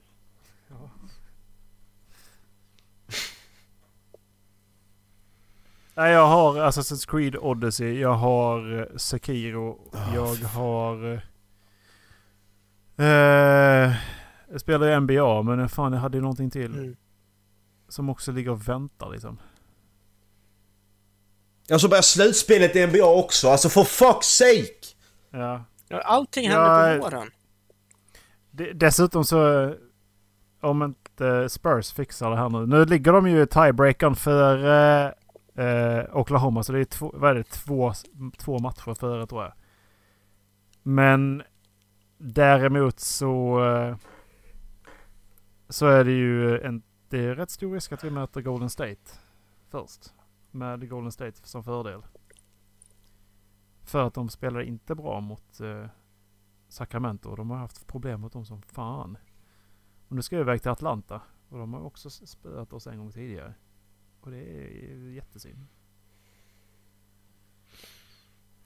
Nej, 5.95 6.12
jag 6.12 6.26
har 6.26 6.55
Assassin's 6.68 7.11
Creed 7.11 7.36
Odyssey, 7.36 8.01
jag 8.01 8.12
har 8.14 8.78
eh, 8.80 8.97
Sekiro, 8.97 9.78
Ah, 9.93 10.14
jag 10.14 10.34
har... 10.49 11.20
Eh, 13.01 13.92
jag 14.51 14.61
spelar 14.61 14.86
ju 14.86 15.01
NBA, 15.01 15.42
men 15.42 15.68
fan 15.68 15.92
jag 15.92 16.01
hade 16.01 16.16
ju 16.18 16.22
någonting 16.22 16.51
till 16.51 16.74
Mm. 16.78 16.96
som 17.88 18.09
också 18.09 18.32
ligger 18.32 18.51
och 18.51 18.68
väntar 18.68 19.11
liksom. 19.11 19.38
Jag 21.66 21.80
så 21.80 21.88
börjar 21.88 22.03
slutspelet 22.03 22.76
i 22.76 22.86
NBA 22.86 23.05
också, 23.18 23.48
alltså 23.48 23.68
for 23.68 23.82
fuck's 23.84 24.22
sake! 24.22 24.96
Ja. 25.30 25.64
Ja, 25.88 26.01
allting 26.01 26.44
Ja, 26.51 26.51
händer 26.78 26.94
eh, 26.94 26.98
på 27.01 27.05
våren. 27.05 27.30
Dessutom 28.74 29.24
så... 29.24 29.74
Om 30.61 30.82
inte 30.82 31.48
Spurs 31.48 31.92
fixar 31.92 32.30
det 32.30 32.36
här 32.36 32.48
nu. 32.48 32.66
Nu 32.66 32.84
ligger 32.84 33.12
de 33.12 33.28
ju 33.28 33.42
i 33.42 33.46
tiebreakern 33.46 34.14
för 34.14 34.64
eh, 34.66 35.12
eh, 35.66 36.05
Oklahoma. 36.16 36.62
Så 36.62 36.72
det 36.72 36.80
är 36.80 36.84
två, 36.84 37.11
vad 37.14 37.30
är 37.30 37.34
det, 37.34 37.42
två, 37.44 37.92
två 38.38 38.59
matcher 38.59 38.94
före 38.94 39.26
tror 39.26 39.42
jag. 39.42 39.53
Men 40.82 41.42
däremot 42.20 43.00
så... 43.00 43.64
Eh, 43.64 43.96
så 45.68 45.86
är 45.86 46.04
det 46.04 46.12
ju 46.12 46.60
en, 46.60 46.82
det 47.08 47.18
är 47.18 47.34
rätt 47.34 47.50
stor 47.50 47.74
risk 47.74 47.92
att 47.92 48.04
vi 48.04 48.10
möter 48.10 48.40
Golden 48.40 48.70
State 48.70 49.10
först. 49.68 50.14
Med 50.50 50.88
Golden 50.88 51.12
State 51.12 51.48
som 51.48 51.64
fördel. 51.64 52.02
För 53.82 54.06
att 54.06 54.14
de 54.14 54.28
spelar 54.28 54.60
inte 54.60 54.94
bra 54.94 55.20
mot 55.20 55.60
eh, 55.60 55.86
Sacramento. 56.68 57.36
De 57.36 57.50
har 57.50 57.58
haft 57.58 57.86
problem 57.86 58.20
mot 58.20 58.32
dem 58.32 58.44
som 58.44 58.62
fan. 58.62 59.18
Och 60.08 60.16
nu 60.16 60.22
ska 60.22 60.36
jag 60.36 60.42
iväg 60.42 60.62
till 60.62 60.70
Atlanta. 60.70 61.22
Och 61.48 61.58
de 61.58 61.74
har 61.74 61.80
också 61.80 62.10
spöat 62.10 62.72
oss 62.72 62.86
en 62.86 62.98
gång 62.98 63.12
tidigare. 63.12 63.54
Och 64.20 64.30
det 64.30 64.38
är 64.38 65.10
jättesynd. 65.10 65.66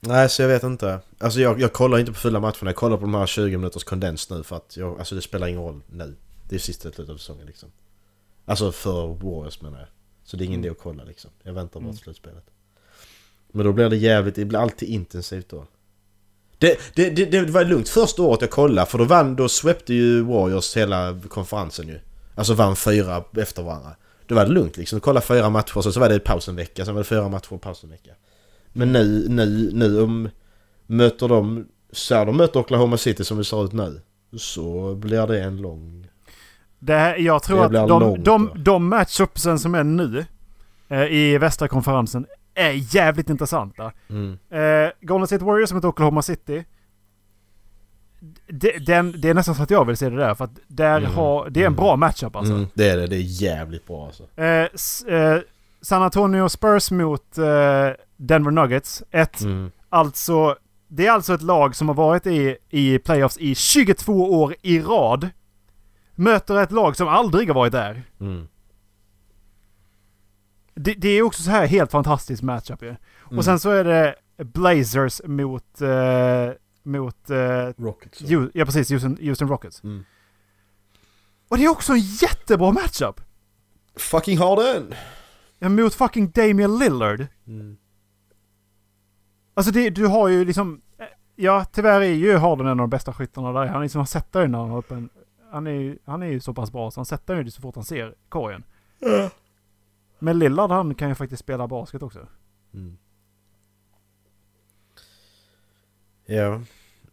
Nej, 0.07 0.29
så 0.29 0.41
jag 0.41 0.49
vet 0.49 0.63
inte. 0.63 0.99
Alltså 1.17 1.39
jag, 1.39 1.61
jag 1.61 1.73
kollar 1.73 1.97
inte 1.99 2.11
på 2.11 2.17
fulla 2.17 2.39
matcherna. 2.39 2.57
Jag 2.61 2.75
kollar 2.75 2.97
på 2.97 3.01
de 3.01 3.13
här 3.13 3.25
20 3.25 3.57
minuters 3.57 3.83
kondens 3.83 4.29
nu 4.29 4.43
för 4.43 4.55
att 4.55 4.77
jag, 4.77 4.99
alltså 4.99 5.15
det 5.15 5.21
spelar 5.21 5.47
ingen 5.47 5.61
roll 5.61 5.81
nu. 5.89 6.15
Det 6.49 6.55
är 6.55 6.59
sista 6.59 6.81
slutet 6.81 7.09
av 7.09 7.17
säsongen 7.17 7.45
liksom. 7.47 7.69
Alltså 8.45 8.71
för 8.71 9.07
Warriors 9.07 9.61
menar 9.61 9.79
jag. 9.79 9.87
Så 10.23 10.37
det 10.37 10.43
är 10.43 10.45
ingen 10.45 10.59
Mm. 10.59 10.65
idé 10.65 10.71
att 10.71 10.83
kolla 10.83 11.03
liksom. 11.03 11.31
Jag 11.43 11.53
väntar 11.53 11.79
bara 11.79 11.85
Mm. 11.85 11.95
slutspelet. 11.97 12.45
Men 13.51 13.65
då 13.65 13.73
blir 13.73 13.89
det 13.89 13.97
jävligt, 13.97 14.35
det 14.35 14.45
blir 14.45 14.59
alltid 14.59 14.89
intensivt 14.89 15.49
då. 15.49 15.65
Det, 16.57 16.79
det, 16.95 17.09
det, 17.09 17.25
det 17.25 17.51
var 17.51 17.65
lugnt 17.65 17.89
första 17.89 18.21
året 18.21 18.41
jag 18.41 18.49
kollade 18.49 18.87
för 18.87 18.97
då 18.97 19.03
vann, 19.03 19.35
då 19.35 19.49
svepte 19.49 19.93
ju 19.93 20.21
Warriors 20.21 20.77
hela 20.77 21.19
konferensen 21.27 21.87
ju. 21.87 21.99
Alltså 22.35 22.53
vann 22.53 22.75
fyra 22.75 23.23
efter 23.37 23.63
varandra. 23.63 23.95
Då 24.27 24.35
var 24.35 24.45
det 24.45 24.51
lugnt 24.51 24.77
liksom. 24.77 24.99
Kolla 24.99 25.21
fyra 25.21 25.49
matcher 25.49 25.81
så, 25.81 25.91
så 25.91 25.99
var 25.99 26.09
det 26.09 26.19
paus 26.19 26.47
en 26.47 26.55
vecka, 26.55 26.85
sen 26.85 26.93
var 26.93 27.01
det 27.01 27.07
fyra 27.07 27.29
matcher 27.29 27.53
och 27.53 27.61
paus 27.61 27.83
en 27.83 27.89
vecka. 27.89 28.11
Men 28.77 28.91
nu, 28.91 29.25
nu, 29.29 29.69
nu 29.73 30.01
om 30.01 30.29
möter 30.85 31.27
de, 31.27 31.65
så 31.91 32.25
de 32.25 32.37
möter 32.37 32.59
Oklahoma 32.59 32.97
City 32.97 33.23
som 33.23 33.37
det 33.37 33.43
ser 33.43 33.65
ut 33.65 33.73
nu. 33.73 34.01
Så 34.37 34.95
blir 34.95 35.27
det 35.27 35.43
en 35.43 35.57
lång... 35.61 36.07
Det 36.79 36.93
här, 36.93 37.15
jag 37.17 37.43
tror 37.43 37.69
Det 37.69 37.81
att 37.81 37.87
de, 37.87 37.99
långt 37.99 38.25
de, 38.25 38.51
de 38.55 38.87
matchupsen 38.87 39.59
som 39.59 39.75
är 39.75 39.83
nu 39.83 40.25
eh, 40.87 41.03
i 41.03 41.37
västra 41.37 41.67
konferensen 41.67 42.25
är 42.53 42.95
jävligt 42.95 43.29
intressanta. 43.29 43.91
Mm. 44.09 44.37
Eh, 44.49 44.91
Golden 45.01 45.27
State 45.27 45.45
Warriors 45.45 45.71
mot 45.73 45.85
Oklahoma 45.85 46.21
City. 46.21 46.63
Det, 48.47 48.85
den, 48.85 49.21
det 49.21 49.29
är 49.29 49.33
nästan 49.33 49.55
så 49.55 49.63
att 49.63 49.69
jag 49.71 49.85
vill 49.85 49.97
se 49.97 50.09
det 50.09 50.15
där. 50.17 50.35
För 50.35 50.45
att 50.45 50.59
där 50.67 50.97
Mm. 50.97 51.11
har, 51.11 51.49
det 51.49 51.59
är 51.59 51.65
en 51.65 51.73
Mm. 51.73 51.75
bra 51.75 51.95
matchup 51.95 52.35
alltså. 52.35 52.53
Mm, 52.53 52.67
det 52.73 52.89
är 52.89 52.97
det, 52.97 53.07
det 53.07 53.15
är 53.15 53.41
jävligt 53.43 53.87
bra 53.87 54.05
alltså. 54.05 54.23
Eh, 54.41 54.67
s, 54.73 55.03
eh, 55.05 55.39
San 55.81 56.01
Antonio 56.03 56.49
Spurs 56.49 56.91
mot 56.91 57.37
eh, 57.37 57.89
Denver 58.17 58.51
Nuggets. 58.51 59.03
Ett, 59.11 59.41
Mm. 59.41 59.71
alltså, 59.89 60.55
det 60.87 61.07
är 61.07 61.11
alltså 61.11 61.33
ett 61.33 61.41
lag 61.41 61.75
som 61.75 61.87
har 61.87 61.95
varit 61.95 62.27
i, 62.27 62.57
i 62.69 62.99
playoffs 62.99 63.37
i 63.37 63.55
22 63.55 64.41
år 64.41 64.55
i 64.61 64.79
rad. 64.79 65.29
Möter 66.15 66.57
ett 66.63 66.71
lag 66.71 66.95
som 66.95 67.07
aldrig 67.07 67.47
har 67.47 67.55
varit 67.55 67.71
där. 67.71 68.03
Mm. 68.19 68.47
Det, 70.75 70.93
det 70.93 71.09
är 71.09 71.21
också 71.21 71.43
så 71.43 71.51
här 71.51 71.67
helt 71.67 71.91
fantastisk 71.91 72.43
matchup 72.43 72.81
ju. 72.81 72.87
Mm. 72.89 73.37
Och 73.37 73.45
sen 73.45 73.59
så 73.59 73.69
är 73.69 73.83
det 73.83 74.15
Blazers 74.43 75.21
mot... 75.25 75.81
Eh, 75.81 76.49
mot... 76.83 77.29
Eh, 77.29 77.83
Rockets. 77.83 78.21
Ja 78.53 78.65
precis, 78.65 78.91
Houston, 78.91 79.17
Houston 79.21 79.47
Rockets. 79.49 79.83
Mm. 79.83 80.05
Och 81.47 81.57
det 81.57 81.63
är 81.65 81.69
också 81.69 81.93
en 81.93 81.99
jättebra 81.99 82.71
matchup! 82.71 83.21
Fucking 83.95 84.37
Harden! 84.37 84.93
Ja, 84.93 84.97
mot 85.59 85.93
fucking 85.93 86.29
Damian 86.31 86.79
Lillard. 86.79 87.27
Mm. 87.47 87.77
Alltså 89.53 89.71
det, 89.71 89.89
du 89.89 90.05
har 90.07 90.27
ju 90.27 90.45
liksom... 90.45 90.81
Ja, 91.35 91.65
tyvärr 91.71 92.01
är 92.01 92.05
ju 92.13 92.37
Harden 92.37 92.65
en 92.65 92.71
av 92.71 92.77
de 92.77 92.89
bästa 92.89 93.13
skyttarna 93.13 93.51
där. 93.51 93.65
Han, 93.65 93.81
liksom, 93.81 93.99
han 93.99 94.07
sätter 94.07 94.41
ju 94.41 94.47
när 94.47 94.59
han 94.59 94.69
har 94.69 94.77
upp 94.77 94.91
en... 94.91 95.09
Han 95.51 95.67
är, 95.67 95.71
ju- 95.71 95.97
han 96.05 96.23
är 96.23 96.27
ju 96.27 96.39
så 96.39 96.53
pass 96.53 96.71
bra 96.71 96.91
så 96.91 96.99
han 96.99 97.05
sätter 97.05 97.35
ju 97.35 97.43
det 97.43 97.51
så 97.51 97.61
fort 97.61 97.75
han 97.75 97.83
ser 97.83 98.15
korgen. 98.29 98.63
Men 100.19 100.39
Lillard 100.39 100.71
han 100.71 100.95
kan 100.95 101.09
ju 101.09 101.15
faktiskt 101.15 101.39
spela 101.43 101.67
basket 101.67 102.03
också. 102.03 102.27
Mm. 102.73 102.97
Ja. 106.25 106.61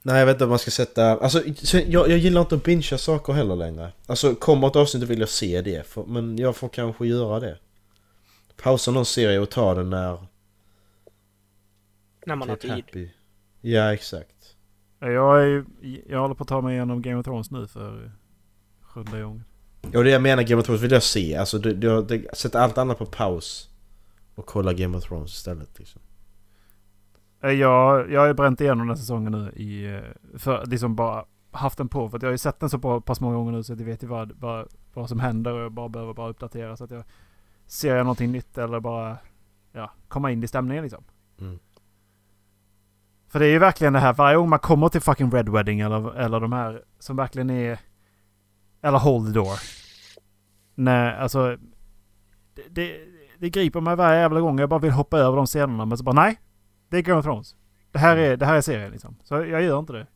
Nej 0.02 0.18
jag 0.18 0.26
vet 0.26 0.34
inte 0.34 0.44
vad 0.44 0.50
man 0.50 0.58
ska 0.58 0.70
sätta... 0.70 1.02
Alltså 1.18 1.42
jag, 1.78 2.08
jag 2.08 2.18
gillar 2.18 2.40
inte 2.40 2.54
att 2.54 2.64
bingea 2.64 2.98
saker 2.98 3.32
heller 3.32 3.56
längre. 3.56 3.92
Alltså 4.06 4.34
kommer 4.34 4.66
ett 4.66 4.76
avsnitt 4.76 5.02
vill 5.02 5.20
jag 5.20 5.28
se 5.28 5.62
det. 5.62 5.86
För, 5.86 6.04
men 6.04 6.38
jag 6.38 6.56
får 6.56 6.68
kanske 6.68 7.06
göra 7.06 7.40
det. 7.40 7.58
Pausa 8.62 8.90
någon 8.90 9.06
serie 9.06 9.38
och 9.38 9.50
ta 9.50 9.74
den 9.74 9.90
när... 9.90 10.18
När 12.26 12.36
man 12.36 12.48
har 12.48 12.56
tid. 12.56 12.70
happy. 12.70 13.08
Ja 13.60 13.92
exakt. 13.94 14.56
Jag, 15.00 15.42
är, 15.42 15.46
ju- 15.46 16.02
jag 16.08 16.20
håller 16.20 16.34
på 16.34 16.42
att 16.42 16.48
ta 16.48 16.60
mig 16.60 16.74
igenom 16.76 17.02
Game 17.02 17.16
of 17.18 17.24
Thrones 17.24 17.50
nu 17.50 17.66
för 17.66 18.12
sjunde 18.82 19.22
gången. 19.22 19.44
Ja 19.92 20.02
det 20.02 20.10
jag 20.10 20.22
menar 20.22 20.42
Game 20.42 20.60
of 20.60 20.66
Thrones 20.66 20.82
vill 20.82 20.90
jag 20.92 21.02
se. 21.02 21.36
Alltså 21.36 21.58
det, 21.58 21.74
det, 21.74 22.02
det, 22.02 22.36
sätt 22.36 22.54
allt 22.54 22.78
annat 22.78 22.98
på 22.98 23.06
paus. 23.06 23.68
Och 24.34 24.46
kolla 24.46 24.72
Game 24.72 24.96
of 24.96 25.04
Thrones 25.04 25.34
istället 25.34 25.78
liksom. 25.78 26.00
Jag, 27.40 28.10
jag 28.12 28.20
har 28.20 28.26
ju 28.26 28.34
bränt 28.34 28.60
igenom 28.60 28.78
den 28.78 28.88
här 28.88 28.94
säsongen 28.96 29.32
nu 29.32 29.52
i... 29.62 29.94
eh, 29.94 30.38
För 30.38 30.66
liksom 30.66 30.96
bara 30.96 31.24
haft 31.50 31.78
den 31.78 31.88
på. 31.88 32.08
För 32.10 32.16
att 32.16 32.22
jag 32.22 32.28
har 32.28 32.32
ju 32.34 32.38
sett 32.38 32.60
den 32.60 32.70
så 32.70 32.78
på- 32.78 33.00
pass 33.00 33.20
många 33.20 33.36
gånger 33.36 33.52
nu 33.52 33.62
så 33.62 33.72
att 33.72 33.78
jag 33.78 33.86
vet 33.86 34.02
ju 34.02 34.06
vad, 34.06 34.32
vad, 34.32 34.68
vad 34.94 35.08
som 35.08 35.20
händer 35.20 35.52
och 35.52 35.60
jag 35.60 35.72
bara 35.72 35.88
behöver 35.88 36.14
bara 36.14 36.28
uppdatera 36.30 36.76
så 36.76 36.84
att 36.84 36.90
jag... 36.90 37.04
Ser 37.72 37.96
jag 37.96 38.04
någonting 38.04 38.32
nytt 38.32 38.58
eller 38.58 38.80
bara... 38.80 39.18
Ja, 39.72 39.90
komma 40.08 40.30
in 40.30 40.44
i 40.44 40.48
stämningen 40.48 40.82
liksom. 40.82 41.04
Mm. 41.40 41.58
För 43.28 43.38
det 43.38 43.46
är 43.46 43.50
ju 43.50 43.58
verkligen 43.58 43.92
det 43.92 43.98
här 43.98 44.12
varje 44.12 44.36
gång 44.36 44.48
man 44.48 44.58
kommer 44.58 44.88
till 44.88 45.00
fucking 45.00 45.30
Red 45.30 45.48
Wedding 45.48 45.80
eller, 45.80 46.14
eller 46.14 46.40
de 46.40 46.52
här 46.52 46.84
som 46.98 47.16
verkligen 47.16 47.50
är... 47.50 47.78
Eller 48.82 48.98
Hold 48.98 49.26
the 49.26 49.32
Door. 49.32 49.58
Nej, 50.74 51.16
alltså... 51.16 51.56
Det, 52.54 52.68
det, 52.70 53.00
det 53.38 53.50
griper 53.50 53.80
mig 53.80 53.96
varje 53.96 54.20
jävla 54.20 54.40
gång. 54.40 54.58
Jag 54.58 54.68
bara 54.68 54.80
vill 54.80 54.90
hoppa 54.90 55.18
över 55.18 55.36
de 55.36 55.46
scenerna 55.46 55.84
men 55.84 55.98
så 55.98 56.04
bara 56.04 56.22
nej. 56.22 56.40
Det 56.88 56.96
är 56.96 57.02
Game 57.02 57.18
of 57.18 57.24
Thrones. 57.24 57.56
Det 57.90 57.98
här 57.98 58.16
är, 58.16 58.36
det 58.36 58.46
här 58.46 58.56
är 58.56 58.60
serien 58.60 58.92
liksom. 58.92 59.16
Så 59.24 59.34
jag 59.34 59.62
gör 59.62 59.78
inte 59.78 59.92
det. 59.92 60.06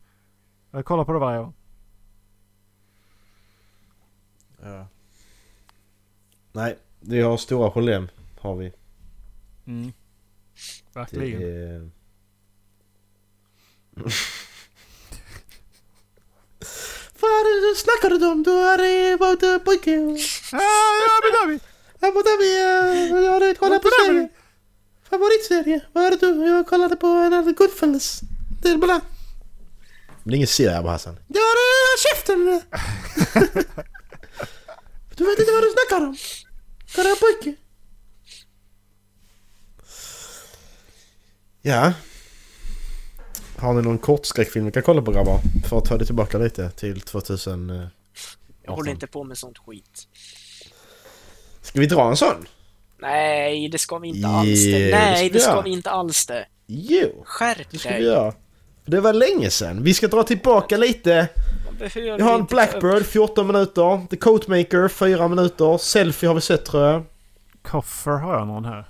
Jag 0.71 0.85
kollar 0.85 1.05
på 1.05 1.13
det 1.13 1.19
varje 1.19 1.39
gång. 1.39 1.53
Ja. 4.61 4.87
Nej, 6.51 6.77
vi 6.99 7.21
har 7.21 7.37
stora 7.37 7.71
problem. 7.71 8.09
Har 8.39 8.55
vi. 8.55 8.73
Mm. 9.67 9.93
Verkligen. 10.93 11.91
Vad 17.19 17.45
det 17.45 17.69
du 17.69 17.75
snackar 17.75 18.31
om? 18.31 18.43
Du 18.43 18.51
är 18.51 18.79
eh, 19.11 19.59
pojke. 19.59 19.91
Ah, 20.53 21.17
Abu 21.17 21.29
Dhabi! 21.35 21.59
Abu 21.99 22.23
Dhabi, 22.23 22.49
jag 23.25 23.31
har 23.31 23.53
kollat 23.53 23.81
på 23.81 23.89
serie. 24.05 24.29
Favoritserie? 25.09 25.81
Vad 25.93 26.03
är 26.05 26.11
det 26.11 26.17
du? 26.17 26.45
Jag 26.45 26.67
kollade 26.67 26.95
på 26.95 27.07
en 27.07 27.33
av 27.33 27.51
Goodfellas. 27.51 28.21
Det 28.61 28.69
är 28.69 28.77
bra. 28.77 29.01
Det 30.23 30.31
är 30.31 30.35
ingen 30.35 30.47
serie 30.47 30.77
Abu 30.77 30.89
Hassan. 30.89 31.19
Ja, 31.27 31.41
det 31.57 31.67
är 31.83 31.97
käften! 32.09 32.37
du 35.15 35.25
vet 35.25 35.39
inte 35.39 35.51
vad 35.51 35.63
du 35.63 35.69
snackar 35.71 36.05
om. 36.05 36.17
Kolla 36.95 37.09
pojke. 37.19 37.55
Ja. 41.61 41.93
Har 43.57 43.73
ni 43.73 43.81
någon 43.81 43.97
kort 43.97 44.25
skräckfilm 44.25 44.65
vi 44.65 44.71
kan 44.71 44.83
kolla 44.83 45.01
på 45.01 45.11
grabbar? 45.11 45.39
För 45.69 45.77
att 45.77 45.85
ta 45.85 45.97
det 45.97 46.05
tillbaka 46.05 46.37
lite 46.37 46.69
till 46.69 47.01
2000... 47.01 47.69
eh, 47.69 47.87
Jag 48.63 48.71
håller 48.73 48.91
inte 48.91 49.07
på 49.07 49.23
med 49.23 49.37
sånt 49.37 49.57
skit. 49.57 50.07
Ska 51.61 51.79
vi 51.79 51.85
dra 51.85 52.09
en 52.09 52.17
sån? 52.17 52.47
Nej, 52.99 53.69
det 53.69 53.77
ska 53.77 53.97
vi 53.97 54.07
inte 54.07 54.19
Yeah, 54.19 54.37
alls 54.39 54.63
det. 54.65 54.85
det 54.85 54.91
Nej, 54.91 55.29
ska 55.29 55.33
det 55.33 55.39
ska 55.43 55.61
vi 55.61 55.69
inte 55.69 55.89
alls 55.89 56.25
det. 56.25 56.47
Jo! 56.67 57.23
Skärp 57.25 57.67
Det 57.71 57.77
ska 57.77 57.89
vi 57.89 57.95
dig. 57.95 58.03
göra. 58.03 58.33
Det 58.85 58.99
var 58.99 59.13
länge 59.13 59.49
sedan. 59.49 59.83
Vi 59.83 59.93
ska 59.93 60.07
dra 60.07 60.23
tillbaka 60.23 60.77
lite. 60.77 61.27
Vi 61.95 62.21
har 62.21 62.39
en 62.39 62.45
Blackbird 62.45 63.05
14 63.05 63.47
minuter. 63.47 64.07
The 64.09 64.17
Coatmaker 64.17 64.87
4 64.87 65.27
minuter. 65.27 65.77
Selfie 65.77 66.27
har 66.29 66.35
vi 66.35 66.41
sett 66.41 66.65
tror 66.65 66.83
jag. 66.83 67.03
Koffer 67.61 68.11
har 68.11 68.33
jag 68.37 68.47
någon 68.47 68.65
här. 68.65 68.89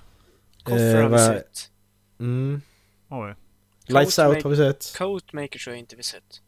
Koffer 0.63 1.01
har 1.01 1.09
vi 1.09 1.17
sett. 1.17 1.71
Mm. 2.19 2.61
Oj. 3.09 3.35
Lights 3.87 4.19
Out 4.19 4.43
har 4.43 4.49
vi 4.49 4.57
sett. 4.57 4.93
Coatmaker 4.97 5.59
tror 5.59 5.73
jag 5.73 5.79
inte 5.79 5.95
vi 5.95 6.03
sett. 6.03 6.41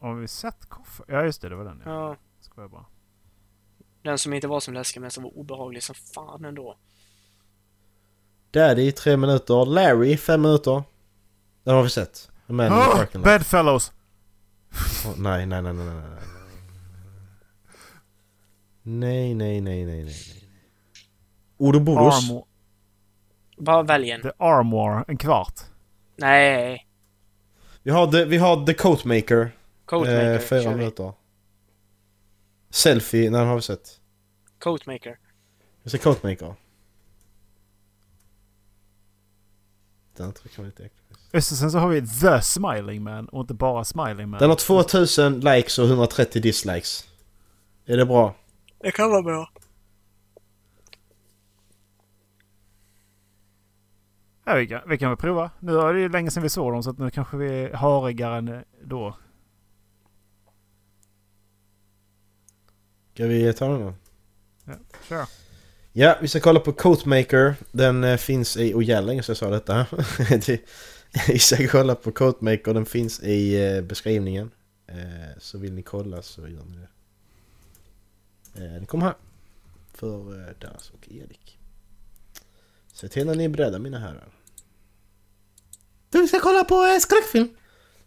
Har 0.00 0.14
vi 0.14 0.28
sett 0.28 0.66
Koffer? 0.68 1.04
Ja 1.08 1.24
just 1.24 1.42
det, 1.42 1.48
det 1.48 1.56
var 1.56 1.64
den 1.64 1.82
ja. 1.84 1.90
Ja, 1.90 2.16
Skojar 2.40 2.68
bara. 2.68 2.84
den 4.02 4.18
som 4.18 4.32
inte 4.32 4.48
var 4.48 4.60
som 4.60 4.74
läskig 4.74 5.00
men 5.00 5.10
som 5.10 5.22
var 5.22 5.38
obehaglig 5.38 5.82
som 5.82 5.94
fan 5.94 6.44
ändå. 6.44 6.76
Daddy 8.50 8.92
3 8.92 9.16
minuter. 9.16 9.66
Larry 9.66 10.16
5 10.16 10.42
minuter. 10.42 10.82
Den 11.64 11.74
har 11.74 11.82
vi 11.82 11.90
sett. 11.90 12.30
The 12.50 12.54
Man 12.54 12.66
in 12.66 12.72
the 12.72 12.78
Oh, 12.88 12.92
Parking 12.96 13.20
Lot. 13.20 13.24
Bedfellows! 13.24 13.92
Åh, 15.06 15.14
nej, 15.18 15.46
nej, 15.46 15.62
nej, 15.62 15.72
nej, 15.72 15.84
nej, 15.84 15.94
nej. 15.94 16.20
Nej, 18.82 19.34
nej, 19.34 19.60
nej, 19.60 19.84
nej, 19.84 19.84
nej, 19.84 20.04
nej. 20.04 20.44
Ouroboros. 21.58 22.30
Bara 23.56 23.82
välj 23.82 24.10
en. 24.10 24.22
the 24.22 24.32
Armor, 24.38 25.04
en 25.08 25.16
kvart. 25.18 25.60
Nej, 26.16 26.86
Vi 27.82 27.90
har 27.90 28.06
The, 28.12 28.24
vi 28.24 28.36
har 28.38 28.66
the 28.66 28.74
Coatmaker. 28.74 29.50
Coatmaker. 29.84 30.32
Eh, 30.34 30.38
fyra 30.40 30.62
kör 30.62 30.70
vi. 30.70 30.76
minuter. 30.76 31.12
Selfie, 32.70 33.30
när 33.30 33.44
har 33.44 33.56
vi 33.56 33.62
sett? 33.62 34.00
Coatmaker. 34.58 35.18
Vi 35.82 35.90
ser 35.90 35.98
Coatmaker. 35.98 36.54
Den 40.16 40.32
tror 40.32 40.46
jag 40.46 40.52
kan 40.52 40.64
vara 40.64 40.66
lite 40.68 40.84
äcklig. 40.84 40.99
Just 41.32 41.56
sen 41.56 41.70
så 41.70 41.78
har 41.78 41.88
vi 41.88 42.06
The 42.06 42.42
Smiling 42.42 43.02
Man 43.02 43.28
och 43.28 43.40
inte 43.40 43.54
bara 43.54 43.84
Smiling 43.84 44.28
Man. 44.28 44.40
Den 44.40 44.48
har 44.48 44.56
2000 44.56 45.40
likes 45.40 45.78
och 45.78 45.86
130 45.86 46.42
dislikes. 46.42 47.04
Är 47.86 47.96
det 47.96 48.06
bra? 48.06 48.34
Det 48.78 48.90
kan 48.90 49.10
vara 49.10 49.22
bra. 49.22 49.50
Ja, 54.44 54.54
vi, 54.54 54.66
kan, 54.66 54.80
vi 54.88 54.98
kan 54.98 55.10
väl 55.10 55.16
prova. 55.16 55.50
Nu 55.60 55.78
är 55.78 55.94
det 55.94 56.00
ju 56.00 56.08
länge 56.08 56.30
sedan 56.30 56.42
vi 56.42 56.48
såg 56.48 56.72
dem 56.72 56.82
så 56.82 56.90
att 56.90 56.98
nu 56.98 57.10
kanske 57.10 57.36
vi 57.36 57.64
är 57.64 57.72
harigare 57.72 58.38
än 58.38 58.64
då. 58.84 59.16
Ska 63.14 63.26
vi 63.26 63.52
ta 63.52 63.68
den 63.68 63.80
då? 63.80 63.94
Ja, 64.64 64.72
kör. 65.08 65.24
Ja, 65.92 66.16
vi 66.20 66.28
ska 66.28 66.40
kolla 66.40 66.60
på 66.60 66.72
Coatmaker. 66.72 67.54
Den 67.72 68.04
eh, 68.04 68.16
finns 68.16 68.56
i... 68.56 68.74
Och 68.74 68.82
jävlar 68.82 69.06
länge 69.06 69.22
sedan 69.22 69.32
jag 69.32 69.36
sa 69.36 69.50
detta. 69.50 69.86
Ska 71.40 71.68
kolla 71.68 71.94
på 71.94 72.12
Coatmaker. 72.12 72.74
Den 72.74 72.86
finns 72.86 73.20
i 73.22 73.64
eh, 73.76 73.82
beskrivningen. 73.82 74.50
Eh, 74.86 75.38
Så 75.38 75.58
vill 75.58 75.72
ni 75.72 75.82
kolla 75.82 76.22
så 76.22 76.40
gör 76.40 76.64
ni 76.64 76.76
det. 76.76 76.88
Eh, 78.64 78.72
Den 78.72 78.86
kommer 78.86 79.06
här. 79.06 79.14
För 79.94 80.54
Dallas 80.60 80.90
och 80.90 81.08
Erik. 81.12 81.58
Se 82.92 83.08
till 83.08 83.26
när 83.26 83.34
ni 83.34 83.44
är 83.44 83.48
beredda 83.48 83.78
mina 83.78 83.98
herrar. 83.98 84.28
Du 86.10 86.28
ska 86.28 86.40
kolla 86.40 86.64
på 86.64 86.98
skräckfilm. 87.00 87.48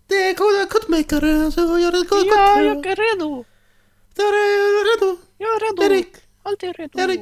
Det 0.07 0.15
är 0.15 0.35
Coatmaker 0.67 1.51
så 1.51 1.61
gör 1.79 1.91
det 1.91 1.97
gott. 2.09 2.25
Ja, 2.25 2.61
jag 2.61 2.85
är 2.85 2.95
redo! 2.95 3.45
Där 4.15 4.23
är 4.23 4.73
du 4.73 5.05
redo. 5.05 5.21
Jag 5.37 5.49
är 5.49 5.59
redo! 5.71 5.93
Erik, 5.95 6.15
Alltid 6.43 6.75
redo! 6.75 6.99
Erik, 6.99 7.21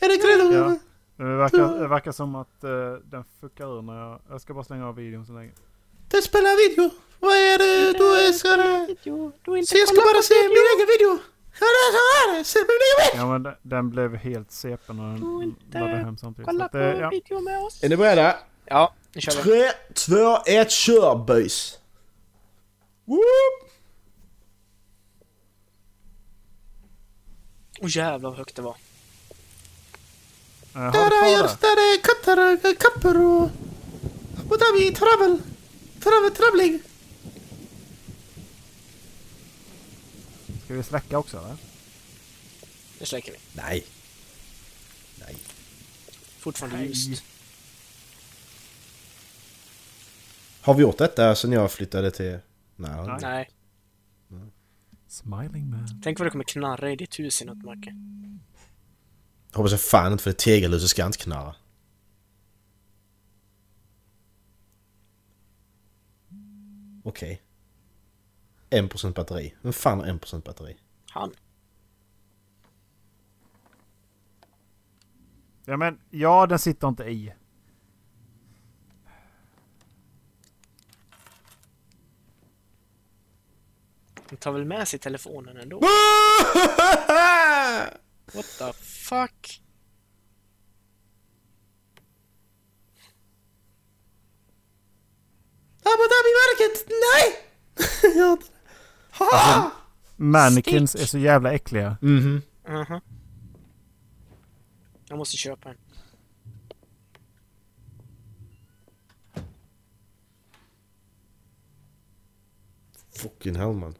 Erik 0.00 0.24
redo. 0.24 0.52
Ja. 0.54 0.78
Det 1.16 1.24
verkar, 1.24 1.78
det 1.80 1.88
verkar 1.88 2.12
som 2.12 2.34
att 2.34 2.64
uh, 2.64 2.70
den 3.04 3.24
fuckar 3.40 3.78
ur 3.78 3.82
när 3.82 4.00
jag... 4.00 4.20
Jag 4.30 4.40
ska 4.40 4.54
bara 4.54 4.64
slänga 4.64 4.88
av 4.88 4.94
videon 4.94 5.26
så 5.26 5.32
länge. 5.32 5.52
Du 6.10 6.22
spelar 6.22 6.68
video. 6.68 6.90
Vad 7.20 7.32
är 7.32 7.58
det 7.58 7.98
du 7.98 8.32
ska... 8.32 8.48
Så 9.66 9.76
jag 9.78 9.88
ska 9.88 9.96
bara 9.96 10.22
se 10.22 10.34
min 10.34 10.66
egen 10.74 10.88
video. 10.94 11.18
Ja, 11.60 11.66
det 11.74 11.82
är 11.86 11.92
så 11.96 12.02
är 12.14 12.38
det. 12.38 12.44
Se 12.44 12.58
min 12.58 12.80
egen 12.86 12.98
video. 13.04 13.20
Ja 13.20 13.32
men 13.32 13.42
den, 13.42 13.54
den 13.62 13.90
blev 13.90 14.16
helt 14.16 14.52
CP 14.52 14.92
när 14.92 15.14
Du 15.14 15.20
den 15.20 15.42
inte 15.42 15.78
laddade 15.78 15.96
hem 15.96 16.16
samtidigt. 16.16 16.46
Kolla 16.46 16.68
på 16.68 16.76
det, 16.76 16.98
ja. 16.98 17.10
video 17.10 17.40
med 17.40 17.62
oss. 17.62 17.84
Är 17.84 17.88
ni 17.88 17.96
beredda? 17.96 18.36
Ja, 18.64 18.94
nu 19.14 19.20
kör 19.20 19.42
vi. 19.42 19.70
3, 19.94 20.16
2, 20.16 20.36
1, 20.46 20.70
kör 20.70 21.14
boys. 21.26 21.78
Whoop. 23.04 23.70
Åh 27.80 27.96
jävlar 27.96 28.30
vad 28.30 28.38
högt 28.38 28.56
det 28.56 28.62
var. 28.62 28.76
Eh, 30.74 30.92
Där 30.92 31.24
är 31.24 31.32
jag, 31.32 31.44
det? 31.44 31.56
där 31.60 31.76
är 31.76 32.02
katter, 32.02 32.74
kappor 32.74 33.16
och... 33.26 33.42
Och 34.50 34.58
där 34.58 34.74
är 34.74 34.78
vi 34.78 34.94
travel. 34.94 35.42
Travel, 36.00 36.30
travling. 36.36 36.80
Ska 40.64 40.74
vi 40.74 40.82
släcka 40.82 41.18
också 41.18 41.38
eller? 41.38 41.56
Nu 43.00 43.06
släcker 43.06 43.32
vi. 43.32 43.38
Nej. 43.52 43.86
Nej. 45.20 45.36
Fortfarande 46.38 46.76
Nej. 46.76 46.86
ljust. 46.86 47.22
Har 50.60 50.74
vi 50.74 50.82
gjort 50.82 50.98
detta 50.98 51.34
sen 51.34 51.52
jag 51.52 51.72
flyttade 51.72 52.10
till... 52.10 52.38
Nej. 52.76 53.18
Nej. 53.20 53.50
Nej. 54.28 54.50
Smiling 55.08 55.70
Man. 55.70 56.00
Tänk 56.04 56.18
vad 56.18 56.26
det 56.26 56.30
kommer 56.30 56.44
knarra 56.44 56.92
i 56.92 56.96
ditt 56.96 57.18
hus 57.18 57.42
i 57.42 57.44
något 57.44 57.62
Macke. 59.54 59.58
Hoppas 59.58 59.72
jag 59.72 59.80
fan 59.80 60.12
inte 60.12 60.24
för 60.24 60.30
det 60.30 60.38
tegelhuset 60.38 60.90
ska 60.90 61.06
inte 61.06 61.18
knarra. 61.18 61.54
Okej. 67.04 67.42
1% 68.70 69.14
batteri. 69.14 69.54
Vem 69.62 69.72
fan 69.72 70.00
har 70.00 70.06
1% 70.06 70.42
batteri? 70.42 70.76
Han. 71.10 71.32
Ja 75.66 75.76
men, 75.76 76.00
ja 76.10 76.46
den 76.46 76.58
sitter 76.58 76.88
inte 76.88 77.04
i. 77.04 77.34
Han 84.28 84.36
tar 84.38 84.52
väl 84.52 84.64
med 84.64 84.88
sig 84.88 84.98
telefonen 84.98 85.56
ändå. 85.56 85.80
What 88.34 88.46
the 88.58 88.72
fuck? 88.72 89.60
Abu 95.84 96.04
Dhabi-märket! 96.12 96.86
Nej! 96.88 97.36
Ja. 98.16 98.36
Ha! 99.18 99.70
Mannequins 100.16 100.90
Stick. 100.90 101.02
är 101.02 101.06
så 101.06 101.18
jävla 101.18 101.52
äckliga. 101.52 101.96
Mhm. 102.02 102.42
Mhm. 102.68 103.00
Jag 105.08 105.18
måste 105.18 105.36
köpa 105.36 105.68
en. 105.70 105.76
Fucking 113.16 113.54
hell 113.56 113.72
man. 113.72 113.94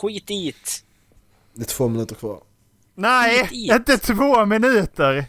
Skit 0.00 0.30
i 0.30 0.50
det. 0.50 0.84
Det 1.54 1.62
är 1.62 1.66
två 1.66 1.88
minuter 1.88 2.14
kvar. 2.14 2.42
Nej! 2.94 3.48
Inte 3.52 3.98
två 3.98 4.44
minuter! 4.46 5.24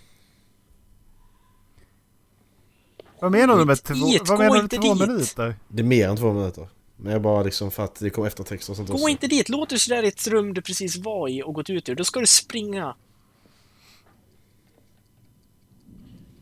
Vad 3.20 3.32
menar 3.32 3.58
du 3.58 3.66
med 3.66 3.84
två, 3.84 3.94
i 3.94 4.18
det, 4.18 4.30
vad 4.30 4.38
gå 4.38 4.44
menar 4.44 4.56
du 4.56 4.62
inte 4.62 4.78
två 4.78 4.94
dit. 4.94 5.08
minuter? 5.08 5.56
Det 5.68 5.82
är 5.82 5.84
mer 5.84 6.10
än 6.10 6.18
två 6.18 6.34
minuter. 6.34 6.68
Men 6.98 7.12
jag 7.12 7.22
bara 7.22 7.44
liksom 7.44 7.72
för 7.72 7.84
att 7.84 7.96
det 7.96 8.10
kommer 8.10 8.28
eftertexter 8.28 8.74
och 8.74 8.78
sånt 8.78 8.90
också. 8.90 9.04
Gå 9.04 9.10
inte 9.10 9.28
dit. 9.28 9.50
Låt 9.50 9.70
du 9.70 9.80
sådär 9.80 10.04
i 10.04 10.08
ett 10.08 10.28
rum 10.28 10.54
du 10.54 10.62
precis 10.62 10.98
var 10.98 11.28
i 11.30 11.44
och 11.44 11.54
gått 11.54 11.70
ut 11.70 11.90
ur. 11.90 11.96
Då 11.96 12.04
ska 12.04 12.20
du 12.20 12.28
springa. 12.28 12.96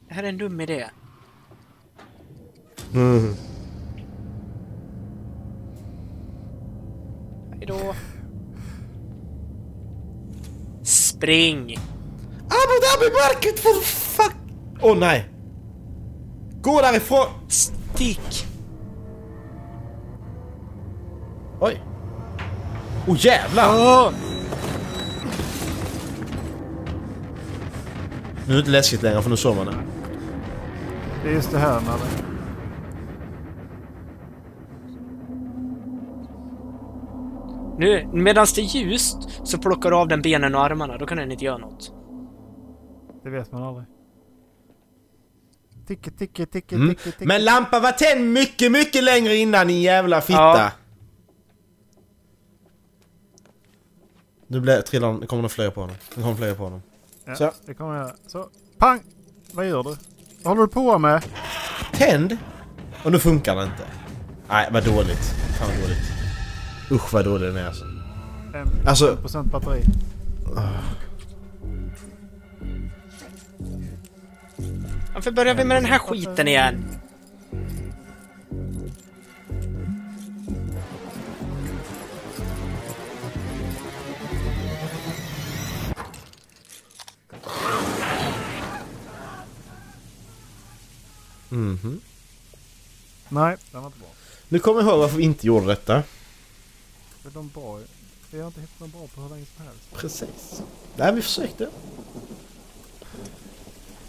Det 0.08 0.14
här 0.14 0.24
är 0.24 0.30
en 0.30 0.38
dum 0.38 0.62
idé. 0.62 0.90
Mm. 2.94 3.36
Hejdå. 7.52 7.96
Spring! 11.20 11.80
Abu 12.46 12.76
Dhabi-märket 12.82 13.60
för 13.60 13.82
fuck! 13.82 14.36
Åh 14.82 14.94
oh, 14.94 14.98
nej! 14.98 15.30
Gå 16.62 16.82
därifrån! 16.82 17.28
Stick! 17.48 18.46
Oj! 21.60 21.84
Åh 23.08 23.14
oh, 23.14 23.26
jävlar! 23.26 23.70
Åh! 23.70 24.12
Nu 28.46 28.54
är 28.54 28.54
det 28.54 28.60
inte 28.60 28.72
läskigt 28.72 29.04
längre 29.04 29.22
för 29.22 29.30
nu 29.30 29.38
såg 29.38 29.56
man 29.56 29.66
det. 29.66 29.76
Det 31.24 31.30
är 31.30 31.34
just 31.34 31.52
det 31.52 31.60
här 31.60 31.82
när 31.82 32.29
Nu, 37.80 38.08
medan 38.14 38.48
det 38.56 38.62
är 38.62 38.66
ljust, 38.66 39.18
så 39.44 39.58
plockar 39.58 39.90
du 39.92 39.96
av 39.98 40.08
den 40.08 40.22
benen 40.22 40.56
och 40.56 40.62
armarna. 40.64 40.98
Då 40.98 41.06
kan 41.06 41.18
den 41.18 41.32
inte 41.32 41.46
göra 41.46 41.58
något. 41.58 41.92
Det 43.24 43.30
vet 43.30 43.52
man 43.52 43.64
aldrig. 43.64 43.86
Ticke, 45.88 46.12
ticke, 46.12 46.46
ticke, 46.46 46.76
Mm. 46.76 46.90
ticke, 46.90 47.04
ticke. 47.12 47.26
Men 47.26 47.44
lampan 47.46 47.82
var 47.82 47.92
tänd 47.92 48.34
mycket, 48.34 48.72
mycket 48.72 49.04
längre 49.04 49.36
innan 49.36 49.68
din 49.68 49.82
jävla 49.82 50.22
fitta. 50.22 50.40
Ja. 50.40 50.72
Nu 54.48 54.60
blir, 54.60 54.82
trillar, 54.82 55.14
nu 55.14 55.26
kommer 55.28 55.44
det 55.44 55.50
fler 55.50 55.70
på 55.72 55.82
honom. 55.82 55.96
Nu 56.16 56.24
kommer 56.24 56.36
fler 56.36 56.56
på 56.56 56.64
honom. 56.64 56.82
Ja, 57.26 57.36
Så. 57.36 57.52
det 57.66 57.74
kommer 57.74 57.96
jag. 57.96 58.12
Så, 58.28 58.50
pang! 58.78 59.00
Vad 59.52 59.68
gör 59.68 59.84
du? 59.84 59.90
Vad 60.44 60.46
håller 60.58 60.62
du 60.62 60.68
på 60.68 60.98
med? 61.00 61.24
Tänd! 61.94 62.38
Och 63.04 63.12
nu 63.12 63.20
funkar 63.20 63.56
det 63.56 63.64
inte. 63.64 63.84
Nej, 64.50 64.70
vad 64.72 64.86
dåligt. 64.86 65.24
Fan 65.60 65.68
vad 65.68 65.82
dåligt. 65.82 66.09
Usch 66.92 67.14
vad 67.14 67.26
dålig 67.26 67.48
den 67.50 67.58
är 67.58 67.68
alltså. 67.68 67.86
En 68.54 68.88
Alltså- 68.88 69.18
procent 69.18 69.52
batteri. 69.52 69.84
Varför 75.14 75.32
börjar 75.32 75.54
vi 75.56 75.64
med 75.64 75.78
den 75.78 75.86
här 75.86 76.00
skiten 76.00 76.48
igen? 76.48 76.86
Mhm. 91.50 92.02
Nej, 93.30 93.58
den 93.72 93.82
var 93.82 93.88
inte 93.88 94.00
bra. 94.00 94.08
Nu 94.50 94.60
kommer 94.60 94.82
jag 94.82 94.90
ihåg 94.90 95.00
varför 95.00 95.18
vi 95.18 95.24
inte 95.24 95.48
gjorde 95.48 95.66
detta. 95.66 96.04
Men 97.34 97.44
de 97.44 97.60
bra, 97.60 97.80
vi 98.32 98.40
har 98.40 98.48
inte 98.48 98.62
hittat 98.62 98.80
någon 98.80 98.90
bra 98.90 99.08
på 99.16 99.22
hur 99.22 99.30
länge 99.30 99.46
som 99.56 99.66
helst. 99.66 99.82
Precis. 99.94 100.62
Nej, 100.96 101.14
vi 101.14 101.22
försökte. 101.22 101.64
I 101.64 101.68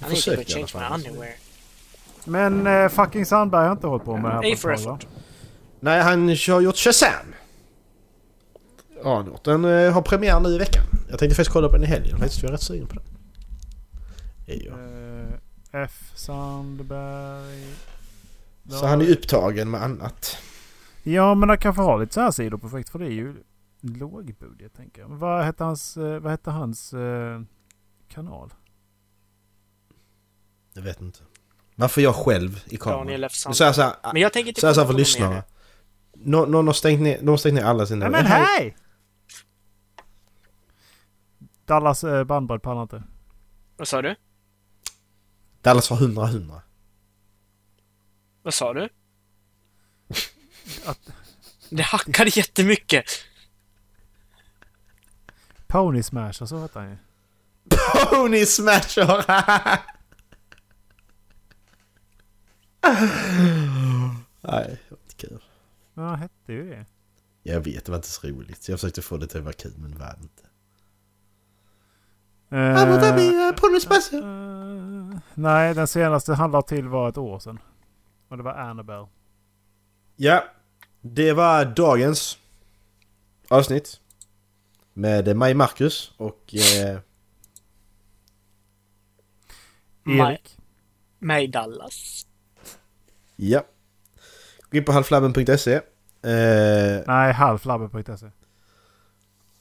need 0.03 0.09
to 0.09 0.15
försökte 0.17 0.55
go 0.55 0.59
i 0.59 0.63
alla 0.63 0.67
change 0.67 0.89
my 0.91 0.95
underwear. 0.95 1.35
Men 2.25 2.67
eh, 2.67 2.89
fucking 2.89 3.27
Sandberg 3.27 3.65
har 3.65 3.73
inte 3.73 3.87
hållit 3.87 4.05
på 4.05 4.17
med 4.17 4.31
det 4.31 4.49
här 4.49 4.63
på 4.63 4.71
ett 4.71 4.85
tag. 4.85 5.07
Nej, 5.81 6.03
han 6.03 6.29
har 6.29 6.61
gjort 6.61 6.77
Shazam. 6.77 7.35
Ja, 9.03 9.17
han 9.17 9.25
har 9.25 9.33
gjort. 9.33 9.45
Den 9.45 9.65
eh, 9.65 9.93
har 9.93 10.03
premiär 10.03 10.41
nu 10.41 10.49
i 10.49 10.59
veckan. 10.59 10.85
Jag 11.11 11.19
tänkte 11.19 11.35
faktiskt 11.37 11.53
kolla 11.53 11.69
på 11.69 11.75
den 11.75 11.85
i 11.85 11.87
helgen 11.87 12.19
faktiskt. 12.19 12.43
Jag 12.43 12.49
är 12.49 12.53
rätt 12.53 12.63
sugen 12.63 12.87
på 12.87 12.95
den. 12.95 13.05
Ja. 14.47 14.73
Eh, 14.73 15.83
F 15.85 16.13
Sandberg. 16.15 17.65
Så 18.71 18.87
han 18.87 19.01
är 19.01 19.11
upptagen 19.11 19.71
med 19.71 19.83
annat. 19.83 20.37
Ja 21.03 21.35
men 21.35 21.49
han 21.49 21.59
kanske 21.59 21.83
har 21.83 21.99
lite 22.01 22.15
så 22.15 22.21
här 22.21 22.31
sidoprojekt 22.31 22.89
för 22.89 22.99
det 22.99 23.07
är 23.07 23.11
ju 23.11 23.43
lågbudget 23.81 24.75
tänker 24.75 25.01
jag. 25.01 25.09
Vad 25.09 25.45
hette 25.45 25.65
hans, 25.65 25.97
eh, 25.97 26.21
vad 26.21 26.31
hette 26.31 26.51
hans 26.51 26.93
eh, 26.93 27.43
kanal? 28.09 28.55
Jag 30.75 30.83
vet 30.83 31.01
inte. 31.01 31.19
Varför 31.75 32.01
jag 32.01 32.15
själv 32.15 32.65
i 32.67 32.77
kameran? 32.77 33.01
Daniel 33.07 33.25
F. 33.25 33.33
Säger 33.33 33.65
jag 33.69 33.75
så 33.75 33.83
här, 33.83 33.95
Men 34.13 34.23
jag 34.23 34.33
tänker 34.33 34.49
inte 34.49 34.61
så 34.61 34.67
här, 34.67 34.75
så 34.75 34.81
här 34.81 34.87
för 34.87 34.93
någon 34.93 34.99
lyssnarna. 34.99 35.43
Nå- 36.13 36.47
Någon 36.47 36.67
har 36.67 36.75
stängt 36.75 37.01
ner, 37.03 37.19
de 37.19 37.29
har 37.29 37.37
stängt 37.37 37.55
ner 37.55 37.65
alla 37.65 37.87
sina... 37.87 38.09
Nej 38.09 38.23
men 38.23 38.31
hej! 38.33 38.77
Dallas 41.65 42.05
eh, 42.05 42.25
bandbredd 42.25 42.63
pallar 42.63 42.83
inte. 42.83 43.03
Vad 43.77 43.89
sa 43.89 44.03
du? 44.03 44.15
Dallas 45.63 45.91
har 45.91 45.97
100 45.97 46.25
100. 46.29 46.63
Vad 48.43 48.55
sa 48.55 48.73
du? 48.75 48.89
Att- 50.87 51.11
Det 51.71 51.83
hackade 51.83 52.31
jättemycket. 52.35 53.05
Pony 55.67 56.03
Smasher 56.03 56.47
så 56.47 56.59
hette 56.59 56.79
han 56.79 56.91
ju. 56.91 56.97
Pony 58.11 58.47
Smasher! 58.47 59.25
Nej, 64.43 64.81
det 64.89 64.91
var 64.91 64.99
inte 65.03 65.15
kul. 65.17 65.43
Men 65.95 66.05
han 66.05 66.19
hette 66.19 66.53
ju 66.53 66.71
det. 66.71 66.87
Jag 67.43 67.61
vet, 67.61 67.85
det 67.85 67.93
var 67.93 67.97
inte 67.97 68.09
så 68.09 68.27
roligt. 68.29 68.69
Jag 68.69 68.81
försökte 68.81 69.03
få 69.03 69.17
det 69.17 69.27
till 69.27 69.39
att 69.39 69.45
vara 69.45 69.53
kul, 69.55 69.75
men 69.79 69.91
det 69.91 69.99
var 69.99 70.07
det 70.19 70.23
inte. 70.23 70.43
Eh, 72.53 73.53
Pony 73.57 73.81
Smasher! 73.81 74.19
eh, 74.19 75.19
nej 75.35 75.75
den 75.75 75.87
senaste 75.89 76.35
han 76.35 76.51
la 76.51 76.63
till 76.63 76.89
var 76.89 77.09
ett 77.09 77.19
år 77.19 77.39
sedan. 77.39 77.59
Och 78.29 78.37
det 78.37 78.43
var 78.43 78.55
Annabelle. 78.55 79.09
Ja, 80.23 80.45
det 81.01 81.33
var 81.33 81.65
dagens 81.65 82.39
avsnitt. 83.49 84.01
Med 84.95 85.37
mig, 85.37 85.55
Marcus 85.55 86.13
och... 86.17 86.55
Eh, 86.55 86.99
Erik. 90.07 90.59
Mig 91.19 91.49
Dallas. 91.49 92.27
ja. 93.37 93.65
Gå 94.71 94.77
in 94.79 94.85
på 94.85 94.93
halflabben.se. 94.93 95.75
Eh, 95.75 97.03
Nej, 97.07 97.33
halflabben.se. 97.33 98.31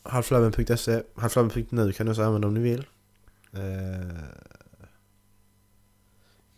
halflabben.se. 0.04 1.04
Halflabben.nu 1.16 1.92
kan 1.92 2.06
ni 2.06 2.12
också 2.12 2.24
använda 2.24 2.48
om 2.48 2.54
ni 2.54 2.60
vill. 2.60 2.86
Eh, 3.54 4.24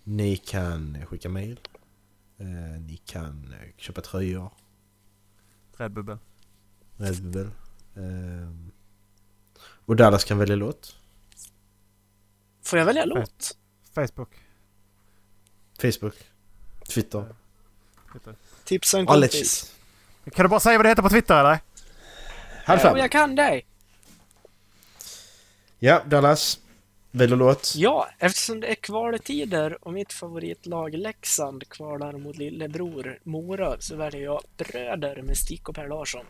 ni 0.03 0.37
kan 0.37 0.97
skicka 1.05 1.29
mail. 1.29 1.59
Eh, 2.41 2.81
ni 2.81 2.97
kan 2.97 3.53
eh, 3.61 3.69
köpa 3.77 4.01
tröjor. 4.01 4.51
Redbubble. 5.77 6.17
Redbubble. 6.97 7.51
Eh, 7.95 8.51
och 9.85 9.95
Dallas 9.95 10.23
kan 10.23 10.37
välja 10.37 10.55
låt. 10.55 10.95
Får 12.63 12.79
jag 12.79 12.85
välja 12.85 13.05
låt? 13.05 13.57
Facebook. 13.93 14.29
Facebook. 15.81 16.15
Twitter. 16.87 17.35
Twitter. 18.13 18.35
Tipsa 18.63 18.99
en 18.99 19.05
kompis. 19.05 19.75
Kan 20.31 20.45
du 20.45 20.49
bara 20.49 20.59
säga 20.59 20.77
vad 20.77 20.85
det 20.85 20.89
heter 20.89 21.01
på 21.01 21.09
Twitter 21.09 21.39
eller? 21.39 21.51
Ja, 21.51 21.59
Halvfem. 22.65 22.97
jag 22.97 23.11
kan 23.11 23.35
dig. 23.35 23.65
Ja, 25.79 26.03
Dallas. 26.05 26.59
Välj 27.11 27.35
låt. 27.35 27.73
Ja, 27.75 28.07
eftersom 28.19 28.59
det 28.59 28.67
är 28.67 28.75
kvaltider 28.75 29.77
och 29.81 29.93
mitt 29.93 30.13
favoritlag 30.13 30.93
Leksand 30.95 31.69
kvalar 31.69 32.13
mot 32.13 32.37
lillebror 32.37 33.19
Mora 33.23 33.75
så 33.79 33.95
väljer 33.95 34.21
jag 34.21 34.41
Bröder 34.57 35.21
med 35.21 35.37
Stig 35.37 35.69
och 35.69 35.75
Per 35.75 35.87
Larsson. 35.87 36.25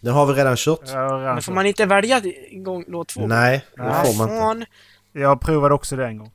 Det 0.00 0.10
har 0.10 0.26
vi 0.26 0.32
redan 0.32 0.56
kört. 0.56 0.88
Redan 0.88 1.22
Men 1.22 1.42
får 1.42 1.52
man 1.52 1.66
inte 1.66 1.86
välja 1.86 2.20
en 2.50 2.64
gång 2.64 2.84
låt 2.88 3.08
två? 3.08 3.26
Nej, 3.26 3.64
det 3.76 3.82
Nej. 3.82 4.06
får 4.06 4.18
man 4.18 4.28
inte. 4.28 4.40
Fan, 4.40 4.64
jag 5.12 5.40
provade 5.40 5.74
också 5.74 5.96
det 5.96 6.06
en 6.06 6.18
gång. 6.18 6.32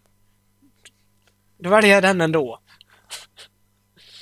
då 1.58 1.70
väljer 1.70 1.91
jag 1.91 2.04
den 2.04 2.22
ändå. 2.22 2.60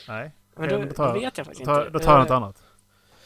Nej. 0.08 0.32
Men 0.56 0.70
då, 0.70 0.78
då 0.78 0.94
tar 0.94 1.14
då 1.14 1.20
vet 1.20 1.38
jag 1.38 1.46
faktiskt 1.48 1.66
Då, 1.66 1.80
inte. 1.80 1.90
då 1.90 2.00
tar 2.00 2.12
jag 2.12 2.20
något 2.20 2.32
annat. 2.32 2.63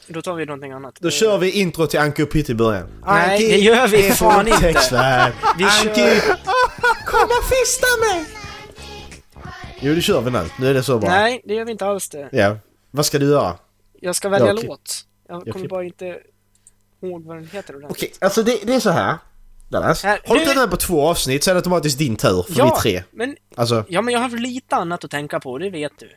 Då 0.07 0.21
tar 0.21 0.33
vi 0.33 0.45
någonting 0.45 0.71
annat. 0.71 0.95
Då 0.99 1.09
kör 1.09 1.37
vi 1.37 1.51
intro 1.51 1.87
till 1.87 1.99
Anki 1.99 2.23
och 2.23 2.31
Pytte 2.31 2.51
i 2.51 2.55
början. 2.55 2.87
Nej, 3.05 3.31
Anki 3.31 3.47
det 3.51 3.57
gör 3.57 3.87
vi 3.87 4.03
fan 4.03 4.47
inte. 4.47 4.71
Vi 5.57 5.63
Anki! 5.63 6.21
Kom 7.05 7.23
och 7.23 7.45
fista 7.49 7.87
mig! 8.09 8.25
Jo, 9.81 9.95
det 9.95 10.01
kör 10.01 10.21
vi 10.21 10.31
nu. 10.31 10.43
Nu 10.59 10.69
är 10.69 10.73
det 10.73 10.83
så 10.83 10.99
bra. 10.99 11.09
Nej, 11.09 11.41
det 11.45 11.53
gör 11.53 11.65
vi 11.65 11.71
inte 11.71 11.85
alls 11.85 12.09
det. 12.09 12.29
Ja. 12.31 12.57
Vad 12.91 13.05
ska 13.05 13.19
du 13.19 13.25
göra? 13.29 13.55
Jag 14.01 14.15
ska 14.15 14.29
välja 14.29 14.47
Ja, 14.47 14.53
okej. 14.53 14.65
låt. 14.67 15.05
Jag 15.27 15.37
Okej. 15.37 15.53
kommer 15.53 15.67
bara 15.67 15.83
inte 15.83 16.17
ihåg 17.03 17.23
vad 17.25 17.37
den 17.37 17.47
heter 17.47 17.75
ordentligt. 17.75 17.91
Okej, 17.97 18.13
alltså 18.21 18.43
det, 18.43 18.59
det 18.63 18.73
är 18.73 18.79
så 18.79 18.89
här. 18.89 19.15
Dallas. 19.69 20.03
Här, 20.03 20.19
Har 20.25 20.35
du 20.35 20.41
inte 20.41 20.53
den 20.53 20.69
på 20.69 20.77
två 20.77 21.07
avsnitt 21.07 21.43
så 21.43 21.49
är 21.49 21.53
det 21.55 21.59
automatiskt 21.59 21.97
din 21.97 22.15
tur. 22.15 22.43
För 22.43 22.53
vi 22.53 22.59
är 22.61 22.69
tre. 22.81 23.03
Men, 23.11 23.35
Alltså, 23.55 23.85
ja, 23.89 24.01
men 24.01 24.13
jag 24.13 24.21
har 24.21 24.29
lite 24.29 24.75
annat 24.75 25.03
att 25.03 25.11
tänka 25.11 25.39
på, 25.39 25.57
det 25.57 25.69
vet 25.69 25.91
du. 25.99 26.09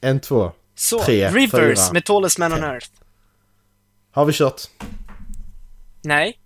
en, 0.00 0.20
två. 0.20 0.52
Så, 0.74 0.98
Tre, 0.98 1.28
Rivers 1.30 1.50
fyra, 1.78 1.92
med 1.92 2.04
Tallest 2.04 2.38
Man 2.38 2.52
on 2.52 2.58
fem. 2.58 2.70
Earth. 2.70 2.86
Har 4.16 4.24
vi 4.24 4.32
kört? 4.32 4.62
Nej. 6.02 6.38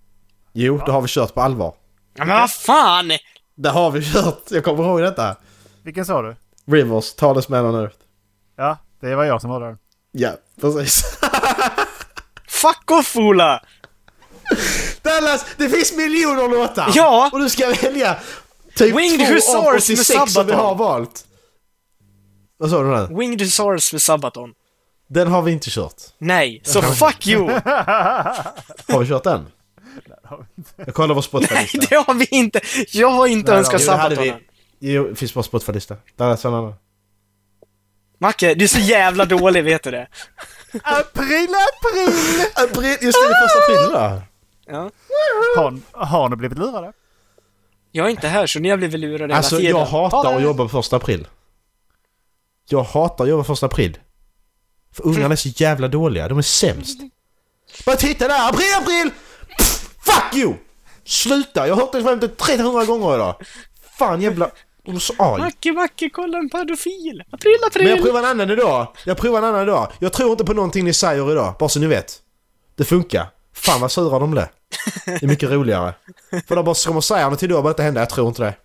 Jo, 0.53 0.81
det 0.85 0.91
har 0.91 1.01
vi 1.01 1.07
kört 1.07 1.33
på 1.33 1.41
allvar. 1.41 1.73
Ja, 2.13 2.25
men 2.25 2.39
vad 2.39 2.51
fan! 2.51 3.11
Det 3.55 3.69
har 3.69 3.91
vi 3.91 4.11
kört. 4.13 4.43
Jag 4.49 4.63
kommer 4.63 4.83
ihåg 4.83 5.01
detta. 5.01 5.35
Vilken 5.83 6.05
sa 6.05 6.21
du? 6.21 6.35
Rivers, 6.71 7.13
Tallest 7.13 7.49
Man 7.49 7.65
on 7.65 7.75
Earth. 7.75 7.95
Ja, 8.57 8.77
det 8.99 9.15
var 9.15 9.23
jag 9.23 9.41
som 9.41 9.49
var 9.49 9.61
där. 9.61 9.77
Ja, 10.11 10.31
precis. 10.61 11.03
Fuck 12.47 12.91
off 12.91 13.15
Ola! 13.15 13.63
Dallas, 15.01 15.45
det 15.57 15.69
finns 15.69 15.93
miljoner 15.97 16.49
låtar! 16.49 16.91
Ja. 16.95 17.29
Och 17.33 17.39
du 17.39 17.49
ska 17.49 17.73
välja 17.81 18.17
typ 18.75 18.95
Winged 18.95 19.41
två 19.43 19.57
av 19.57 19.63
med 19.63 19.73
86 19.75 20.33
som 20.33 20.47
vi 20.47 20.53
har 20.53 20.75
valt. 20.75 21.25
Vad 22.57 22.69
sa 22.69 22.83
du 22.83 22.89
nu? 22.89 23.17
Winged 23.19 23.41
Hussars 23.41 23.93
med 23.93 24.01
Sabaton. 24.01 24.53
Den 25.13 25.27
har 25.27 25.41
vi 25.41 25.51
inte 25.51 25.69
kört. 25.69 26.01
Nej, 26.17 26.61
så 26.63 26.81
fuck 26.81 27.27
you! 27.27 27.49
Har 28.87 28.99
vi 28.99 29.07
kört 29.07 29.23
den? 29.23 29.47
Jag 30.75 30.93
kollar 30.93 31.15
vår 31.15 31.15
Nej, 31.15 31.23
Spotify-lista. 31.23 31.87
det 31.89 31.95
har 32.07 32.13
vi 32.13 32.25
inte! 32.31 32.61
Jag 32.93 33.09
har 33.09 33.27
inte 33.27 33.51
Nej, 33.51 33.59
önskat 33.59 33.81
Sabaton 33.81 34.23
vi. 34.23 34.33
Jo, 34.79 35.07
det 35.07 35.15
finns 35.15 35.31
på 35.31 35.43
Spotify-lista. 35.43 35.95
Dallas, 36.17 36.45
en 36.45 36.53
annan. 36.53 36.73
Macke, 38.19 38.53
du 38.53 38.63
är 38.63 38.67
så 38.67 38.79
jävla 38.79 39.25
dålig, 39.25 39.63
vet 39.63 39.83
du 39.83 39.91
det? 39.91 40.07
April, 40.83 41.49
april! 41.49 42.45
April, 42.55 42.97
just 43.01 43.17
det, 43.21 43.27
det 43.27 43.35
är 43.35 43.47
första 43.47 43.59
april 43.63 43.89
idag. 43.89 44.21
Ja. 44.65 44.89
Har, 45.57 45.79
har 46.05 46.29
ni 46.29 46.35
blivit 46.35 46.57
lurade? 46.57 46.93
Jag 47.91 48.05
är 48.05 48.09
inte 48.09 48.27
här, 48.27 48.47
så 48.47 48.59
ni 48.59 48.69
har 48.69 48.77
blivit 48.77 48.99
lurade 48.99 49.35
Alltså, 49.35 49.55
hela 49.55 49.61
tiden. 49.67 49.79
jag 49.79 49.89
Ta 50.11 50.17
hatar 50.17 50.35
att 50.35 50.41
jobba 50.43 50.67
första 50.67 50.95
april. 50.95 51.27
Jag 52.69 52.83
hatar 52.83 53.23
att 53.23 53.29
jobba 53.29 53.43
första 53.43 53.65
april. 53.65 53.97
För 54.93 55.07
ungarna 55.07 55.31
är 55.31 55.35
så 55.35 55.49
jävla 55.49 55.87
dåliga, 55.87 56.27
de 56.27 56.37
är 56.37 56.41
sämst. 56.41 56.99
Bara 57.85 57.95
titta 57.95 58.27
där, 58.27 58.49
april, 58.49 58.73
april! 58.81 59.11
Pff, 59.57 59.89
fuck 60.01 60.35
you! 60.35 60.53
Sluta, 61.05 61.67
jag 61.67 61.75
har 61.75 61.81
hört 61.81 61.91
det 61.91 62.03
500 62.03 62.27
300 62.37 62.85
gånger 62.85 63.15
idag. 63.15 63.35
Fan 63.97 64.21
jävla... 64.21 64.51
Jag 64.83 64.95
är 64.95 64.99
så 64.99 65.13
arg. 65.19 65.41
Macke, 65.41 65.71
Macke, 65.71 66.09
kolla 66.09 66.37
en 66.37 66.49
pedofil! 66.49 67.23
April, 67.31 67.57
april! 67.67 67.83
Men 67.83 67.95
jag 67.95 68.03
provar 68.03 68.19
en 68.19 68.25
annan 68.25 68.49
idag. 68.51 68.87
Jag 69.05 69.17
provar 69.17 69.39
en 69.39 69.45
annan 69.45 69.63
idag. 69.63 69.91
Jag 69.99 70.13
tror 70.13 70.31
inte 70.31 70.45
på 70.45 70.53
någonting 70.53 70.85
ni 70.85 70.93
säger 70.93 71.31
idag, 71.31 71.55
bara 71.59 71.69
så 71.69 71.79
ni 71.79 71.87
vet. 71.87 72.19
Det 72.75 72.83
funkar. 72.83 73.27
Fan 73.53 73.81
vad 73.81 73.91
sura 73.91 74.19
de 74.19 74.31
blev. 74.31 74.47
Det 75.05 75.23
är 75.23 75.27
mycket 75.27 75.49
roligare. 75.49 75.93
För 76.47 76.55
de 76.55 76.65
bara 76.65 76.75
kommer 76.75 77.01
säga 77.01 77.29
något 77.29 77.39
till 77.39 77.49
då, 77.49 77.61
bara 77.61 77.69
inte 77.69 77.83
hända. 77.83 78.01
Jag 78.01 78.09
tror 78.09 78.27
inte 78.27 78.43
det. 78.43 78.55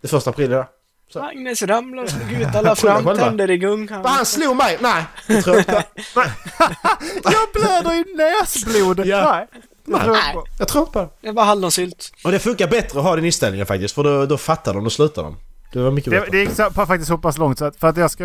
Det 0.00 0.06
är 0.06 0.08
första 0.08 0.30
april 0.30 0.50
idag. 0.50 0.66
Agnes 1.14 1.62
ramlar 1.62 2.02
och 2.02 2.10
ut 2.40 2.54
alla 2.54 2.74
framtänder 2.76 3.50
i 3.50 3.58
gungan. 3.58 4.02
Men 4.02 4.12
han 4.12 4.26
slog 4.26 4.56
mig! 4.56 4.78
Nej! 4.80 5.04
Det 5.26 5.42
tror 5.42 5.56
jag 5.56 5.60
inte. 5.62 5.84
Nej. 6.16 6.28
Jag 7.24 7.48
blöder 7.62 7.92
i 7.94 8.04
näsblod! 8.16 9.06
Ja. 9.06 9.30
Nej. 9.32 9.46
Det 9.86 9.98
tror 9.98 10.16
jag 10.16 10.24
Nej. 10.34 10.44
Jag 10.58 10.68
tror 10.68 10.86
på 10.86 10.98
det. 10.98 11.08
Det 11.20 11.32
var 11.32 11.44
hallonsylt. 11.44 12.12
Och 12.24 12.32
det 12.32 12.38
funkar 12.38 12.68
bättre 12.68 12.98
att 12.98 13.04
ha 13.04 13.16
den 13.16 13.24
inställningen 13.24 13.66
faktiskt, 13.66 13.94
för 13.94 14.04
då, 14.04 14.26
då 14.26 14.36
fattar 14.38 14.74
de, 14.74 14.84
då 14.84 14.90
slutar 14.90 15.22
de. 15.22 15.36
Det 15.72 15.82
var 15.82 15.90
mycket 15.90 16.10
Det, 16.10 16.16
bättre. 16.20 16.30
det 16.30 16.38
gick 16.38 16.50
så, 16.50 16.70
faktiskt 16.70 17.08
så 17.08 17.18
pass 17.18 17.38
långt 17.38 17.58
så 17.58 17.64
att 17.64 17.76
för 17.76 17.88
att 17.88 17.96
jag 17.96 18.10
ska, 18.10 18.24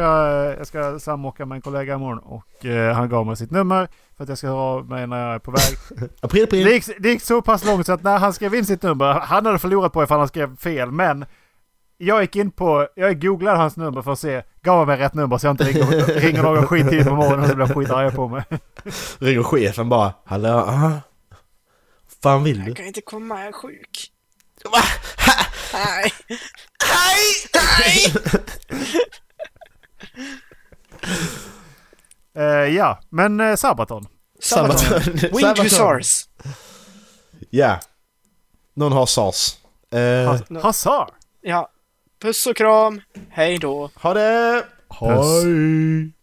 jag 0.58 0.68
ska 0.68 1.00
samåka 1.00 1.46
med 1.46 1.56
en 1.56 1.62
kollega 1.62 1.94
imorgon 1.94 2.20
och 2.20 2.66
eh, 2.66 2.96
han 2.96 3.10
gav 3.10 3.26
mig 3.26 3.36
sitt 3.36 3.52
nummer 3.52 3.88
för 4.18 4.24
att 4.24 4.30
jag 4.30 4.38
ska 4.38 4.48
höra 4.48 4.58
av 4.60 4.90
mig 4.90 5.08
när 5.08 5.26
jag 5.26 5.36
är 5.36 5.40
på 5.40 5.52
väg. 5.52 5.62
April, 6.22 6.44
april. 6.44 6.66
Det 6.66 6.72
gick, 6.72 6.86
det 7.00 7.10
gick 7.10 7.22
så 7.22 7.42
pass 7.42 7.66
långt 7.66 7.86
så 7.86 7.92
att 7.92 8.04
när 8.04 8.18
han 8.18 8.34
skrev 8.34 8.56
in 8.56 8.66
sitt 8.66 8.82
nummer, 8.84 9.14
han 9.14 9.46
hade 9.46 9.60
förlorat 9.60 9.94
på 9.94 10.04
ifall 10.04 10.20
han 10.20 10.28
skrev 10.28 10.58
fel 10.58 10.92
men 10.92 11.26
jag 12.02 12.22
gick 12.22 12.36
in 12.36 12.52
på, 12.52 12.88
jag 12.96 13.22
googlade 13.22 13.58
hans 13.58 13.78
nummer 13.78 14.02
för 14.02 14.12
att 14.12 14.20
se, 14.20 14.44
gav 14.62 14.78
han 14.78 14.88
mig 14.88 14.98
rätt 14.98 15.14
nummer 15.14 15.38
så 15.38 15.48
jag 15.48 15.54
inte 15.54 15.64
ringer, 15.64 16.06
ringer 16.20 16.44
någon 16.44 16.68
skit 16.68 16.90
tid 16.90 17.06
på 17.06 17.16
morgonen 17.16 17.40
och 17.44 17.48
så 17.50 17.56
blir 17.56 17.66
skitarga 17.68 18.12
på 18.12 18.28
mig. 18.28 18.44
Ringer 19.20 19.44
chefen 19.44 19.90
bara. 19.90 20.14
Hallå? 20.26 20.50
Ah. 20.50 20.92
fan 22.24 22.44
vill 22.44 22.60
du? 22.60 22.68
Jag 22.68 22.78
kan 22.78 22.86
inte 22.86 23.02
komma, 23.02 23.40
jag 23.40 23.48
är 23.48 23.52
sjuk. 23.52 24.12
Va? 24.72 24.80
Nej. 25.74 26.12
Nej! 26.86 27.26
Nej! 27.80 28.14
Eh, 32.36 32.44
ja, 32.76 33.00
men 33.10 33.40
eh, 33.40 33.56
Sabaton. 33.56 34.08
Sabaton. 34.40 35.02
Wing. 35.34 35.46
Hussars. 35.64 36.26
Ja. 37.50 37.80
Någon 38.74 38.92
har 38.92 39.06
sars. 39.06 39.56
Eh, 39.94 40.00
Ha- 40.54 40.62
Hazar. 40.62 41.10
Ja. 41.42 41.72
Puss 42.22 42.48
och 42.48 42.56
kram. 42.58 43.02
Hej 43.30 43.58
då. 43.58 43.92
ha 43.96 44.14
det! 44.14 44.66
Puss. 45.00 45.44
Hej! 45.46 46.19